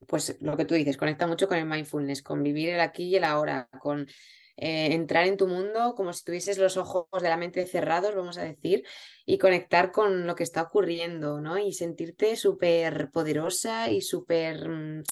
pues 0.08 0.38
lo 0.40 0.56
que 0.56 0.64
tú 0.64 0.76
dices, 0.76 0.96
conecta 0.96 1.28
mucho 1.28 1.50
con 1.50 1.58
el 1.58 1.66
mindfulness, 1.66 2.24
con 2.24 2.42
vivir 2.42 2.70
el 2.70 2.80
aquí 2.80 3.04
y 3.04 3.18
el 3.18 3.26
ahora, 3.26 3.68
con 3.82 4.08
eh, 4.56 4.94
entrar 4.94 5.26
en 5.28 5.36
tu 5.36 5.46
mundo 5.46 5.94
como 5.94 6.14
si 6.14 6.24
tuvieses 6.24 6.58
los 6.58 6.78
ojos 6.78 7.06
de 7.22 7.28
la 7.28 7.36
mente 7.36 7.66
cerrados, 7.66 8.16
vamos 8.16 8.38
a 8.38 8.44
decir, 8.44 8.86
y 9.26 9.38
conectar 9.38 9.92
con 9.92 10.26
lo 10.26 10.36
que 10.36 10.44
está 10.44 10.62
ocurriendo, 10.62 11.42
¿no? 11.42 11.58
Y 11.58 11.74
sentirte 11.74 12.38
súper 12.38 13.12
poderosa 13.12 13.92
y 13.92 14.02
súper... 14.02 14.70
Mm, 14.70 15.04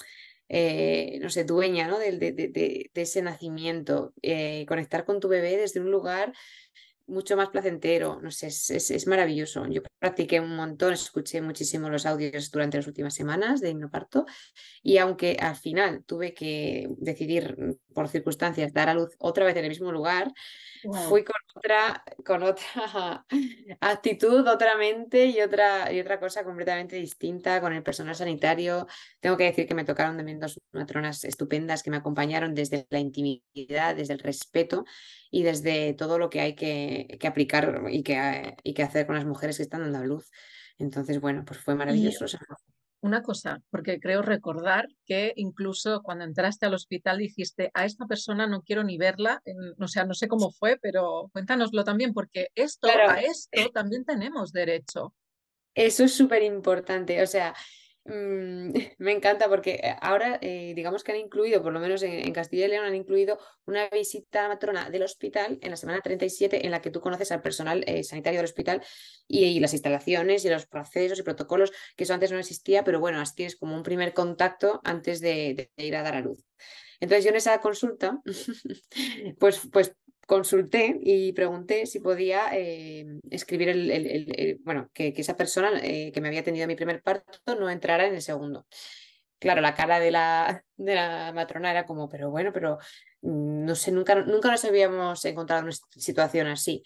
eh, 0.49 1.19
no 1.21 1.29
sé, 1.29 1.43
dueña 1.43 1.89
¿no? 1.89 1.99
de, 1.99 2.89
ese 2.93 3.21
nacimiento, 3.21 4.13
eh, 4.21 4.65
conectar 4.65 5.03
con 5.03 5.19
tu 5.19 5.27
bebé 5.27 5.57
desde 5.57 5.81
un 5.81 5.91
lugar 5.91 6.31
mucho 7.07 7.37
más 7.37 7.49
placentero, 7.49 8.19
no 8.21 8.31
sé, 8.31 8.47
es, 8.47 8.69
es, 8.69 9.07
maravilloso. 9.07 9.65
Yo 9.67 9.81
practiqué 9.99 10.39
un 10.39 10.55
montón, 10.55 10.93
escuché 10.93 11.41
muchísimo 11.41 11.89
los 11.89 12.05
audios 12.05 12.51
durante 12.51 12.77
las 12.77 12.87
últimas 12.87 13.13
semanas 13.13 13.61
de 13.61 13.71
hipnoparto 13.71 14.25
y 14.83 14.97
aunque 14.97 15.37
al 15.39 15.55
final 15.55 16.03
tuve 16.05 16.33
que 16.33 16.87
decidir 16.97 17.55
mm, 17.57 17.93
por 17.93 18.09
circunstancias 18.09 18.73
dar 18.73 18.89
a 18.89 18.93
luz 18.93 19.15
otra 19.19 19.45
vez 19.45 19.55
en 19.55 19.63
el 19.63 19.69
mismo 19.69 19.91
lugar, 19.91 20.33
Fui 21.07 21.23
con 21.23 21.35
otra, 21.55 22.03
con 22.25 22.43
otra 22.43 23.25
actitud, 23.81 24.47
otra 24.47 24.77
mente 24.77 25.25
y 25.25 25.41
otra, 25.41 25.91
y 25.91 25.99
otra 25.99 26.19
cosa 26.19 26.43
completamente 26.43 26.95
distinta 26.95 27.61
con 27.61 27.73
el 27.73 27.83
personal 27.83 28.15
sanitario. 28.15 28.87
Tengo 29.19 29.37
que 29.37 29.45
decir 29.45 29.67
que 29.67 29.75
me 29.75 29.85
tocaron 29.85 30.17
también 30.17 30.39
dos 30.39 30.59
matronas 30.71 31.23
estupendas 31.23 31.83
que 31.83 31.91
me 31.91 31.97
acompañaron 31.97 32.53
desde 32.53 32.87
la 32.89 32.99
intimidad, 32.99 33.95
desde 33.95 34.13
el 34.13 34.19
respeto 34.19 34.85
y 35.31 35.43
desde 35.43 35.93
todo 35.93 36.19
lo 36.19 36.29
que 36.29 36.41
hay 36.41 36.55
que, 36.55 37.17
que 37.19 37.27
aplicar 37.27 37.83
y 37.89 38.03
que, 38.03 38.55
y 38.63 38.73
que 38.73 38.83
hacer 38.83 39.05
con 39.05 39.15
las 39.15 39.25
mujeres 39.25 39.57
que 39.57 39.63
están 39.63 39.81
dando 39.81 39.99
a 39.99 40.05
luz. 40.05 40.31
Entonces, 40.77 41.19
bueno, 41.19 41.43
pues 41.45 41.59
fue 41.59 41.75
maravilloso 41.75 42.25
una 43.01 43.21
cosa, 43.21 43.61
porque 43.69 43.99
creo 43.99 44.21
recordar 44.21 44.87
que 45.05 45.33
incluso 45.35 46.01
cuando 46.01 46.25
entraste 46.25 46.65
al 46.65 46.73
hospital 46.73 47.19
dijiste, 47.19 47.71
a 47.73 47.85
esta 47.85 48.05
persona 48.07 48.47
no 48.47 48.63
quiero 48.63 48.83
ni 48.83 48.97
verla, 48.97 49.41
o 49.79 49.87
sea, 49.87 50.05
no 50.05 50.13
sé 50.13 50.27
cómo 50.27 50.51
fue, 50.51 50.77
pero 50.81 51.29
cuéntanoslo 51.31 51.83
también, 51.83 52.13
porque 52.13 52.49
esto, 52.55 52.87
a 52.87 53.19
esto 53.19 53.69
también 53.73 54.03
tenemos 54.05 54.51
derecho. 54.51 55.13
Eso 55.75 56.03
es 56.03 56.13
súper 56.15 56.41
importante, 56.41 57.21
o 57.21 57.27
sea, 57.27 57.53
Mm, 58.07 58.71
me 58.99 59.11
encanta 59.11 59.49
porque 59.49 59.81
eh, 59.83 59.95
ahora, 60.01 60.39
eh, 60.41 60.73
digamos 60.75 61.03
que 61.03 61.11
han 61.11 61.17
incluido, 61.17 61.61
por 61.61 61.73
lo 61.73 61.79
menos 61.79 62.01
en, 62.03 62.31
Castilla 62.33 62.65
y 62.65 62.69
León, 62.69 62.85
han 62.85 62.95
incluido 62.95 63.37
una 63.65 63.89
visita 63.89 64.39
a 64.39 64.43
la 64.43 64.49
matrona 64.49 64.89
del 64.89 65.03
hospital 65.03 65.59
en 65.61 65.71
la 65.71 65.77
semana 65.77 66.01
37 66.01 66.65
en 66.65 66.71
la 66.71 66.81
que 66.81 66.89
tú 66.89 67.01
conoces 67.01 67.31
al 67.31 67.41
personal 67.41 67.83
eh, 67.85 68.03
sanitario 68.03 68.39
del 68.39 68.45
hospital 68.45 68.81
y, 69.27 69.59
las 69.59 69.73
instalaciones 69.73 70.45
y 70.45 70.49
los 70.49 70.65
procesos 70.67 71.19
y 71.19 71.23
protocolos, 71.23 71.71
que 71.95 72.05
eso 72.05 72.13
antes 72.13 72.31
no 72.31 72.39
existía, 72.39 72.83
pero 72.83 72.99
bueno, 72.99 73.19
así 73.19 73.35
tienes 73.35 73.57
como 73.57 73.75
un 73.75 73.83
primer 73.83 74.13
contacto 74.13 74.79
antes 74.83 75.19
de, 75.19 75.71
ir 75.75 75.95
a 75.95 76.03
dar 76.03 76.15
a 76.15 76.21
luz. 76.21 76.43
Entonces 76.99 77.25
yo 77.25 77.31
en 77.31 77.35
esa 77.35 77.59
consulta, 77.59 78.21
pues, 79.39 79.61
pues 79.71 79.95
consulté 80.27 80.99
y 81.01 81.31
pregunté 81.31 81.85
si 81.85 82.01
podía 82.01 82.49
eh, 82.51 83.05
escribir 83.31 83.69
el, 83.69 84.59
bueno, 84.63 84.91
que, 84.93 85.13
esa 85.15 85.37
persona 85.37 85.71
eh, 85.81 86.11
que 86.13 86.21
me 86.21 86.27
había 86.27 86.43
tenido 86.43 86.67
mi 86.67 86.75
primer 86.75 87.01
parto 87.01 87.55
no 87.55 87.69
entrara 87.69 88.05
en 88.05 88.13
el 88.13 88.21
segundo. 88.21 88.67
Claro, 89.39 89.61
la 89.61 89.73
cara 89.73 89.99
de 89.99 90.11
la, 90.11 90.63
de 90.75 90.95
la 90.95 91.31
matrona 91.33 91.71
era 91.71 91.85
como, 91.85 92.09
pero 92.09 92.29
bueno, 92.29 92.51
pero 92.51 92.77
mm, 93.21 93.65
no 93.65 93.73
sé, 93.75 93.91
nunca, 93.91 94.15
nunca 94.15 94.51
nos 94.51 94.65
habíamos 94.65 95.23
encontrado 95.25 95.61
en 95.61 95.67
una 95.67 95.75
situación 95.95 96.47
así 96.47 96.83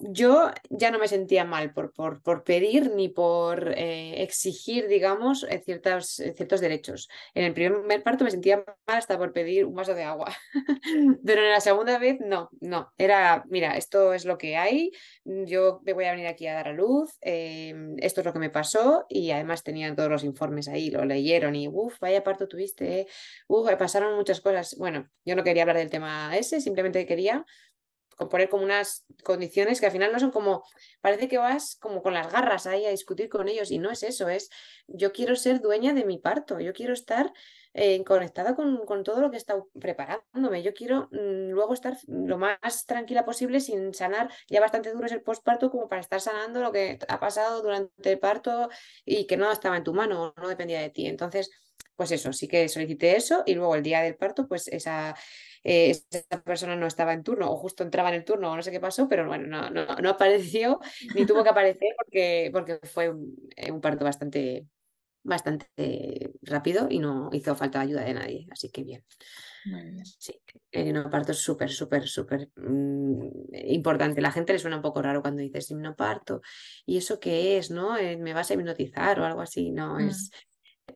yo 0.00 0.50
ya 0.70 0.90
no 0.90 0.98
me 0.98 1.08
sentía 1.08 1.44
mal 1.44 1.72
por, 1.72 1.92
por, 1.92 2.22
por 2.22 2.42
pedir 2.44 2.94
ni 2.94 3.08
por 3.08 3.74
eh, 3.76 4.22
exigir, 4.22 4.88
digamos, 4.88 5.44
eh, 5.44 5.60
ciertos, 5.64 6.20
eh, 6.20 6.32
ciertos 6.34 6.60
derechos. 6.60 7.08
En 7.34 7.44
el 7.44 7.52
primer 7.52 8.02
parto 8.02 8.24
me 8.24 8.30
sentía 8.30 8.56
mal 8.56 8.98
hasta 8.98 9.18
por 9.18 9.32
pedir 9.32 9.66
un 9.66 9.74
vaso 9.74 9.94
de 9.94 10.04
agua, 10.04 10.34
pero 11.24 11.42
en 11.42 11.50
la 11.50 11.60
segunda 11.60 11.98
vez 11.98 12.18
no, 12.20 12.50
no, 12.60 12.92
era, 12.96 13.44
mira, 13.48 13.76
esto 13.76 14.14
es 14.14 14.24
lo 14.24 14.38
que 14.38 14.56
hay, 14.56 14.90
yo 15.24 15.80
me 15.84 15.92
voy 15.92 16.06
a 16.06 16.12
venir 16.12 16.26
aquí 16.26 16.46
a 16.46 16.54
dar 16.54 16.68
a 16.68 16.72
luz, 16.72 17.18
esto 17.20 18.20
es 18.20 18.24
lo 18.24 18.32
que 18.32 18.38
me 18.38 18.50
pasó 18.50 19.06
y 19.08 19.30
además 19.30 19.62
tenían 19.62 19.96
todos 19.96 20.10
los 20.10 20.24
informes 20.24 20.68
ahí, 20.68 20.90
lo 20.90 21.04
leyeron 21.04 21.54
y, 21.54 21.68
uff, 21.68 21.98
vaya 22.00 22.24
parto 22.24 22.48
tuviste, 22.48 23.06
uff, 23.48 23.70
pasaron 23.76 24.16
muchas 24.16 24.40
cosas. 24.40 24.76
Bueno, 24.78 25.08
yo 25.24 25.36
no 25.36 25.44
quería 25.44 25.62
hablar 25.62 25.76
del 25.76 25.90
tema 25.90 26.36
ese, 26.36 26.60
simplemente 26.60 27.06
quería 27.06 27.44
poner 28.28 28.48
como 28.48 28.64
unas 28.64 29.04
condiciones 29.24 29.80
que 29.80 29.86
al 29.86 29.92
final 29.92 30.12
no 30.12 30.20
son 30.20 30.30
como, 30.30 30.64
parece 31.00 31.28
que 31.28 31.38
vas 31.38 31.76
como 31.80 32.02
con 32.02 32.14
las 32.14 32.30
garras 32.30 32.66
ahí 32.66 32.84
a 32.86 32.90
discutir 32.90 33.28
con 33.28 33.48
ellos 33.48 33.70
y 33.70 33.78
no 33.78 33.90
es 33.90 34.02
eso, 34.02 34.28
es 34.28 34.50
yo 34.86 35.12
quiero 35.12 35.36
ser 35.36 35.60
dueña 35.60 35.94
de 35.94 36.04
mi 36.04 36.18
parto, 36.18 36.60
yo 36.60 36.72
quiero 36.72 36.92
estar 36.92 37.32
eh, 37.72 38.02
conectada 38.04 38.56
con, 38.56 38.84
con, 38.84 39.04
todo 39.04 39.20
lo 39.20 39.30
que 39.30 39.36
estado 39.36 39.68
preparándome, 39.78 40.62
yo 40.62 40.74
quiero 40.74 41.08
mm, 41.12 41.50
luego 41.50 41.72
estar 41.72 41.96
lo 42.08 42.36
más 42.36 42.84
tranquila 42.84 43.24
posible 43.24 43.60
sin 43.60 43.94
sanar, 43.94 44.30
ya 44.48 44.60
bastante 44.60 44.92
duro 44.92 45.06
es 45.06 45.12
el 45.12 45.22
postparto 45.22 45.70
como 45.70 45.88
para 45.88 46.00
estar 46.00 46.20
sanando 46.20 46.60
lo 46.60 46.72
que 46.72 46.98
ha 47.08 47.20
pasado 47.20 47.62
durante 47.62 48.12
el 48.12 48.18
parto 48.18 48.68
y 49.04 49.26
que 49.26 49.36
no 49.36 49.50
estaba 49.52 49.76
en 49.76 49.84
tu 49.84 49.94
mano, 49.94 50.34
no 50.36 50.48
dependía 50.48 50.80
de 50.80 50.90
ti. 50.90 51.06
Entonces, 51.06 51.50
pues 51.94 52.10
eso, 52.12 52.32
sí 52.32 52.48
que 52.48 52.68
solicité 52.68 53.16
eso 53.16 53.42
y 53.46 53.54
luego 53.54 53.74
el 53.74 53.82
día 53.82 54.00
del 54.02 54.16
parto, 54.16 54.48
pues 54.48 54.68
esa, 54.68 55.14
eh, 55.62 55.90
esa 55.90 56.42
persona 56.42 56.76
no 56.76 56.86
estaba 56.86 57.12
en 57.12 57.22
turno 57.22 57.50
o 57.50 57.56
justo 57.56 57.82
entraba 57.82 58.08
en 58.08 58.16
el 58.16 58.24
turno 58.24 58.50
o 58.50 58.56
no 58.56 58.62
sé 58.62 58.70
qué 58.70 58.80
pasó, 58.80 59.08
pero 59.08 59.26
bueno, 59.26 59.46
no, 59.46 59.70
no, 59.70 59.86
no 59.96 60.10
apareció 60.10 60.80
ni 61.14 61.26
tuvo 61.26 61.42
que 61.42 61.50
aparecer 61.50 61.94
porque, 61.96 62.50
porque 62.52 62.80
fue 62.84 63.10
un, 63.10 63.36
eh, 63.56 63.72
parto 63.80 64.04
bastante, 64.04 64.66
bastante 65.22 66.32
rápido 66.42 66.88
y 66.90 66.98
no 66.98 67.30
hizo 67.32 67.54
falta 67.54 67.80
ayuda 67.80 68.04
de 68.04 68.14
nadie, 68.14 68.46
así 68.50 68.70
que 68.70 68.84
bien. 68.84 69.04
Sí, 70.18 70.40
el 70.70 71.10
parto 71.10 71.32
es 71.32 71.38
súper, 71.38 71.70
súper, 71.70 72.08
súper 72.08 72.48
mm, 72.56 73.54
importante. 73.66 74.20
La 74.22 74.32
gente 74.32 74.54
le 74.54 74.58
suena 74.58 74.76
un 74.76 74.82
poco 74.82 75.02
raro 75.02 75.20
cuando 75.20 75.42
dices 75.42 75.70
hipnoparto. 75.70 76.40
¿Y 76.86 76.96
eso 76.96 77.20
qué 77.20 77.58
es? 77.58 77.70
¿No? 77.70 77.96
Eh, 77.96 78.16
¿Me 78.16 78.32
vas 78.32 78.50
a 78.50 78.54
hipnotizar 78.54 79.20
o 79.20 79.26
algo 79.26 79.42
así? 79.42 79.70
No, 79.70 79.96
mm. 79.96 80.08
es 80.08 80.30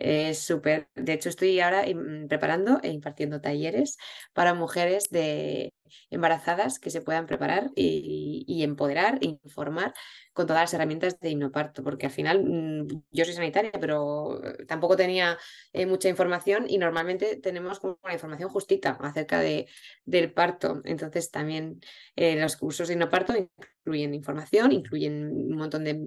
es 0.00 0.38
súper. 0.38 0.88
De 0.94 1.12
hecho, 1.12 1.28
estoy 1.28 1.60
ahora 1.60 1.84
preparando 2.28 2.80
e 2.82 2.90
impartiendo 2.90 3.40
talleres 3.40 3.96
para 4.32 4.54
mujeres 4.54 5.10
de 5.10 5.72
embarazadas 6.10 6.78
que 6.78 6.90
se 6.90 7.00
puedan 7.00 7.26
preparar 7.26 7.70
y, 7.74 8.62
empoderar 8.62 9.18
e 9.20 9.38
informar 9.44 9.92
con 10.32 10.46
todas 10.46 10.62
las 10.62 10.74
herramientas 10.74 11.20
de 11.20 11.30
hipnoparto, 11.30 11.82
porque 11.84 12.06
al 12.06 12.12
final 12.12 12.44
mm, 12.44 13.02
yo 13.10 13.24
soy 13.24 13.34
sanitaria, 13.34 13.72
pero 13.80 14.40
tampoco 14.66 14.96
tenía 14.96 15.38
eh, 15.72 15.86
mucha 15.86 16.08
información 16.08 16.66
y 16.68 16.78
normalmente 16.78 17.36
tenemos 17.36 17.80
como 17.80 17.98
una 18.02 18.14
información 18.14 18.48
justita 18.48 18.90
acerca 19.00 19.40
de, 19.40 19.66
del 20.04 20.32
parto. 20.32 20.80
Entonces 20.84 21.30
también 21.30 21.80
eh, 22.16 22.36
los 22.36 22.56
cursos 22.56 22.88
de 22.88 22.94
hipnoparto 22.94 23.34
incluyen 23.36 24.14
información, 24.14 24.72
incluyen 24.72 25.26
un 25.26 25.56
montón 25.56 25.84
de 25.84 26.00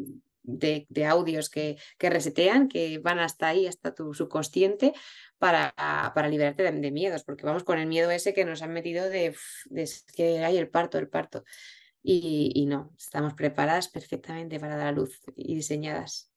de, 0.47 1.05
audios 1.05 1.49
que, 1.49 1.77
que, 1.99 2.09
resetean, 2.09 2.69
que 2.69 2.97
van 2.99 3.19
hasta 3.19 3.49
ahí, 3.49 3.67
hasta 3.67 3.93
tu 3.93 4.13
subconsciente, 4.13 4.93
para, 5.37 5.73
para 6.15 6.29
liberarte 6.29 6.63
de, 6.63 6.91
miedos, 6.91 7.23
porque 7.23 7.45
vamos 7.45 7.63
con 7.63 7.77
el 7.77 7.87
miedo 7.87 8.09
ese 8.09 8.33
que 8.33 8.45
nos 8.45 8.61
han 8.61 8.73
metido 8.73 9.07
de, 9.09 9.35
que 10.15 10.43
hay 10.43 10.57
el 10.57 10.69
parto, 10.69 10.97
el 10.97 11.09
parto. 11.09 11.43
Y, 12.01 12.51
y, 12.55 12.65
no, 12.65 12.93
estamos 12.97 13.33
preparadas 13.33 13.89
perfectamente 13.89 14.59
para 14.59 14.77
dar 14.77 14.93
luz 14.93 15.21
y 15.35 15.55
diseñadas. 15.55 16.31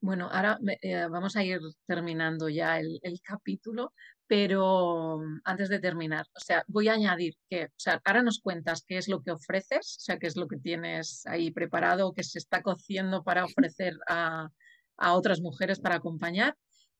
Bueno, 0.00 0.28
ahora 0.32 0.58
eh, 0.82 1.06
vamos 1.08 1.36
a 1.36 1.44
ir 1.44 1.60
terminando 1.86 2.48
ya 2.48 2.80
el, 2.80 2.98
el, 3.02 3.20
capítulo, 3.22 3.92
pero 4.26 5.18
mm, 5.20 5.40
antes 5.44 5.68
de 5.68 5.78
terminar, 5.78 6.26
o 6.34 6.40
sea, 6.40 6.64
voy 6.66 6.88
a 6.88 6.94
añadir 6.94 7.34
que, 7.48 7.66
o 7.66 7.68
sea, 7.76 8.00
ahora 8.04 8.22
nos 8.22 8.40
cuentas 8.40 8.82
qué 8.86 8.98
es 8.98 9.08
lo 9.08 9.22
que 9.22 9.30
ofreces, 9.30 9.96
o 9.98 10.00
sea, 10.00 10.18
qué 10.18 10.26
es 10.26 10.36
lo 10.36 10.48
que 10.48 10.56
tienes 10.58 11.24
ahí 11.26 11.52
preparado, 11.52 12.12
que 12.12 12.24
se 12.24 12.38
está 12.38 12.62
cociendo 12.62 13.22
para 13.22 13.44
ofrecer 13.44 13.94
a, 14.08 14.48
a 14.96 15.14
otras 15.14 15.40
mujeres 15.40 15.80
para 15.80 15.96
acompañar. 15.96 16.56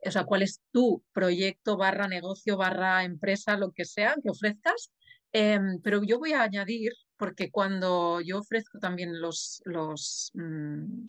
O 0.07 0.11
sea, 0.11 0.25
cuál 0.25 0.43
es 0.43 0.61
tu 0.73 1.03
proyecto 1.13 1.77
barra 1.77 2.07
negocio 2.09 2.57
barra 2.57 3.03
empresa, 3.05 3.57
lo 3.57 3.73
que 3.73 3.85
sea 3.85 4.15
que 4.23 4.31
ofrezcas. 4.31 4.91
Em, 5.33 5.81
pero 5.83 6.03
yo 6.05 6.19
voy 6.19 6.33
a 6.33 6.43
añadir, 6.43 6.93
porque 7.17 7.51
cuando 7.51 8.21
yo 8.21 8.39
ofrezco 8.39 8.79
también 8.79 9.21
los, 9.21 9.61
los 9.65 10.31
mm, 10.35 11.07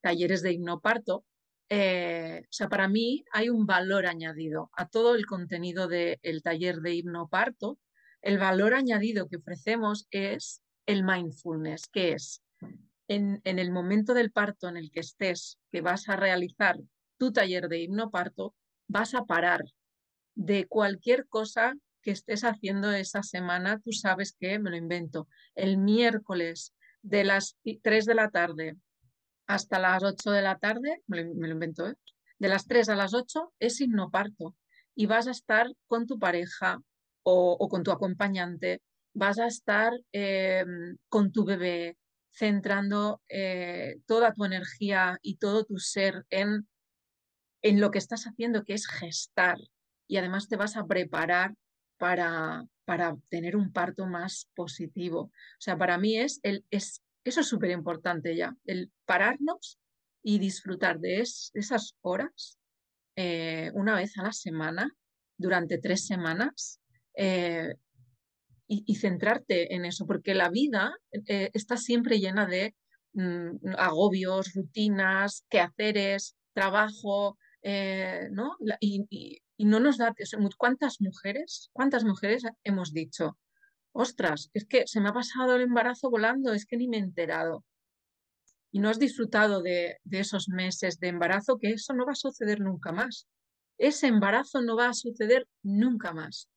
talleres 0.00 0.42
de 0.42 0.52
hipnoparto, 0.52 1.24
eh, 1.72 2.42
o 2.42 2.52
sea, 2.52 2.68
para 2.68 2.88
mí 2.88 3.24
hay 3.32 3.48
un 3.48 3.64
valor 3.64 4.06
añadido 4.06 4.70
a 4.76 4.88
todo 4.88 5.14
el 5.14 5.24
contenido 5.24 5.86
del 5.86 6.42
taller 6.42 6.80
de 6.80 6.94
hipnoparto. 6.94 7.78
El 8.22 8.38
valor 8.38 8.74
añadido 8.74 9.28
que 9.28 9.36
ofrecemos 9.36 10.08
es 10.10 10.62
el 10.86 11.04
mindfulness, 11.04 11.86
que 11.86 12.12
es 12.12 12.42
en, 13.06 13.40
en 13.44 13.58
el 13.60 13.70
momento 13.70 14.14
del 14.14 14.32
parto 14.32 14.68
en 14.68 14.76
el 14.76 14.90
que 14.90 15.00
estés, 15.00 15.58
que 15.70 15.80
vas 15.80 16.08
a 16.08 16.16
realizar 16.16 16.76
tu 17.18 17.32
taller 17.32 17.68
de 17.68 17.82
hipnoparto, 17.82 18.54
vas 18.88 19.14
a 19.14 19.24
parar 19.24 19.62
de 20.34 20.66
cualquier 20.66 21.28
cosa 21.28 21.74
que 22.02 22.10
estés 22.10 22.42
haciendo 22.42 22.90
esa 22.90 23.22
semana. 23.22 23.80
Tú 23.80 23.92
sabes 23.92 24.34
que, 24.38 24.58
me 24.58 24.70
lo 24.70 24.76
invento, 24.76 25.28
el 25.54 25.78
miércoles 25.78 26.74
de 27.02 27.24
las 27.24 27.56
3 27.82 28.06
de 28.06 28.14
la 28.14 28.30
tarde 28.30 28.76
hasta 29.50 29.80
las 29.80 30.04
8 30.04 30.30
de 30.30 30.42
la 30.42 30.58
tarde, 30.58 31.02
me 31.08 31.24
lo, 31.24 31.48
invento, 31.48 31.88
¿eh? 31.88 31.96
de 32.38 32.48
las 32.48 32.66
3 32.66 32.88
a 32.90 32.94
las 32.94 33.14
8 33.14 33.52
es 33.58 33.80
hipnoparto 33.80 34.54
y 34.94 35.06
vas 35.06 35.26
a 35.26 35.32
estar 35.32 35.66
con 35.88 36.06
tu 36.06 36.20
pareja 36.20 36.80
o, 37.24 37.68
con 37.68 37.82
tu 37.82 37.90
acompañante, 37.90 38.80
vas 39.12 39.40
a 39.40 39.46
estar 39.46 39.92
em, 40.12 40.96
con 41.08 41.32
tu 41.32 41.44
bebé, 41.44 41.96
centrando 42.32 43.20
eh, 43.28 43.96
toda 44.06 44.32
tu 44.34 44.44
energía 44.44 45.18
y 45.20 45.36
todo 45.36 45.64
tu 45.64 45.78
ser 45.78 46.24
en, 46.30 46.68
en 47.62 47.80
lo 47.80 47.90
que 47.90 47.98
estás 47.98 48.24
haciendo, 48.26 48.64
que 48.64 48.74
es 48.74 48.86
gestar. 48.86 49.58
Y 50.06 50.16
además 50.18 50.48
te 50.48 50.56
vas 50.56 50.76
a 50.76 50.86
preparar 50.86 51.54
para, 51.98 52.64
para 52.84 53.16
tener 53.28 53.56
un 53.56 53.72
parto 53.72 54.06
más 54.06 54.48
positivo. 54.54 55.22
O 55.22 55.32
sea, 55.58 55.76
para 55.76 55.98
mí 55.98 56.18
es, 56.18 56.38
el, 56.44 56.64
es 56.70 57.02
eso 57.24 57.40
es 57.40 57.48
súper 57.48 57.70
importante 57.70 58.36
ya, 58.36 58.56
el 58.64 58.90
pararnos 59.04 59.78
y 60.22 60.38
disfrutar 60.38 61.00
de 61.00 61.20
esas 61.20 61.96
horas 62.02 62.58
eh, 63.16 63.70
una 63.74 63.96
vez 63.96 64.16
a 64.18 64.22
la 64.22 64.32
semana, 64.32 64.90
durante 65.36 65.78
tres 65.78 66.06
semanas, 66.06 66.80
eh, 67.14 67.74
y, 68.72 68.94
centrarte 68.94 69.74
en 69.74 69.84
eso, 69.84 70.06
porque 70.06 70.32
la 70.32 70.48
vida 70.48 70.92
eh, 71.26 71.50
está 71.54 71.76
siempre 71.76 72.20
llena 72.20 72.46
de 72.46 72.76
mm, 73.14 73.74
agobios, 73.76 74.54
rutinas, 74.54 75.44
quehaceres, 75.50 76.36
trabajo, 76.54 77.36
¿no? 78.30 78.56
Y, 78.78 79.06
y, 79.56 79.64
no 79.64 79.80
nos 79.80 79.98
da, 79.98 80.14
¿cuántas 80.56 81.00
mujeres, 81.00 81.68
cuántas 81.72 82.04
mujeres 82.04 82.44
hemos 82.62 82.92
dicho? 82.92 83.36
Ostras, 83.92 84.50
es 84.54 84.64
que 84.66 84.86
se 84.86 85.00
me 85.00 85.08
ha 85.08 85.12
pasado 85.12 85.56
el 85.56 85.62
embarazo 85.62 86.10
volando, 86.10 86.52
es 86.52 86.66
que 86.66 86.76
ni 86.76 86.88
me 86.88 86.98
he 86.98 87.00
enterado. 87.00 87.64
Y 88.72 88.78
no 88.78 88.88
has 88.88 88.98
disfrutado 88.98 89.62
de, 89.62 89.98
esos 90.10 90.48
meses 90.48 91.00
de 91.00 91.08
embarazo, 91.08 91.58
que 91.58 91.70
eso 91.70 91.92
no 91.92 92.06
va 92.06 92.12
a 92.12 92.16
suceder 92.16 92.60
nunca 92.60 92.92
más. 92.92 93.26
Ese 93.78 94.06
embarazo 94.06 94.62
no 94.62 94.76
va 94.76 94.88
a 94.88 94.94
suceder 94.94 95.48
nunca 95.62 96.12
más. 96.12 96.48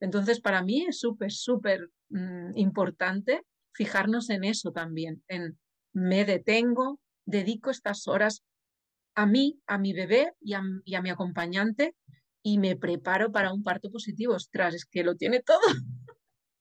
Entonces, 0.00 0.40
para 0.40 0.62
mí 0.62 0.86
es 0.86 0.98
súper, 0.98 1.30
súper 1.30 1.90
mm, 2.08 2.56
importante 2.56 3.42
fijarnos 3.72 4.30
en 4.30 4.44
eso 4.44 4.72
también, 4.72 5.22
en 5.28 5.58
me 5.92 6.24
detengo, 6.24 7.00
dedico 7.24 7.70
estas 7.70 8.06
horas 8.08 8.42
a 9.14 9.26
mí, 9.26 9.60
a 9.66 9.78
mi 9.78 9.92
bebé 9.92 10.32
y 10.40 10.54
a, 10.54 10.62
y 10.84 10.94
a 10.94 11.02
mi 11.02 11.10
acompañante 11.10 11.94
y 12.42 12.58
me 12.58 12.76
preparo 12.76 13.32
para 13.32 13.52
un 13.52 13.62
parto 13.62 13.90
positivo. 13.90 14.34
Ostras, 14.34 14.74
es 14.74 14.84
que 14.84 15.04
lo 15.04 15.16
tiene 15.16 15.42
todo. 15.42 15.60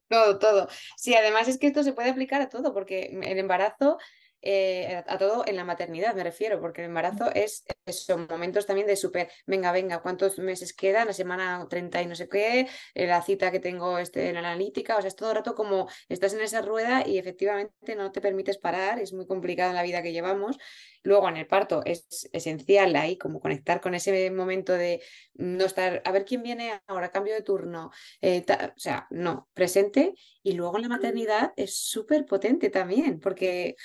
Todo, 0.09 0.39
todo. 0.39 0.67
Sí, 0.97 1.13
además 1.13 1.47
es 1.47 1.59
que 1.59 1.67
esto 1.67 1.83
se 1.83 1.93
puede 1.93 2.09
aplicar 2.09 2.41
a 2.41 2.49
todo, 2.49 2.73
porque 2.73 3.11
el 3.23 3.37
embarazo 3.37 3.97
eh, 4.41 5.03
a 5.05 5.17
todo 5.17 5.43
en 5.45 5.55
la 5.55 5.63
maternidad, 5.63 6.15
me 6.15 6.23
refiero, 6.23 6.59
porque 6.61 6.81
el 6.81 6.87
embarazo 6.87 7.31
es, 7.33 7.65
son 7.87 8.27
momentos 8.29 8.65
también 8.65 8.87
de 8.87 8.95
súper, 8.95 9.29
venga, 9.45 9.71
venga, 9.71 10.01
¿cuántos 10.01 10.39
meses 10.39 10.73
quedan? 10.73 11.07
La 11.07 11.13
semana 11.13 11.65
30 11.69 12.01
y 12.01 12.07
no 12.07 12.15
sé 12.15 12.29
qué, 12.29 12.67
eh, 12.93 13.07
la 13.07 13.21
cita 13.21 13.51
que 13.51 13.59
tengo 13.59 13.99
este, 13.99 14.29
en 14.29 14.35
la 14.35 14.39
analítica, 14.39 14.97
o 14.97 15.01
sea, 15.01 15.09
es 15.09 15.15
todo 15.15 15.31
el 15.31 15.37
rato 15.37 15.55
como 15.55 15.89
estás 16.07 16.33
en 16.33 16.41
esa 16.41 16.61
rueda 16.61 17.05
y 17.05 17.17
efectivamente 17.17 17.95
no 17.95 18.11
te 18.11 18.21
permites 18.21 18.57
parar, 18.57 18.99
es 18.99 19.13
muy 19.13 19.27
complicado 19.27 19.71
en 19.71 19.75
la 19.75 19.83
vida 19.83 20.01
que 20.01 20.13
llevamos. 20.13 20.57
Luego 21.03 21.29
en 21.29 21.37
el 21.37 21.47
parto 21.47 21.81
es 21.85 22.29
esencial 22.33 22.95
ahí 22.95 23.17
como 23.17 23.39
conectar 23.39 23.79
con 23.79 23.95
ese 23.95 24.29
momento 24.31 24.73
de 24.73 25.01
no 25.33 25.65
estar, 25.65 26.01
a 26.03 26.11
ver 26.11 26.25
quién 26.25 26.43
viene 26.43 26.81
ahora, 26.87 27.11
cambio 27.11 27.33
de 27.33 27.41
turno, 27.41 27.91
eh, 28.21 28.45
o 28.49 28.79
sea, 28.79 29.07
no, 29.09 29.49
presente. 29.53 30.13
Y 30.43 30.53
luego 30.53 30.75
en 30.77 30.83
la 30.83 30.89
maternidad 30.89 31.53
es 31.55 31.75
súper 31.75 32.25
potente 32.25 32.69
también, 32.69 33.19
porque 33.19 33.75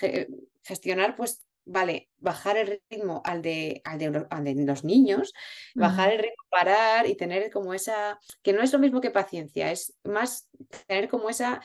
gestionar, 0.64 1.16
pues, 1.16 1.44
vale, 1.64 2.10
bajar 2.18 2.56
el 2.56 2.80
ritmo 2.90 3.22
al 3.24 3.42
de, 3.42 3.80
al 3.84 3.98
de, 3.98 4.54
los 4.64 4.84
niños, 4.84 5.32
bajar 5.74 6.12
el 6.12 6.18
ritmo, 6.18 6.44
parar 6.50 7.08
y 7.08 7.14
tener 7.14 7.50
como 7.50 7.74
esa, 7.74 8.18
que 8.42 8.52
no 8.52 8.62
es 8.62 8.72
lo 8.72 8.78
mismo 8.78 9.00
que 9.00 9.10
paciencia, 9.10 9.70
es 9.70 9.94
más 10.04 10.48
tener 10.86 11.08
como 11.08 11.30
esa 11.30 11.60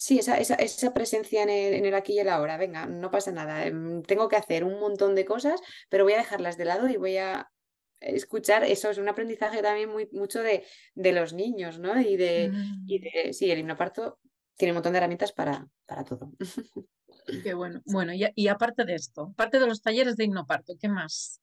Sí, 0.00 0.20
esa, 0.20 0.38
esa, 0.38 0.54
esa 0.54 0.94
presencia 0.94 1.42
en 1.42 1.50
el, 1.50 1.74
en 1.74 1.84
el, 1.84 1.94
aquí 1.94 2.12
y 2.12 2.20
el 2.20 2.28
ahora. 2.28 2.56
Venga, 2.56 2.86
no 2.86 3.10
pasa 3.10 3.32
nada. 3.32 3.66
Em, 3.66 4.00
tengo 4.04 4.28
que 4.28 4.36
hacer 4.36 4.62
un 4.62 4.78
montón 4.78 5.16
de 5.16 5.24
cosas, 5.24 5.60
pero 5.88 6.04
voy 6.04 6.12
a 6.12 6.18
dejarlas 6.18 6.56
de 6.56 6.64
lado 6.64 6.88
y 6.88 6.96
voy 6.96 7.16
a 7.16 7.50
escuchar. 7.98 8.62
Eso 8.62 8.90
es 8.90 8.98
un 8.98 9.08
aprendizaje 9.08 9.60
también 9.60 9.90
muy, 9.90 10.08
mucho 10.12 10.40
de, 10.40 10.64
de 10.94 11.12
los 11.12 11.32
niños, 11.32 11.80
¿no? 11.80 12.00
Y 12.00 12.16
de, 12.16 12.52
y 12.86 13.00
de 13.00 13.32
sí, 13.32 13.50
el 13.50 13.58
hipnoparto 13.58 14.20
tiene 14.56 14.70
un 14.70 14.76
montón 14.76 14.92
de 14.92 14.98
herramientas 14.98 15.32
para, 15.32 15.66
para 15.84 16.04
todo. 16.04 16.32
Qué 17.42 17.54
bueno. 17.54 17.82
Bueno, 17.86 18.12
y, 18.12 18.26
y, 18.34 18.48
aparte 18.48 18.84
de 18.84 18.94
esto, 18.94 19.30
aparte 19.32 19.58
de 19.58 19.66
los 19.66 19.82
talleres 19.82 20.16
de 20.16 20.24
hipnoparto, 20.24 20.74
¿qué 20.80 20.88
más 20.88 21.40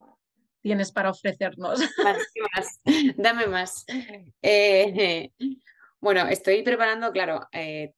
tienes 0.61 0.91
para 0.91 1.11
ofrecernos? 1.11 1.79
¿qué 2.33 2.41
más? 2.55 2.79
Dame 3.17 3.47
más. 3.47 3.85
Eh, 4.41 5.31
bueno, 6.01 6.27
estoy 6.27 6.63
preparando, 6.63 7.11
claro, 7.11 7.47
eh, 7.51 7.93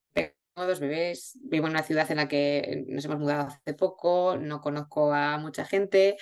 dos 0.55 0.79
bebés, 0.79 1.37
vivo 1.43 1.67
en 1.67 1.73
una 1.73 1.83
ciudad 1.83 2.09
en 2.09 2.17
la 2.17 2.27
que 2.27 2.83
nos 2.87 3.05
hemos 3.05 3.19
mudado 3.19 3.47
hace 3.47 3.73
poco, 3.73 4.37
no 4.37 4.59
conozco 4.59 5.13
a 5.13 5.37
mucha 5.37 5.65
gente, 5.65 6.17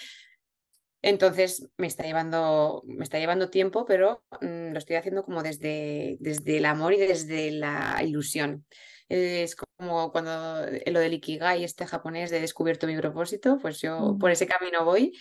entonces 1.01 1.69
me 1.77 1.87
está 1.87 2.03
llevando, 2.03 2.83
me 2.85 3.03
está 3.03 3.19
llevando 3.19 3.49
tiempo, 3.49 3.85
pero 3.85 4.23
mm, 4.41 4.71
lo 4.71 4.77
estoy 4.77 4.95
haciendo 4.95 5.23
como 5.23 5.43
desde, 5.43 6.17
desde 6.19 6.57
el 6.57 6.65
amor 6.65 6.93
y 6.93 6.97
desde 6.97 7.51
la 7.51 8.01
ilusión. 8.03 8.65
Es 9.07 9.55
como 9.77 10.11
cuando 10.11 10.65
lo 10.85 10.99
del 10.99 11.13
Ikigai, 11.13 11.63
este 11.63 11.85
japonés 11.85 12.31
de 12.31 12.39
descubierto 12.39 12.87
mi 12.87 12.97
propósito, 12.97 13.59
pues 13.61 13.81
yo 13.81 14.17
por 14.19 14.31
ese 14.31 14.47
camino 14.47 14.85
voy 14.85 15.13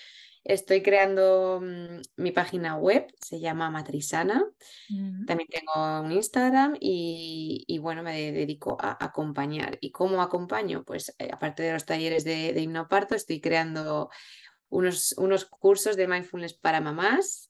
Estoy 0.45 0.83
creando 0.83 1.63
mm, 1.63 2.03
mi 2.17 2.31
página 2.31 2.77
web, 2.77 3.07
se 3.19 3.41
llama 3.41 3.71
Matrisana. 3.71 4.45
También 5.27 5.49
tengo 5.49 6.03
un 6.03 6.13
Instagram 6.13 6.77
y, 6.79 7.79
bueno, 7.81 8.03
me 8.03 8.31
dedico 8.31 8.77
a 8.79 9.03
acompañar. 9.03 9.79
¿Y 9.81 9.91
cómo 9.91 10.21
acompaño? 10.21 10.85
Pues 10.85 11.15
eh, 11.19 11.31
aparte 11.33 11.63
de 11.63 11.73
los 11.73 11.87
talleres 11.87 12.25
de, 12.25 12.53
de 12.53 12.61
hipnoparto, 12.61 13.15
estoy 13.15 13.41
creando 13.41 14.11
unos, 14.69 15.15
unos 15.17 15.47
cursos 15.47 15.97
de 15.97 16.09
mindfulness 16.09 16.53
para 16.53 16.83
mamás 16.83 17.49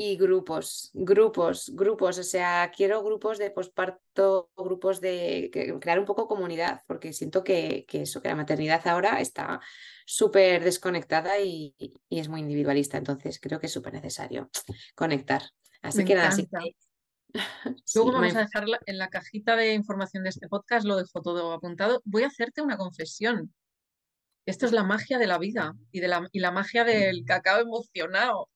y 0.00 0.16
grupos, 0.16 0.92
grupos, 0.94 1.72
grupos, 1.74 2.18
o 2.18 2.22
sea, 2.22 2.70
quiero 2.70 3.02
grupos 3.02 3.36
de 3.36 3.50
posparto, 3.50 4.48
grupos 4.56 5.00
de 5.00 5.50
crear 5.80 5.98
un 5.98 6.04
poco 6.04 6.28
comunidad, 6.28 6.82
porque 6.86 7.12
siento 7.12 7.42
que, 7.42 7.84
que 7.88 8.02
eso, 8.02 8.22
que 8.22 8.28
la 8.28 8.36
maternidad 8.36 8.86
ahora 8.86 9.20
está 9.20 9.60
súper 10.06 10.62
desconectada 10.62 11.40
y, 11.40 11.74
es 12.10 12.28
muy 12.28 12.42
individualista, 12.42 12.96
entonces 12.96 13.40
creo 13.40 13.58
que 13.58 13.66
es 13.66 13.72
súper 13.72 13.92
necesario 13.92 14.48
conectar. 14.94 15.42
Así 15.82 16.04
que 16.04 16.14
nada, 16.14 16.30
Luego 17.94 18.12
vamos 18.12 18.36
a 18.36 18.40
dejar 18.40 18.66
en 18.86 18.98
la 18.98 19.08
cajita 19.08 19.56
de 19.56 19.74
información 19.74 20.22
de 20.22 20.28
este 20.28 20.46
podcast, 20.46 20.86
lo 20.86 20.96
dejo 20.96 21.20
todo 21.22 21.52
apuntado. 21.52 22.02
Voy 22.04 22.22
a 22.22 22.28
hacerte 22.28 22.62
una 22.62 22.76
confesión. 22.76 23.52
Esto 24.48 24.64
es 24.64 24.72
la 24.72 24.82
magia 24.82 25.18
de 25.18 25.26
la 25.26 25.36
vida 25.36 25.74
y, 25.92 26.00
de 26.00 26.08
la, 26.08 26.26
y 26.32 26.40
la 26.40 26.50
magia 26.50 26.82
del 26.82 27.22
cacao 27.26 27.60
emocionado. 27.60 28.48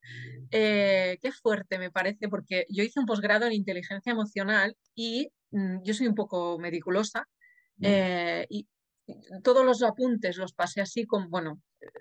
Eh, 0.50 1.18
qué 1.20 1.32
fuerte 1.32 1.78
me 1.78 1.90
parece, 1.90 2.30
porque 2.30 2.64
yo 2.70 2.82
hice 2.82 2.98
un 2.98 3.04
posgrado 3.04 3.44
en 3.44 3.52
inteligencia 3.52 4.10
emocional 4.10 4.74
y 4.94 5.28
mm, 5.50 5.82
yo 5.82 5.92
soy 5.92 6.06
un 6.06 6.14
poco 6.14 6.58
mediculosa 6.58 7.28
mm. 7.76 7.84
eh, 7.84 8.46
y 8.48 8.66
todos 9.42 9.66
los 9.66 9.82
apuntes 9.82 10.38
los 10.38 10.54
pasé 10.54 10.80
así 10.80 11.04
como, 11.04 11.28
bueno, 11.28 11.60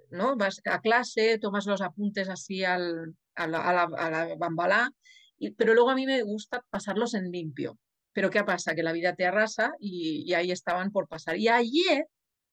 ¿no? 0.10 0.38
Vas 0.38 0.62
a 0.64 0.80
clase, 0.80 1.38
tomas 1.38 1.66
los 1.66 1.82
apuntes 1.82 2.30
así 2.30 2.64
al, 2.64 3.14
a, 3.36 3.46
la, 3.46 3.82
a, 3.82 4.36
bambalá, 4.38 4.90
y, 5.38 5.52
pero 5.52 5.74
luego 5.74 5.90
a 5.90 5.96
mí 5.96 6.06
me 6.06 6.24
gusta 6.24 6.64
pasarlos 6.70 7.14
en 7.14 7.30
limpio. 7.30 7.78
Pero 8.14 8.30
¿qué 8.30 8.42
pasa? 8.46 8.74
Que 8.74 8.84
la 8.84 8.94
vida 8.94 9.16
te 9.16 9.26
arrasa 9.26 9.74
y, 9.82 10.24
y 10.26 10.34
ahí 10.34 10.50
estaban 10.50 10.92
por 10.92 11.10
pasar. 11.10 11.36
Y 11.36 11.50
ayer 11.50 12.06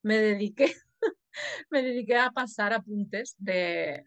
me 0.03 0.18
dediqué 0.18 0.74
me 1.70 1.83
dediqué 1.83 2.16
a 2.16 2.31
pasar 2.31 2.72
apuntes 2.72 3.35
de, 3.39 4.05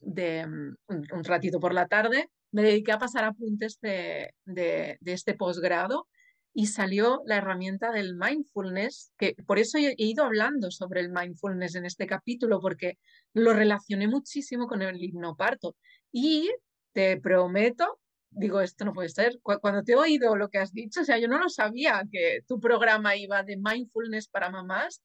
de 0.00 0.46
mm, 0.46 0.76
un, 0.88 1.24
ratito 1.24 1.60
por 1.60 1.74
la 1.74 1.86
tarde, 1.86 2.30
me 2.50 2.62
dediqué 2.62 2.92
a 2.92 2.98
pasar 2.98 3.24
apuntes 3.24 3.78
de, 3.80 4.34
de, 4.44 4.98
este 5.04 5.34
posgrado 5.34 6.08
y 6.54 6.66
salió 6.66 7.22
la 7.24 7.36
herramienta 7.36 7.90
del 7.92 8.14
mindfulness, 8.14 9.12
que 9.16 9.34
por 9.46 9.58
eso 9.58 9.78
he 9.78 9.94
ido 9.96 10.24
hablando 10.24 10.70
sobre 10.70 11.00
el 11.00 11.10
mindfulness 11.10 11.76
en 11.76 11.86
este 11.86 12.06
capítulo, 12.06 12.60
porque 12.60 12.98
lo 13.32 13.54
relacioné 13.54 14.06
muchísimo 14.06 14.66
con 14.66 14.82
el 14.82 15.02
hipnoparto. 15.02 15.76
Y 16.10 16.50
te 16.92 17.18
prometo, 17.18 17.98
digo, 18.28 18.60
esto 18.60 18.84
no 18.84 18.92
puede 18.92 19.08
ser, 19.08 19.38
cuando 19.42 19.82
te 19.82 19.92
he 19.92 19.96
oído 19.96 20.36
lo 20.36 20.50
que 20.50 20.58
has 20.58 20.74
dicho, 20.74 21.00
o 21.00 21.04
sea, 21.04 21.18
yo 21.18 21.26
no 21.26 21.38
lo 21.38 21.48
sabía 21.48 22.02
que 22.10 22.40
tu 22.46 22.60
programa 22.60 23.16
iba 23.16 23.42
de 23.42 23.56
mindfulness 23.56 24.28
para 24.28 24.50
mamás, 24.50 25.02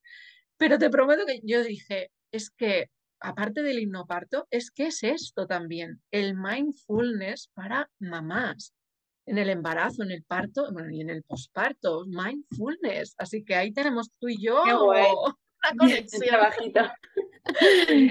pero 0.58 0.78
te 0.78 0.90
prometo 0.90 1.26
que 1.26 1.42
yo 1.44 1.64
dije, 1.64 2.12
es 2.32 2.50
que 2.52 2.90
aparte 3.20 3.64
del 3.64 3.80
hipnoparto, 3.80 4.48
es 4.52 4.72
que 4.72 4.88
es 4.88 5.04
esto 5.04 5.48
también, 5.48 6.02
el 6.12 6.36
mindfulness 6.36 7.50
para 7.54 7.90
mamás. 8.00 8.74
En 9.26 9.38
el 9.38 9.50
embarazo, 9.50 10.04
en 10.04 10.12
el 10.12 10.24
parto, 10.24 10.72
bueno, 10.72 10.90
y 10.92 11.02
en 11.02 11.10
el 11.10 11.24
posparto, 11.24 12.06
mindfulness. 12.08 13.14
Así 13.18 13.44
que 13.44 13.56
ahí 13.56 13.74
tenemos 13.74 14.10
tú 14.20 14.30
y 14.30 14.42
yo 14.42 14.64
una 14.64 15.76
conexión. 15.78 16.22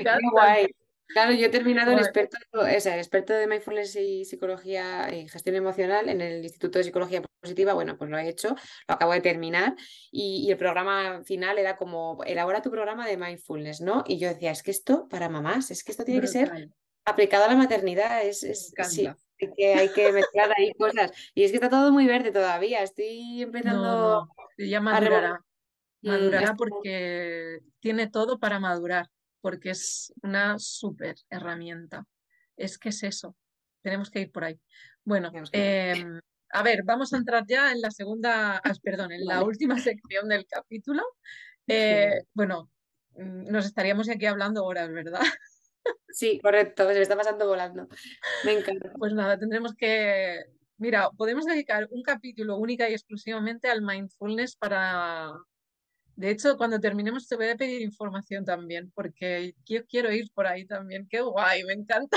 Qué 0.05 0.21
guay. 0.31 0.67
Claro, 1.09 1.33
yo 1.33 1.47
he 1.47 1.51
terminado 1.51 1.93
el 1.93 1.99
experto, 1.99 2.37
experto 2.67 3.33
de 3.33 3.47
mindfulness 3.47 3.97
y 3.97 4.25
psicología 4.25 5.13
y 5.15 5.29
gestión 5.29 5.57
emocional 5.57 6.09
en 6.09 6.21
el 6.21 6.43
Instituto 6.43 6.79
de 6.79 6.85
Psicología 6.85 7.23
Positiva. 7.41 7.75
Bueno, 7.75 7.97
pues 7.97 8.11
lo 8.11 8.19
he 8.19 8.29
hecho, 8.29 8.57
lo 8.89 8.95
acabo 8.95 9.13
de 9.13 9.21
terminar 9.21 9.77
y, 10.11 10.51
el 10.51 10.57
programa 10.57 11.23
final 11.25 11.59
era 11.59 11.77
como 11.77 12.23
elabora 12.25 12.61
tu 12.61 12.71
programa 12.71 13.07
de 13.07 13.17
mindfulness, 13.17 13.81
¿no? 13.81 14.05
Y 14.07 14.19
yo 14.19 14.29
decía, 14.29 14.51
es 14.51 14.63
que 14.63 14.71
esto 14.73 15.09
para 15.09 15.29
mamás, 15.29 15.71
es 15.71 15.85
que 15.85 15.93
esto 15.93 16.05
tiene 16.05 16.21
que 16.21 16.27
ser 16.27 16.71
aplicado 17.05 17.45
a 17.45 17.49
la 17.49 17.57
maternidad, 17.57 18.25
es, 18.25 18.43
es 18.43 18.73
sí, 18.89 19.09
que 19.57 19.75
hay 19.75 19.89
que 19.91 20.13
mezclar 20.13 20.53
ahí 20.57 20.73
cosas. 20.75 21.13
Y 21.35 21.45
es 21.45 21.51
que 21.51 21.59
está 21.59 21.71
todo 21.71 21.93
muy 21.93 22.07
verde 22.07 22.33
todavía, 22.33 22.83
estoy 22.83 23.43
empezando 23.43 24.29
Ya 24.59 24.81
madurará. 24.81 25.41
Madurará 26.03 26.55
porque 26.57 27.61
tiene 27.81 28.09
todo 28.09 28.39
para 28.39 28.59
madurar 28.59 29.09
porque 29.47 29.71
es 29.71 30.13
una 30.25 30.59
súper 30.59 31.15
herramienta. 31.31 32.05
Es 32.57 32.79
que 32.79 32.89
es 32.89 33.05
eso, 33.05 33.37
tenemos 33.81 34.11
que 34.11 34.23
ir 34.23 34.33
por 34.33 34.43
ahí. 34.43 34.59
Bueno, 35.05 35.31
em, 35.53 36.21
a 36.51 36.63
ver, 36.65 36.83
vamos 36.85 37.13
a 37.13 37.17
entrar 37.17 37.45
ya 37.47 37.71
en 37.71 37.81
la 37.81 37.93
segunda, 37.93 38.57
ah, 38.57 38.73
perdón, 38.83 39.13
en 39.13 39.25
la 39.25 39.45
última 39.45 39.79
sección 39.79 40.29
del 40.29 40.47
capítulo. 40.49 41.05
Eh, 41.69 42.25
bueno, 42.35 42.73
mm, 43.11 43.53
nos 43.53 43.67
estaríamos 43.67 44.09
aquí 44.09 44.27
hablando 44.27 44.65
horas, 44.65 44.91
¿verdad? 44.91 45.21
Sí, 46.09 46.41
correcto, 46.43 46.89
se 46.89 46.95
me 46.95 47.03
está 47.03 47.17
pasando 47.17 47.47
volando. 47.47 47.87
Me 48.45 48.55
encanta. 48.55 48.91
Pues 48.99 49.13
nada, 49.13 49.39
tendremos 49.39 49.77
que, 49.77 50.43
mira, 50.79 51.09
podemos 51.11 51.45
dedicar 51.45 51.87
un 51.93 52.03
capítulo 52.03 52.57
única 52.57 52.91
y 52.91 52.95
exclusivamente 52.95 53.69
al 53.69 53.83
mindfulness 53.83 54.57
para, 54.57 55.31
de 56.17 56.31
hecho, 56.31 56.57
cuando 56.57 56.81
terminemos 56.81 57.29
te 57.29 57.37
voy 57.37 57.49
a 57.49 57.57
pedir 57.57 57.83
información 57.83 58.45
también, 58.45 58.91
porque 58.95 59.55
yo 59.67 59.85
quiero 59.87 60.11
ir 60.11 60.31
por 60.33 60.47
ahí 60.47 60.67
también. 60.67 61.07
Qué 61.09 61.21
guay, 61.21 61.63
me 61.65 61.75
encanta. 61.75 62.17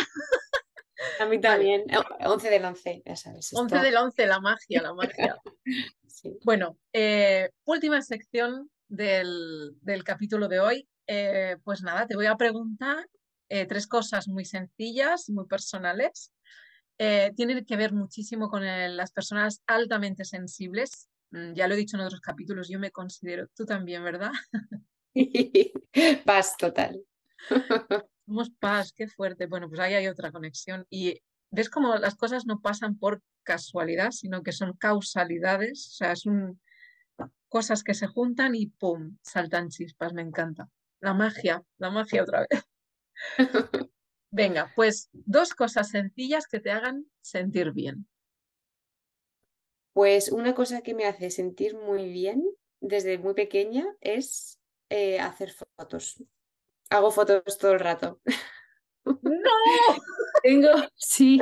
A 1.19 1.25
mí 1.25 1.39
también. 1.41 1.83
11 2.25 2.49
del 2.49 2.63
11, 2.63 3.03
ya 3.05 3.15
sabes. 3.17 3.53
11 3.53 3.79
del 3.79 3.97
11, 3.97 4.25
la 4.25 4.39
magia, 4.39 4.81
la 4.81 4.93
magia. 4.93 5.37
Bueno, 6.43 6.77
eh, 6.91 7.49
última 7.63 8.01
sección 8.01 8.69
del, 8.89 9.77
capítulo 10.03 10.49
de 10.49 10.59
hoy. 10.59 10.89
Eh, 11.07 11.55
pues 11.63 11.81
nada, 11.81 12.07
te 12.07 12.15
voy 12.17 12.25
a 12.25 12.35
preguntar 12.35 13.07
eh, 13.47 13.65
tres 13.65 13.87
cosas 13.87 14.27
muy 14.27 14.43
sencillas, 14.43 15.29
muy 15.29 15.45
personales. 15.45 16.33
tienen 16.97 17.63
que 17.63 17.77
ver 17.77 17.93
muchísimo 17.93 18.49
con 18.49 18.65
las 18.65 19.13
personas 19.13 19.61
altamente 19.65 20.25
sensibles 20.25 21.09
ya 21.31 21.67
lo 21.67 21.73
he 21.73 21.77
dicho 21.77 21.97
en 21.97 22.03
otros 22.03 22.21
capítulos, 22.21 22.69
yo 22.69 22.79
me 22.79 22.91
considero, 22.91 23.47
tú 23.55 23.65
también, 23.65 24.03
¿verdad? 24.03 24.31
paz 26.25 26.55
total. 26.57 27.03
Somos 28.25 28.51
paz, 28.59 28.93
qué 28.93 29.07
fuerte. 29.07 29.47
Bueno, 29.47 29.69
pues 29.69 29.79
ahí 29.79 29.93
hay 29.93 30.07
otra 30.07 30.31
conexión. 30.31 30.85
Y 30.89 31.19
ves 31.51 31.69
cómo 31.69 31.95
las 31.95 32.15
cosas 32.15 32.45
no 32.45 32.61
pasan 32.61 32.97
por 32.97 33.21
casualidad, 33.43 34.11
sino 34.11 34.43
que 34.43 34.51
son 34.51 34.73
causalidades. 34.73 35.87
O 35.87 35.91
sea, 35.95 36.15
son 36.15 36.59
cosas 37.47 37.83
que 37.83 37.93
se 37.93 38.07
juntan 38.07 38.55
y 38.55 38.67
¡pum! 38.67 39.17
saltan 39.23 39.69
chispas. 39.69 40.13
Me 40.13 40.21
encanta. 40.21 40.69
La 40.99 41.13
magia, 41.13 41.63
la 41.77 41.89
magia 41.89 42.23
otra 42.23 42.45
vez. 42.49 42.63
Venga, 44.31 44.71
pues 44.75 45.09
dos 45.11 45.55
cosas 45.55 45.89
sencillas 45.89 46.45
que 46.47 46.59
te 46.59 46.71
hagan 46.71 47.05
sentir 47.21 47.71
bien. 47.71 48.07
Pues 49.93 50.31
una 50.31 50.55
cosa 50.55 50.81
que 50.81 50.93
me 50.93 51.05
hace 51.05 51.29
sentir 51.31 51.75
muy 51.75 52.09
bien 52.09 52.43
desde 52.79 53.17
muy 53.17 53.33
pequeña 53.33 53.85
es 54.01 54.59
eh, 54.89 55.19
hacer 55.19 55.51
fotos. 55.51 56.23
Hago 56.89 57.11
fotos 57.11 57.57
todo 57.57 57.73
el 57.73 57.79
rato. 57.79 58.21
¡No! 59.05 59.11
tengo, 60.43 60.69
sí, 60.95 61.41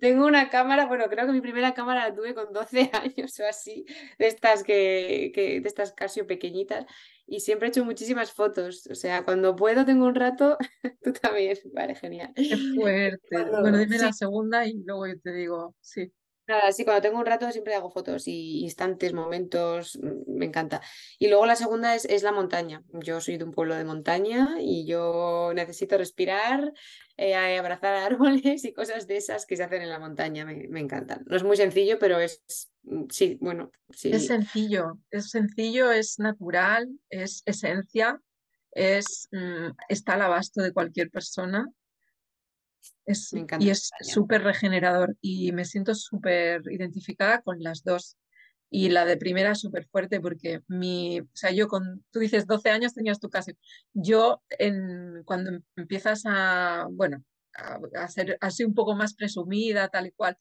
tengo 0.00 0.26
una 0.26 0.48
cámara, 0.50 0.86
bueno, 0.86 1.04
creo 1.08 1.26
que 1.26 1.32
mi 1.32 1.40
primera 1.40 1.74
cámara 1.74 2.08
la 2.08 2.14
tuve 2.14 2.34
con 2.34 2.52
12 2.52 2.90
años 2.92 3.38
o 3.40 3.46
así, 3.46 3.84
de 4.18 4.26
estas 4.26 4.62
que, 4.62 5.32
que 5.34 5.60
de 5.60 5.68
estas 5.68 5.92
casi 5.92 6.22
pequeñitas, 6.22 6.86
y 7.26 7.40
siempre 7.40 7.68
he 7.68 7.70
hecho 7.70 7.84
muchísimas 7.84 8.32
fotos. 8.32 8.88
O 8.90 8.94
sea, 8.94 9.24
cuando 9.24 9.54
puedo, 9.54 9.84
tengo 9.84 10.06
un 10.06 10.14
rato, 10.14 10.58
tú 11.02 11.12
también, 11.12 11.56
vale, 11.72 11.94
genial. 11.94 12.32
Qué 12.34 12.56
fuerte. 12.74 13.44
bueno, 13.44 13.78
dime 13.78 13.98
la 13.98 14.12
segunda 14.12 14.66
y 14.66 14.82
luego 14.84 15.06
yo 15.06 15.20
te 15.20 15.32
digo, 15.32 15.76
sí. 15.80 16.12
Nada, 16.50 16.72
sí, 16.72 16.84
cuando 16.84 17.00
tengo 17.00 17.16
un 17.16 17.26
rato 17.26 17.48
siempre 17.52 17.76
hago 17.76 17.92
fotos 17.92 18.26
y 18.26 18.62
instantes, 18.64 19.12
momentos, 19.12 19.96
mm, 20.02 20.36
me 20.36 20.46
encanta. 20.46 20.80
Y 21.16 21.28
luego 21.28 21.46
la 21.46 21.54
segunda 21.54 21.94
es, 21.94 22.04
es 22.06 22.24
la 22.24 22.32
montaña. 22.32 22.82
Yo 22.92 23.20
soy 23.20 23.36
de 23.36 23.44
un 23.44 23.52
pueblo 23.52 23.76
de 23.76 23.84
montaña 23.84 24.56
y 24.58 24.84
yo 24.84 25.52
necesito 25.54 25.96
respirar, 25.96 26.72
eh, 27.16 27.36
abrazar 27.36 27.94
árboles 28.42 28.64
y 28.64 28.72
cosas 28.72 29.06
de 29.06 29.18
esas 29.18 29.46
que 29.46 29.56
se 29.56 29.62
hacen 29.62 29.82
en 29.82 29.90
la 29.90 30.00
montaña, 30.00 30.44
me, 30.44 30.80
encantan. 30.80 31.22
No 31.26 31.36
es 31.36 31.44
muy 31.44 31.56
sencillo, 31.56 32.00
pero 32.00 32.18
es, 32.18 32.42
mm, 32.82 33.04
sí, 33.10 33.38
bueno, 33.40 33.70
sí. 33.90 34.10
Es 34.10 34.26
sencillo, 34.26 34.98
es 35.12 35.30
sencillo, 35.30 35.92
es 35.92 36.18
natural, 36.18 36.88
es 37.10 37.44
esencia, 37.46 38.20
es, 38.72 39.28
mm, 39.30 39.70
está 39.88 40.14
al 40.14 40.22
abasto 40.22 40.62
de 40.62 40.72
cualquier 40.72 41.12
persona 41.12 41.68
es, 43.06 43.32
y 43.58 43.70
es 43.70 43.90
súper 44.00 44.42
regenerador 44.42 45.16
y 45.20 45.52
me 45.52 45.64
siento 45.64 45.94
súper 45.94 46.62
identificada 46.70 47.42
con 47.42 47.62
las 47.62 47.82
dos. 47.82 48.16
Y 48.72 48.90
la 48.90 49.04
de 49.04 49.16
primera 49.16 49.56
súper 49.56 49.86
fuerte 49.86 50.20
porque 50.20 50.60
mi, 50.68 51.20
o 51.20 51.28
sea, 51.32 51.50
yo 51.50 51.66
con, 51.66 52.04
tú 52.12 52.20
dices 52.20 52.46
12 52.46 52.70
años 52.70 52.94
tenías 52.94 53.18
tu 53.18 53.28
casa. 53.28 53.52
Yo 53.92 54.42
en, 54.50 55.24
cuando 55.24 55.50
em, 55.50 55.62
empiezas 55.76 56.22
a, 56.24 56.86
bueno, 56.90 57.24
a, 57.96 58.08
ser 58.08 58.38
así 58.40 58.64
un 58.64 58.74
poco 58.74 58.94
más 58.94 59.14
presumida, 59.14 59.88
tal 59.88 60.06
y 60.06 60.12
cual, 60.12 60.38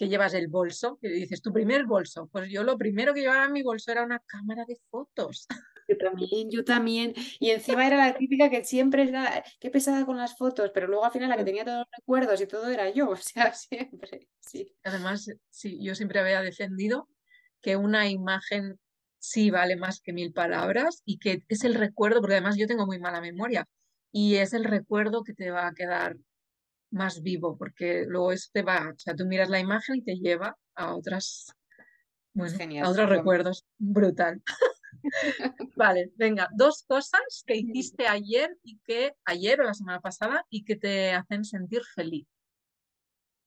que 0.00 0.08
llevas 0.08 0.32
el 0.32 0.48
bolso, 0.48 0.96
que 0.98 1.10
dices 1.10 1.42
tu 1.42 1.52
primer 1.52 1.84
bolso. 1.84 2.26
Pues 2.32 2.50
yo 2.50 2.64
lo 2.64 2.78
primero 2.78 3.12
que 3.12 3.20
llevaba 3.20 3.44
en 3.44 3.52
mi 3.52 3.62
bolso 3.62 3.92
era 3.92 4.02
una 4.02 4.18
cámara 4.20 4.64
de 4.66 4.78
fotos. 4.88 5.46
Yo 5.86 5.98
también, 5.98 6.50
yo 6.50 6.64
también. 6.64 7.12
Y 7.38 7.50
encima 7.50 7.86
era 7.86 7.98
la 7.98 8.16
típica 8.16 8.48
que 8.48 8.64
siempre 8.64 9.02
era, 9.02 9.44
qué 9.60 9.68
pesada 9.68 10.06
con 10.06 10.16
las 10.16 10.38
fotos, 10.38 10.70
pero 10.72 10.86
luego 10.86 11.04
al 11.04 11.12
final 11.12 11.28
la 11.28 11.36
que 11.36 11.44
tenía 11.44 11.66
todos 11.66 11.80
los 11.80 11.88
recuerdos 11.98 12.40
y 12.40 12.46
todo 12.46 12.70
era 12.70 12.88
yo, 12.88 13.10
o 13.10 13.16
sea, 13.16 13.52
siempre, 13.52 14.26
sí. 14.38 14.74
Además, 14.84 15.30
sí, 15.50 15.78
yo 15.82 15.94
siempre 15.94 16.20
había 16.20 16.40
defendido 16.40 17.06
que 17.60 17.76
una 17.76 18.08
imagen 18.08 18.80
sí 19.18 19.50
vale 19.50 19.76
más 19.76 20.00
que 20.00 20.14
mil 20.14 20.32
palabras 20.32 21.02
y 21.04 21.18
que 21.18 21.44
es 21.46 21.62
el 21.64 21.74
recuerdo, 21.74 22.22
porque 22.22 22.36
además 22.36 22.56
yo 22.56 22.66
tengo 22.66 22.86
muy 22.86 22.98
mala 22.98 23.20
memoria, 23.20 23.66
y 24.12 24.36
es 24.36 24.54
el 24.54 24.64
recuerdo 24.64 25.24
que 25.24 25.34
te 25.34 25.50
va 25.50 25.66
a 25.66 25.74
quedar 25.74 26.16
más 26.90 27.22
vivo, 27.22 27.56
porque 27.56 28.04
luego 28.06 28.32
eso 28.32 28.48
te 28.52 28.62
va, 28.62 28.90
o 28.94 28.98
sea, 28.98 29.14
tú 29.14 29.26
miras 29.26 29.48
la 29.48 29.60
imagen 29.60 29.96
y 29.96 30.02
te 30.02 30.16
lleva 30.16 30.56
a 30.74 30.94
otras, 30.94 31.52
bueno, 32.32 32.56
a 32.84 32.90
otros 32.90 33.08
recuerdos. 33.08 33.64
Brutal. 33.78 34.42
Vale, 35.76 36.10
venga, 36.16 36.48
dos 36.54 36.84
cosas 36.86 37.44
que 37.46 37.56
hiciste 37.56 38.06
ayer 38.06 38.56
y 38.62 38.78
que 38.84 39.14
ayer 39.24 39.60
o 39.60 39.64
la 39.64 39.74
semana 39.74 40.00
pasada 40.00 40.44
y 40.50 40.64
que 40.64 40.76
te 40.76 41.12
hacen 41.12 41.44
sentir 41.44 41.82
feliz. 41.94 42.26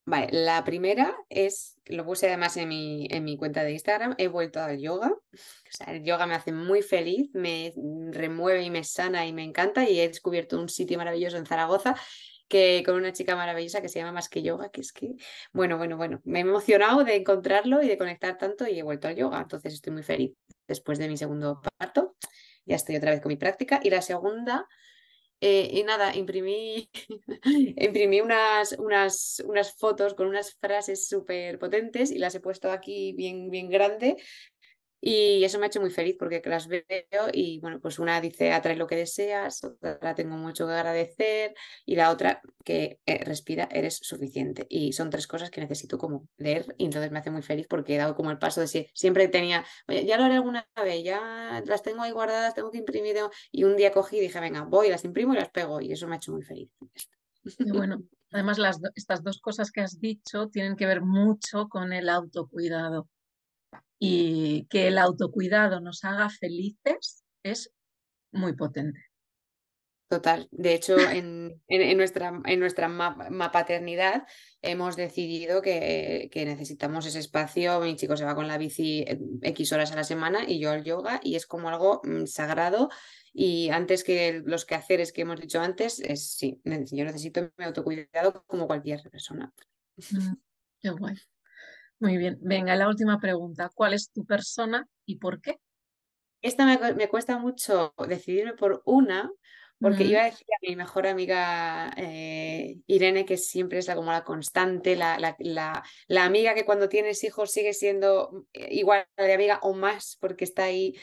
Vale, 0.06 0.28
la 0.32 0.66
primera 0.66 1.16
es, 1.30 1.80
lo 1.86 2.06
puse 2.06 2.28
además 2.28 2.58
en 2.58 2.68
mi, 2.68 3.08
en 3.10 3.24
mi 3.24 3.38
cuenta 3.38 3.64
de 3.64 3.72
Instagram, 3.72 4.16
he 4.18 4.28
vuelto 4.28 4.60
al 4.60 4.78
yoga. 4.78 5.10
O 5.10 5.38
sea, 5.70 5.96
el 5.96 6.04
yoga 6.04 6.28
me 6.28 6.36
hace 6.36 6.52
muy 6.52 6.82
feliz, 6.82 7.30
me 7.34 7.74
remueve 8.12 8.64
y 8.64 8.70
me 8.70 8.84
sana 8.84 9.26
y 9.26 9.32
me 9.32 9.44
encanta 9.44 9.90
y 9.90 10.02
he 10.02 10.08
descubierto 10.10 10.60
un 10.60 10.68
sitio 10.68 10.98
maravilloso 10.98 11.38
en 11.38 11.46
Zaragoza 11.46 11.96
que 12.54 12.84
con 12.86 12.94
una 12.94 13.12
chica 13.12 13.36
maravillosa 13.36 13.82
que 13.82 13.90
se 13.90 13.98
llama 13.98 14.12
Más 14.12 14.30
que 14.30 14.44
Yoga, 14.44 14.70
que 14.70 14.82
es 14.82 14.94
que, 14.94 15.16
bueno, 15.54 15.80
bueno, 15.80 15.98
bueno, 15.98 16.22
me 16.24 16.38
he 16.38 16.42
emocionado 16.44 17.04
de 17.04 17.16
encontrarlo 17.16 17.82
y 17.82 17.88
de 17.88 17.98
conectar 17.98 18.38
tanto 18.38 18.68
y 18.68 18.78
he 18.78 18.84
vuelto 18.84 19.08
al 19.08 19.16
yoga, 19.16 19.42
entonces 19.42 19.74
estoy 19.74 19.92
muy 19.92 20.04
feliz 20.04 20.34
después 20.68 21.00
de 21.00 21.08
mi 21.08 21.18
segundo 21.18 21.60
parto. 21.80 22.16
Ya 22.66 22.76
estoy 22.76 22.96
otra 22.96 23.10
vez 23.10 23.22
con 23.22 23.32
mi 23.32 23.38
práctica. 23.38 23.80
Y 23.82 23.90
la 23.90 24.04
segunda, 24.04 24.68
eh, 25.42 25.68
y 25.74 25.82
nada, 25.82 26.16
imprimí, 26.16 26.92
imprimí 27.76 28.22
unas, 28.22 28.74
unas, 28.74 29.42
unas 29.48 29.74
fotos 29.74 30.14
con 30.14 30.28
unas 30.28 30.54
frases 30.54 31.08
súper 31.08 31.58
potentes 31.58 32.12
y 32.12 32.20
las 32.20 32.36
he 32.36 32.40
puesto 32.40 32.72
aquí 32.72 33.14
bien, 33.14 33.50
bien 33.50 33.68
grande 33.68 34.18
y 35.06 35.44
eso 35.44 35.60
me 35.60 35.66
ha 35.66 35.68
hecho 35.68 35.82
muy 35.82 35.90
feliz 35.90 36.16
porque 36.18 36.42
las 36.46 36.70
veo 36.70 36.86
y 37.34 37.60
bueno, 37.60 37.82
pues 37.82 38.00
una 38.00 38.22
dice 38.22 38.54
atrae 38.54 38.78
lo 38.78 38.88
que 38.88 38.96
deseas, 38.96 39.62
otra 39.66 40.16
tengo 40.16 40.38
mucho 40.38 40.66
que 40.66 40.72
agradecer 40.72 41.54
y 41.86 41.98
la 41.98 42.10
otra 42.10 42.42
que 42.64 43.02
eh, 43.06 43.22
respira, 43.26 43.68
eres 43.70 43.98
suficiente. 43.98 44.66
Y 44.70 44.94
son 44.94 45.10
tres 45.10 45.28
cosas 45.28 45.50
que 45.50 45.60
necesito 45.60 45.98
como 45.98 46.30
leer 46.38 46.74
y 46.78 46.86
entonces 46.86 47.12
me 47.12 47.20
hace 47.20 47.32
muy 47.32 47.42
feliz 47.42 47.68
porque 47.68 47.96
he 47.96 47.98
dado 47.98 48.16
como 48.16 48.32
el 48.32 48.38
paso 48.38 48.62
de 48.62 48.68
si 48.68 48.88
siempre 48.94 49.28
tenía, 49.28 49.66
ya 49.90 50.18
lo 50.18 50.24
haré 50.24 50.36
alguna 50.36 50.66
vez, 50.82 51.04
ya 51.04 51.62
las 51.66 51.84
tengo 51.84 52.02
ahí 52.02 52.12
guardadas, 52.12 52.54
tengo 52.54 52.72
que 52.72 52.78
imprimir 52.78 53.18
y 53.52 53.66
un 53.66 53.76
día 53.76 53.92
cogí 53.92 54.20
y 54.20 54.22
dije, 54.22 54.40
venga, 54.40 54.62
voy, 54.62 54.88
las 54.88 55.04
imprimo 55.04 55.34
y 55.34 55.38
las 55.38 55.50
pego 55.50 55.82
y 55.82 55.92
eso 55.92 56.08
me 56.08 56.14
ha 56.14 56.18
hecho 56.18 56.32
muy 56.32 56.44
feliz. 56.44 56.72
Bueno, 57.60 58.02
además 58.32 58.58
las, 58.58 58.80
estas 58.96 59.22
dos 59.22 59.42
cosas 59.42 59.70
que 59.70 59.82
has 59.82 60.00
dicho 60.00 60.48
tienen 60.48 60.78
que 60.78 60.86
ver 60.86 61.02
mucho 61.02 61.68
con 61.68 61.92
el 61.92 62.08
autocuidado 62.08 63.10
y 64.06 64.66
que 64.66 64.88
el 64.88 64.98
autocuidado 64.98 65.80
nos 65.80 66.04
haga 66.04 66.30
felices 66.30 67.24
es 67.42 67.74
muy 68.34 68.54
potente. 68.54 69.00
Total. 70.10 70.50
De 70.52 70.74
hecho, 70.74 70.98
en, 71.00 71.62
nuestra, 71.96 72.42
en 72.44 72.60
nuestra 72.60 72.90
paternidad 73.52 74.28
hemos 74.62 74.98
decidido 74.98 75.62
que, 75.62 76.30
que, 76.34 76.46
necesitamos 76.46 77.06
ese 77.06 77.20
espacio. 77.20 77.80
Mi 77.80 77.96
chico 77.96 78.18
se 78.18 78.26
va 78.26 78.36
con 78.36 78.50
la 78.50 78.58
bici 78.58 79.06
eh, 79.08 79.18
X 79.42 79.72
horas 79.72 79.94
a 79.94 79.96
la 79.96 80.04
semana 80.04 80.44
y 80.46 80.60
yo 80.60 80.72
al 80.72 80.84
yoga 80.84 81.22
y 81.24 81.36
es 81.36 81.48
como 81.48 81.70
algo 81.70 82.02
mm, 82.04 82.26
sagrado. 82.26 82.90
Y 83.34 83.70
antes 83.70 84.04
que 84.04 84.44
los 84.46 84.66
quehaceres 84.66 85.14
que 85.14 85.22
hemos 85.22 85.40
dicho 85.40 85.62
antes, 85.62 86.02
es 86.02 86.30
sí, 86.34 86.62
yo 86.66 87.06
necesito 87.06 87.50
mi 87.58 87.64
autocuidado 87.64 88.44
como 88.48 88.68
cualquier 88.68 89.02
persona. 89.10 89.52
Mm, 89.96 90.34
qué 90.82 90.90
guay. 90.90 91.16
Muy 92.04 92.18
bien, 92.18 92.38
venga, 92.42 92.76
la 92.76 92.90
última 92.90 93.18
pregunta. 93.18 93.72
¿Cuál 93.74 93.94
es 93.94 94.12
tu 94.12 94.26
persona 94.26 94.90
y 95.06 95.20
por 95.20 95.40
qué? 95.40 95.62
Esta 96.42 96.66
me, 96.66 97.08
cuesta 97.08 97.38
mucho 97.38 97.94
decidirme 98.10 98.52
por 98.56 98.82
una, 98.84 99.32
porque 99.80 100.04
iba 100.04 100.20
a 100.20 100.26
decir 100.26 100.46
a 100.52 100.68
mi 100.68 100.76
mejor 100.76 101.08
amiga 101.08 101.94
eh, 101.96 102.76
Irene, 102.88 103.24
que 103.24 103.38
siempre 103.38 103.80
es 103.80 103.88
la, 103.88 103.96
como 103.96 104.12
la 104.12 104.26
constante, 104.26 104.98
la, 104.98 105.18
la, 105.40 106.26
amiga 106.26 106.54
que 106.54 106.66
cuando 106.66 106.90
tienes 106.90 107.24
hijos 107.24 107.52
sigue 107.52 107.72
siendo 107.72 108.48
eh, 108.52 108.68
igual 108.72 109.08
de 109.16 109.34
amiga 109.34 109.60
o 109.62 109.74
más, 109.74 110.18
porque 110.20 110.44
está 110.44 110.66
ahí 110.66 111.00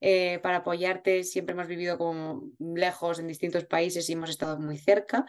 eh, 0.00 0.40
para 0.42 0.56
apoyarte. 0.56 1.22
Siempre 1.22 1.52
hemos 1.52 1.68
vivido 1.68 1.96
como 1.96 2.50
lejos 2.58 3.20
en 3.20 3.28
distintos 3.28 3.66
países 3.66 4.10
y 4.10 4.14
hemos 4.14 4.30
estado 4.30 4.58
muy 4.58 4.78
cerca. 4.78 5.26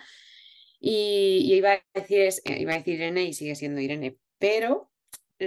Y, 0.80 1.54
iba, 1.54 1.74
a 1.74 1.84
decir, 1.94 2.28
iba 2.44 2.74
a 2.74 2.78
decir 2.78 2.96
Irene 2.96 3.26
y 3.26 3.34
sigue 3.34 3.54
siendo 3.54 3.82
Irene, 3.82 4.18
pero 4.40 4.91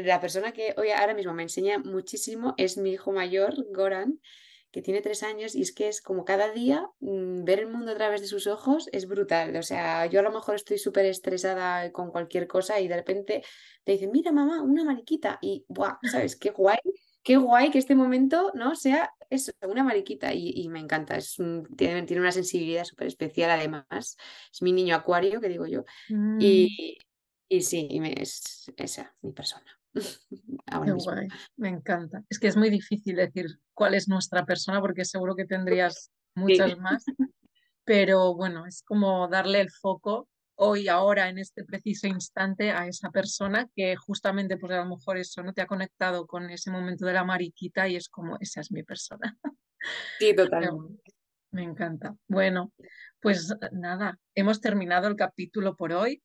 la 0.03 0.21
persona 0.21 0.53
que 0.53 0.75
hoy 0.77 0.91
ahora 0.91 1.15
mismo 1.15 1.33
me 1.35 1.45
enseña 1.45 1.79
muchísimo 1.79 2.55
es 2.57 2.77
mi 2.77 2.93
hijo 2.93 3.13
mayor, 3.13 3.55
Goran, 3.73 4.21
que 4.73 4.83
tiene 4.83 5.03
tres 5.03 5.23
años 5.23 5.55
y 5.55 5.63
es 5.63 5.73
que 5.73 5.87
es 5.87 6.03
como 6.03 6.25
cada 6.25 6.51
día 6.51 6.91
mm, 6.99 7.45
ver 7.45 7.61
el 7.61 7.69
mundo 7.69 7.93
a 7.93 7.95
través 7.95 8.21
de 8.21 8.27
sus 8.27 8.49
ojos 8.49 8.89
es 8.91 9.07
brutal. 9.07 9.55
O 9.55 9.63
sea, 9.63 10.07
yo 10.07 10.19
a 10.19 10.23
lo 10.25 10.33
mejor 10.33 10.57
estoy 10.57 10.79
súper 10.79 11.07
estresada 11.07 11.93
con 11.93 12.11
cualquier 12.11 12.49
cosa 12.49 12.81
y 12.81 12.89
de 12.89 12.97
repente 12.97 13.45
te 13.85 13.93
dicen, 13.93 14.11
mira 14.11 14.33
mamá, 14.33 14.63
una 14.63 14.83
mariquita 14.83 15.39
y, 15.41 15.65
¡buah! 15.69 15.99
¿Sabes? 16.11 16.35
Qué 16.41 16.51
guay, 16.51 16.79
qué 17.23 17.37
guay 17.37 17.71
que 17.71 17.79
este 17.79 17.95
momento 17.95 18.51
no 18.55 18.75
sea 18.75 19.13
eso, 19.31 19.53
una 19.63 19.85
mariquita 19.85 20.35
y, 20.35 20.69
me 20.69 20.81
encanta. 20.81 21.17
Es 21.17 21.37
tiene, 21.77 22.03
tiene, 22.03 22.21
una 22.21 22.33
sensibilidad 22.33 22.85
súper 22.85 23.07
especial 23.07 23.51
además. 23.51 24.17
Es 24.53 24.61
mi 24.61 24.73
niño 24.73 24.97
acuario, 24.97 25.41
que 25.41 25.49
digo 25.49 25.67
yo. 25.67 25.85
Mm. 26.09 26.39
Y, 26.41 26.99
y 27.49 27.63
sí, 27.63 27.89
es 28.17 28.73
esa 28.77 29.15
mi 29.23 29.33
persona. 29.33 29.79
me 31.57 31.69
encanta. 31.69 32.23
Es 32.29 32.39
que 32.39 32.49
es 32.49 32.57
muy 32.57 32.71
difícil 32.71 33.17
decir 33.17 33.47
cuál 33.73 33.95
es 33.95 34.09
nuestra 34.09 34.45
persona 34.45 34.81
porque 34.81 35.05
seguro 35.05 35.35
que 35.37 35.47
tendrías 35.47 36.11
muchas 36.35 36.77
más, 36.79 37.05
pero 37.85 38.35
bueno, 38.35 38.67
es 38.67 38.83
como 38.83 39.29
darle 39.29 39.61
el 39.61 39.71
foco 39.71 40.29
hoy, 40.57 40.89
ahora, 40.89 41.29
en 41.29 41.39
este 41.39 41.65
preciso 41.65 42.07
instante 42.07 42.71
a 42.71 42.87
esa 42.87 43.11
persona 43.11 43.69
que 43.75 43.97
justamente, 43.97 44.57
pues 44.57 44.73
a 44.73 44.85
lo 44.85 44.97
mejor 44.97 45.19
eso 45.19 45.43
no 45.43 45.53
te 45.53 45.63
ha 45.63 45.67
conectado 45.67 46.27
con 46.27 46.49
ese 46.51 46.71
momento 46.71 47.07
de 47.07 47.13
la 47.13 47.25
mariquita 47.25 47.89
y 47.89 47.97
es 47.97 48.09
como, 48.09 48.37
esa 48.41 48.61
es 48.61 48.71
mi 48.71 48.83
persona. 48.83 49.37
Sí, 50.19 50.35
totalmente. 50.35 51.13
Me 51.51 51.63
encanta. 51.63 52.17
Bueno, 52.27 52.73
pues 53.21 53.55
nada, 53.71 54.19
hemos 54.35 54.63
terminado 54.63 55.09
el 55.09 55.15
capítulo 55.15 55.77
por 55.77 55.93
hoy. 55.93 56.23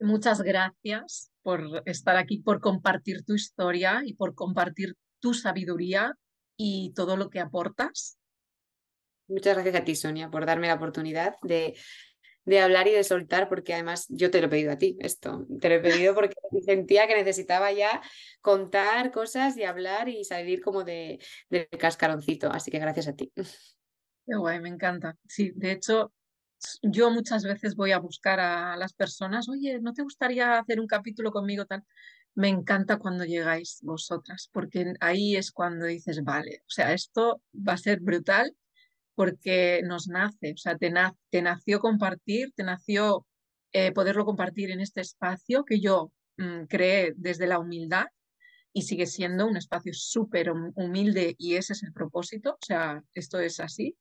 Muchas 0.00 0.42
gracias 0.42 1.30
por 1.46 1.84
estar 1.84 2.16
aquí, 2.16 2.38
por 2.38 2.58
compartir 2.58 3.24
tu 3.24 3.34
historia 3.34 4.02
y 4.04 4.14
por 4.14 4.34
compartir 4.34 4.96
tu 5.20 5.32
sabiduría 5.32 6.12
y 6.56 6.92
todo 6.96 7.16
lo 7.16 7.30
que 7.30 7.38
aportas. 7.38 8.18
Muchas 9.28 9.54
gracias 9.54 9.76
a 9.76 9.84
ti, 9.84 9.94
Sonia, 9.94 10.28
por 10.28 10.44
darme 10.44 10.66
la 10.66 10.74
oportunidad 10.74 11.36
de, 11.42 11.78
de 12.46 12.60
hablar 12.60 12.88
y 12.88 12.94
de 12.94 13.04
soltar, 13.04 13.48
porque 13.48 13.74
además 13.74 14.06
yo 14.08 14.28
te 14.32 14.40
lo 14.40 14.48
he 14.48 14.50
pedido 14.50 14.72
a 14.72 14.76
ti, 14.78 14.96
esto. 14.98 15.46
Te 15.60 15.68
lo 15.68 15.76
he 15.76 15.78
pedido 15.78 16.16
porque 16.16 16.34
sentía 16.66 17.06
que 17.06 17.14
necesitaba 17.14 17.70
ya 17.70 18.02
contar 18.40 19.12
cosas 19.12 19.56
y 19.56 19.62
hablar 19.62 20.08
y 20.08 20.24
salir 20.24 20.60
como 20.60 20.82
de, 20.82 21.20
del 21.48 21.68
cascaroncito. 21.68 22.50
Así 22.50 22.72
que 22.72 22.80
gracias 22.80 23.06
a 23.06 23.14
ti. 23.14 23.30
Qué 23.36 24.34
guay, 24.36 24.58
me 24.58 24.68
encanta. 24.68 25.16
Sí, 25.28 25.52
de 25.54 25.70
hecho, 25.70 26.12
yo 26.82 27.10
muchas 27.10 27.44
veces 27.44 27.74
voy 27.76 27.92
a 27.92 27.98
buscar 27.98 28.40
a 28.40 28.76
las 28.76 28.92
personas, 28.92 29.48
oye, 29.48 29.80
¿no 29.80 29.92
te 29.92 30.02
gustaría 30.02 30.58
hacer 30.58 30.80
un 30.80 30.86
capítulo 30.86 31.30
conmigo 31.30 31.66
tal? 31.66 31.84
Me 32.34 32.48
encanta 32.48 32.98
cuando 32.98 33.24
llegáis 33.24 33.80
vosotras, 33.82 34.48
porque 34.52 34.94
ahí 35.00 35.36
es 35.36 35.52
cuando 35.52 35.86
dices, 35.86 36.22
vale, 36.22 36.62
o 36.62 36.70
sea, 36.70 36.92
esto 36.92 37.42
va 37.54 37.74
a 37.74 37.78
ser 37.78 38.00
brutal 38.00 38.54
porque 39.14 39.80
nos 39.84 40.08
nace, 40.08 40.52
o 40.52 40.56
sea, 40.56 40.76
te, 40.76 40.92
te 41.30 41.42
nació 41.42 41.80
compartir, 41.80 42.52
te 42.54 42.62
nació 42.62 43.26
eh, 43.72 43.92
poderlo 43.92 44.24
compartir 44.24 44.70
en 44.70 44.80
este 44.80 45.00
espacio 45.00 45.64
que 45.64 45.80
yo 45.80 46.12
mm, 46.36 46.64
creé 46.64 47.14
desde 47.16 47.46
la 47.46 47.58
humildad 47.58 48.06
y 48.72 48.82
sigue 48.82 49.06
siendo 49.06 49.46
un 49.46 49.56
espacio 49.56 49.94
súper 49.94 50.50
humilde 50.50 51.34
y 51.38 51.54
ese 51.54 51.72
es 51.72 51.82
el 51.82 51.94
propósito, 51.94 52.52
o 52.52 52.64
sea, 52.64 53.02
esto 53.14 53.40
es 53.40 53.58
así. 53.58 53.96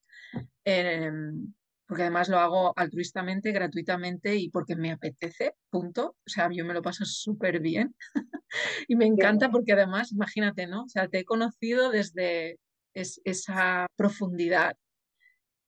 Em, 0.66 1.54
porque 1.88 2.04
además 2.04 2.30
lo 2.30 2.40
hago 2.40 2.74
altruistamente, 2.76 3.52
gratuitamente 3.52 4.36
y 4.36 4.50
porque 4.50 4.76
me 4.76 4.92
apetece, 4.92 5.56
punto. 5.70 6.16
O 6.26 6.30
sea, 6.30 6.50
yo 6.52 6.66
me 6.66 6.74
lo 6.74 6.82
paso 6.82 7.06
súper 7.06 7.60
bien 7.60 7.96
y 8.88 8.96
me 8.96 9.06
encanta 9.06 9.50
porque 9.50 9.74
además, 9.74 10.12
imagínate, 10.12 10.68
¿no? 10.68 10.84
O 10.84 10.90
sea, 10.90 11.08
te 11.08 11.20
he 11.20 11.26
conocido 11.26 11.92
desde 11.92 12.60
esa 12.94 13.88
profundidad 13.96 14.76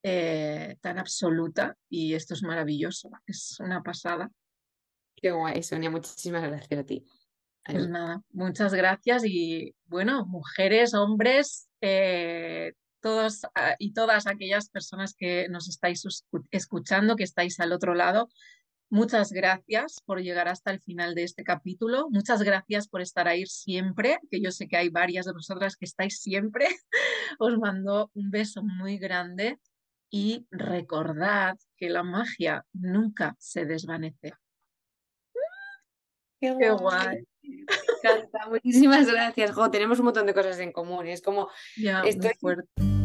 eh, 0.04 0.78
tan 0.82 0.98
absoluta 0.98 1.76
y 1.90 2.14
esto 2.14 2.34
es 2.34 2.42
maravilloso, 2.42 3.10
es 3.26 3.58
una 3.60 3.84
pasada. 3.84 4.32
Qué 5.16 5.32
guay, 5.32 5.62
Sonia, 5.64 5.90
muchísimas 5.90 6.44
gracias 6.44 6.80
a 6.80 6.84
ti. 6.84 7.04
Pues 7.66 7.90
nada, 7.90 8.22
muchas 8.32 8.74
gracias 8.74 9.24
y 9.26 9.76
bueno, 9.86 10.26
mujeres, 10.26 10.94
hombres, 10.94 11.68
eh, 11.82 12.74
todos 13.08 13.46
ah, 13.56 13.78
y 13.80 13.94
todas 13.94 14.28
aquellas 14.28 14.68
personas 14.70 15.14
que 15.14 15.48
nos 15.48 15.70
estáis 15.70 16.04
escuchando, 16.52 17.16
que 17.16 17.24
estáis 17.24 17.58
al 17.62 17.72
otro 17.72 17.96
lado. 17.96 18.28
Muchas 18.90 19.32
gracias 19.32 20.02
por 20.06 20.22
llegar 20.22 20.50
hasta 20.50 20.72
el 20.72 20.82
final 20.82 21.16
de 21.16 21.24
este 21.24 21.46
capítulo. 21.46 22.10
Muchas 22.10 22.44
gracias 22.44 22.90
por 22.90 23.00
estar 23.00 23.30
ahí 23.30 23.46
siempre, 23.46 24.20
que 24.30 24.42
yo 24.42 24.52
sé 24.52 24.68
que 24.68 24.76
hay 24.76 24.90
varias 24.90 25.26
de 25.26 25.32
vosotras 25.32 25.78
que 25.78 25.86
estáis 25.86 26.20
siempre. 26.20 26.68
Os 27.40 27.58
mando 27.58 28.12
un 28.14 28.30
beso 28.30 28.62
muy 28.62 28.98
grande 28.98 29.58
y 30.10 30.46
recordad 30.52 31.58
que 31.78 31.90
la 31.90 32.04
magia 32.04 32.66
nunca 32.74 33.38
se 33.40 33.66
desvanece. 33.66 34.34
Qué 36.42 36.72
guay. 36.72 37.26
Muchísimas 38.50 39.08
gracias. 39.08 39.52
Jo, 39.52 39.72
tenemos 39.72 39.98
un 40.00 40.06
montón 40.06 40.26
de 40.26 40.34
cosas 40.34 40.60
en 40.60 40.74
común. 40.74 41.08
Es 41.08 41.22
como 41.22 41.50
ya, 41.78 42.02
estoy 42.02 42.32
fuerte. 42.38 42.97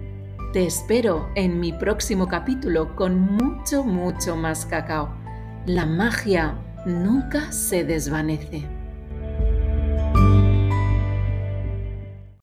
Te 0.53 0.67
espero 0.67 1.31
en 1.37 1.59
mi 1.59 1.73
próximo 1.73 2.29
capítulo 2.29 2.95
con 2.97 3.19
mucho, 3.19 3.83
mucho 3.83 4.37
más 4.37 4.67
cacao. 4.67 5.17
La 5.65 5.87
magia 5.87 6.59
nunca 6.85 7.51
se 7.51 7.83
desvanece. 7.83 8.74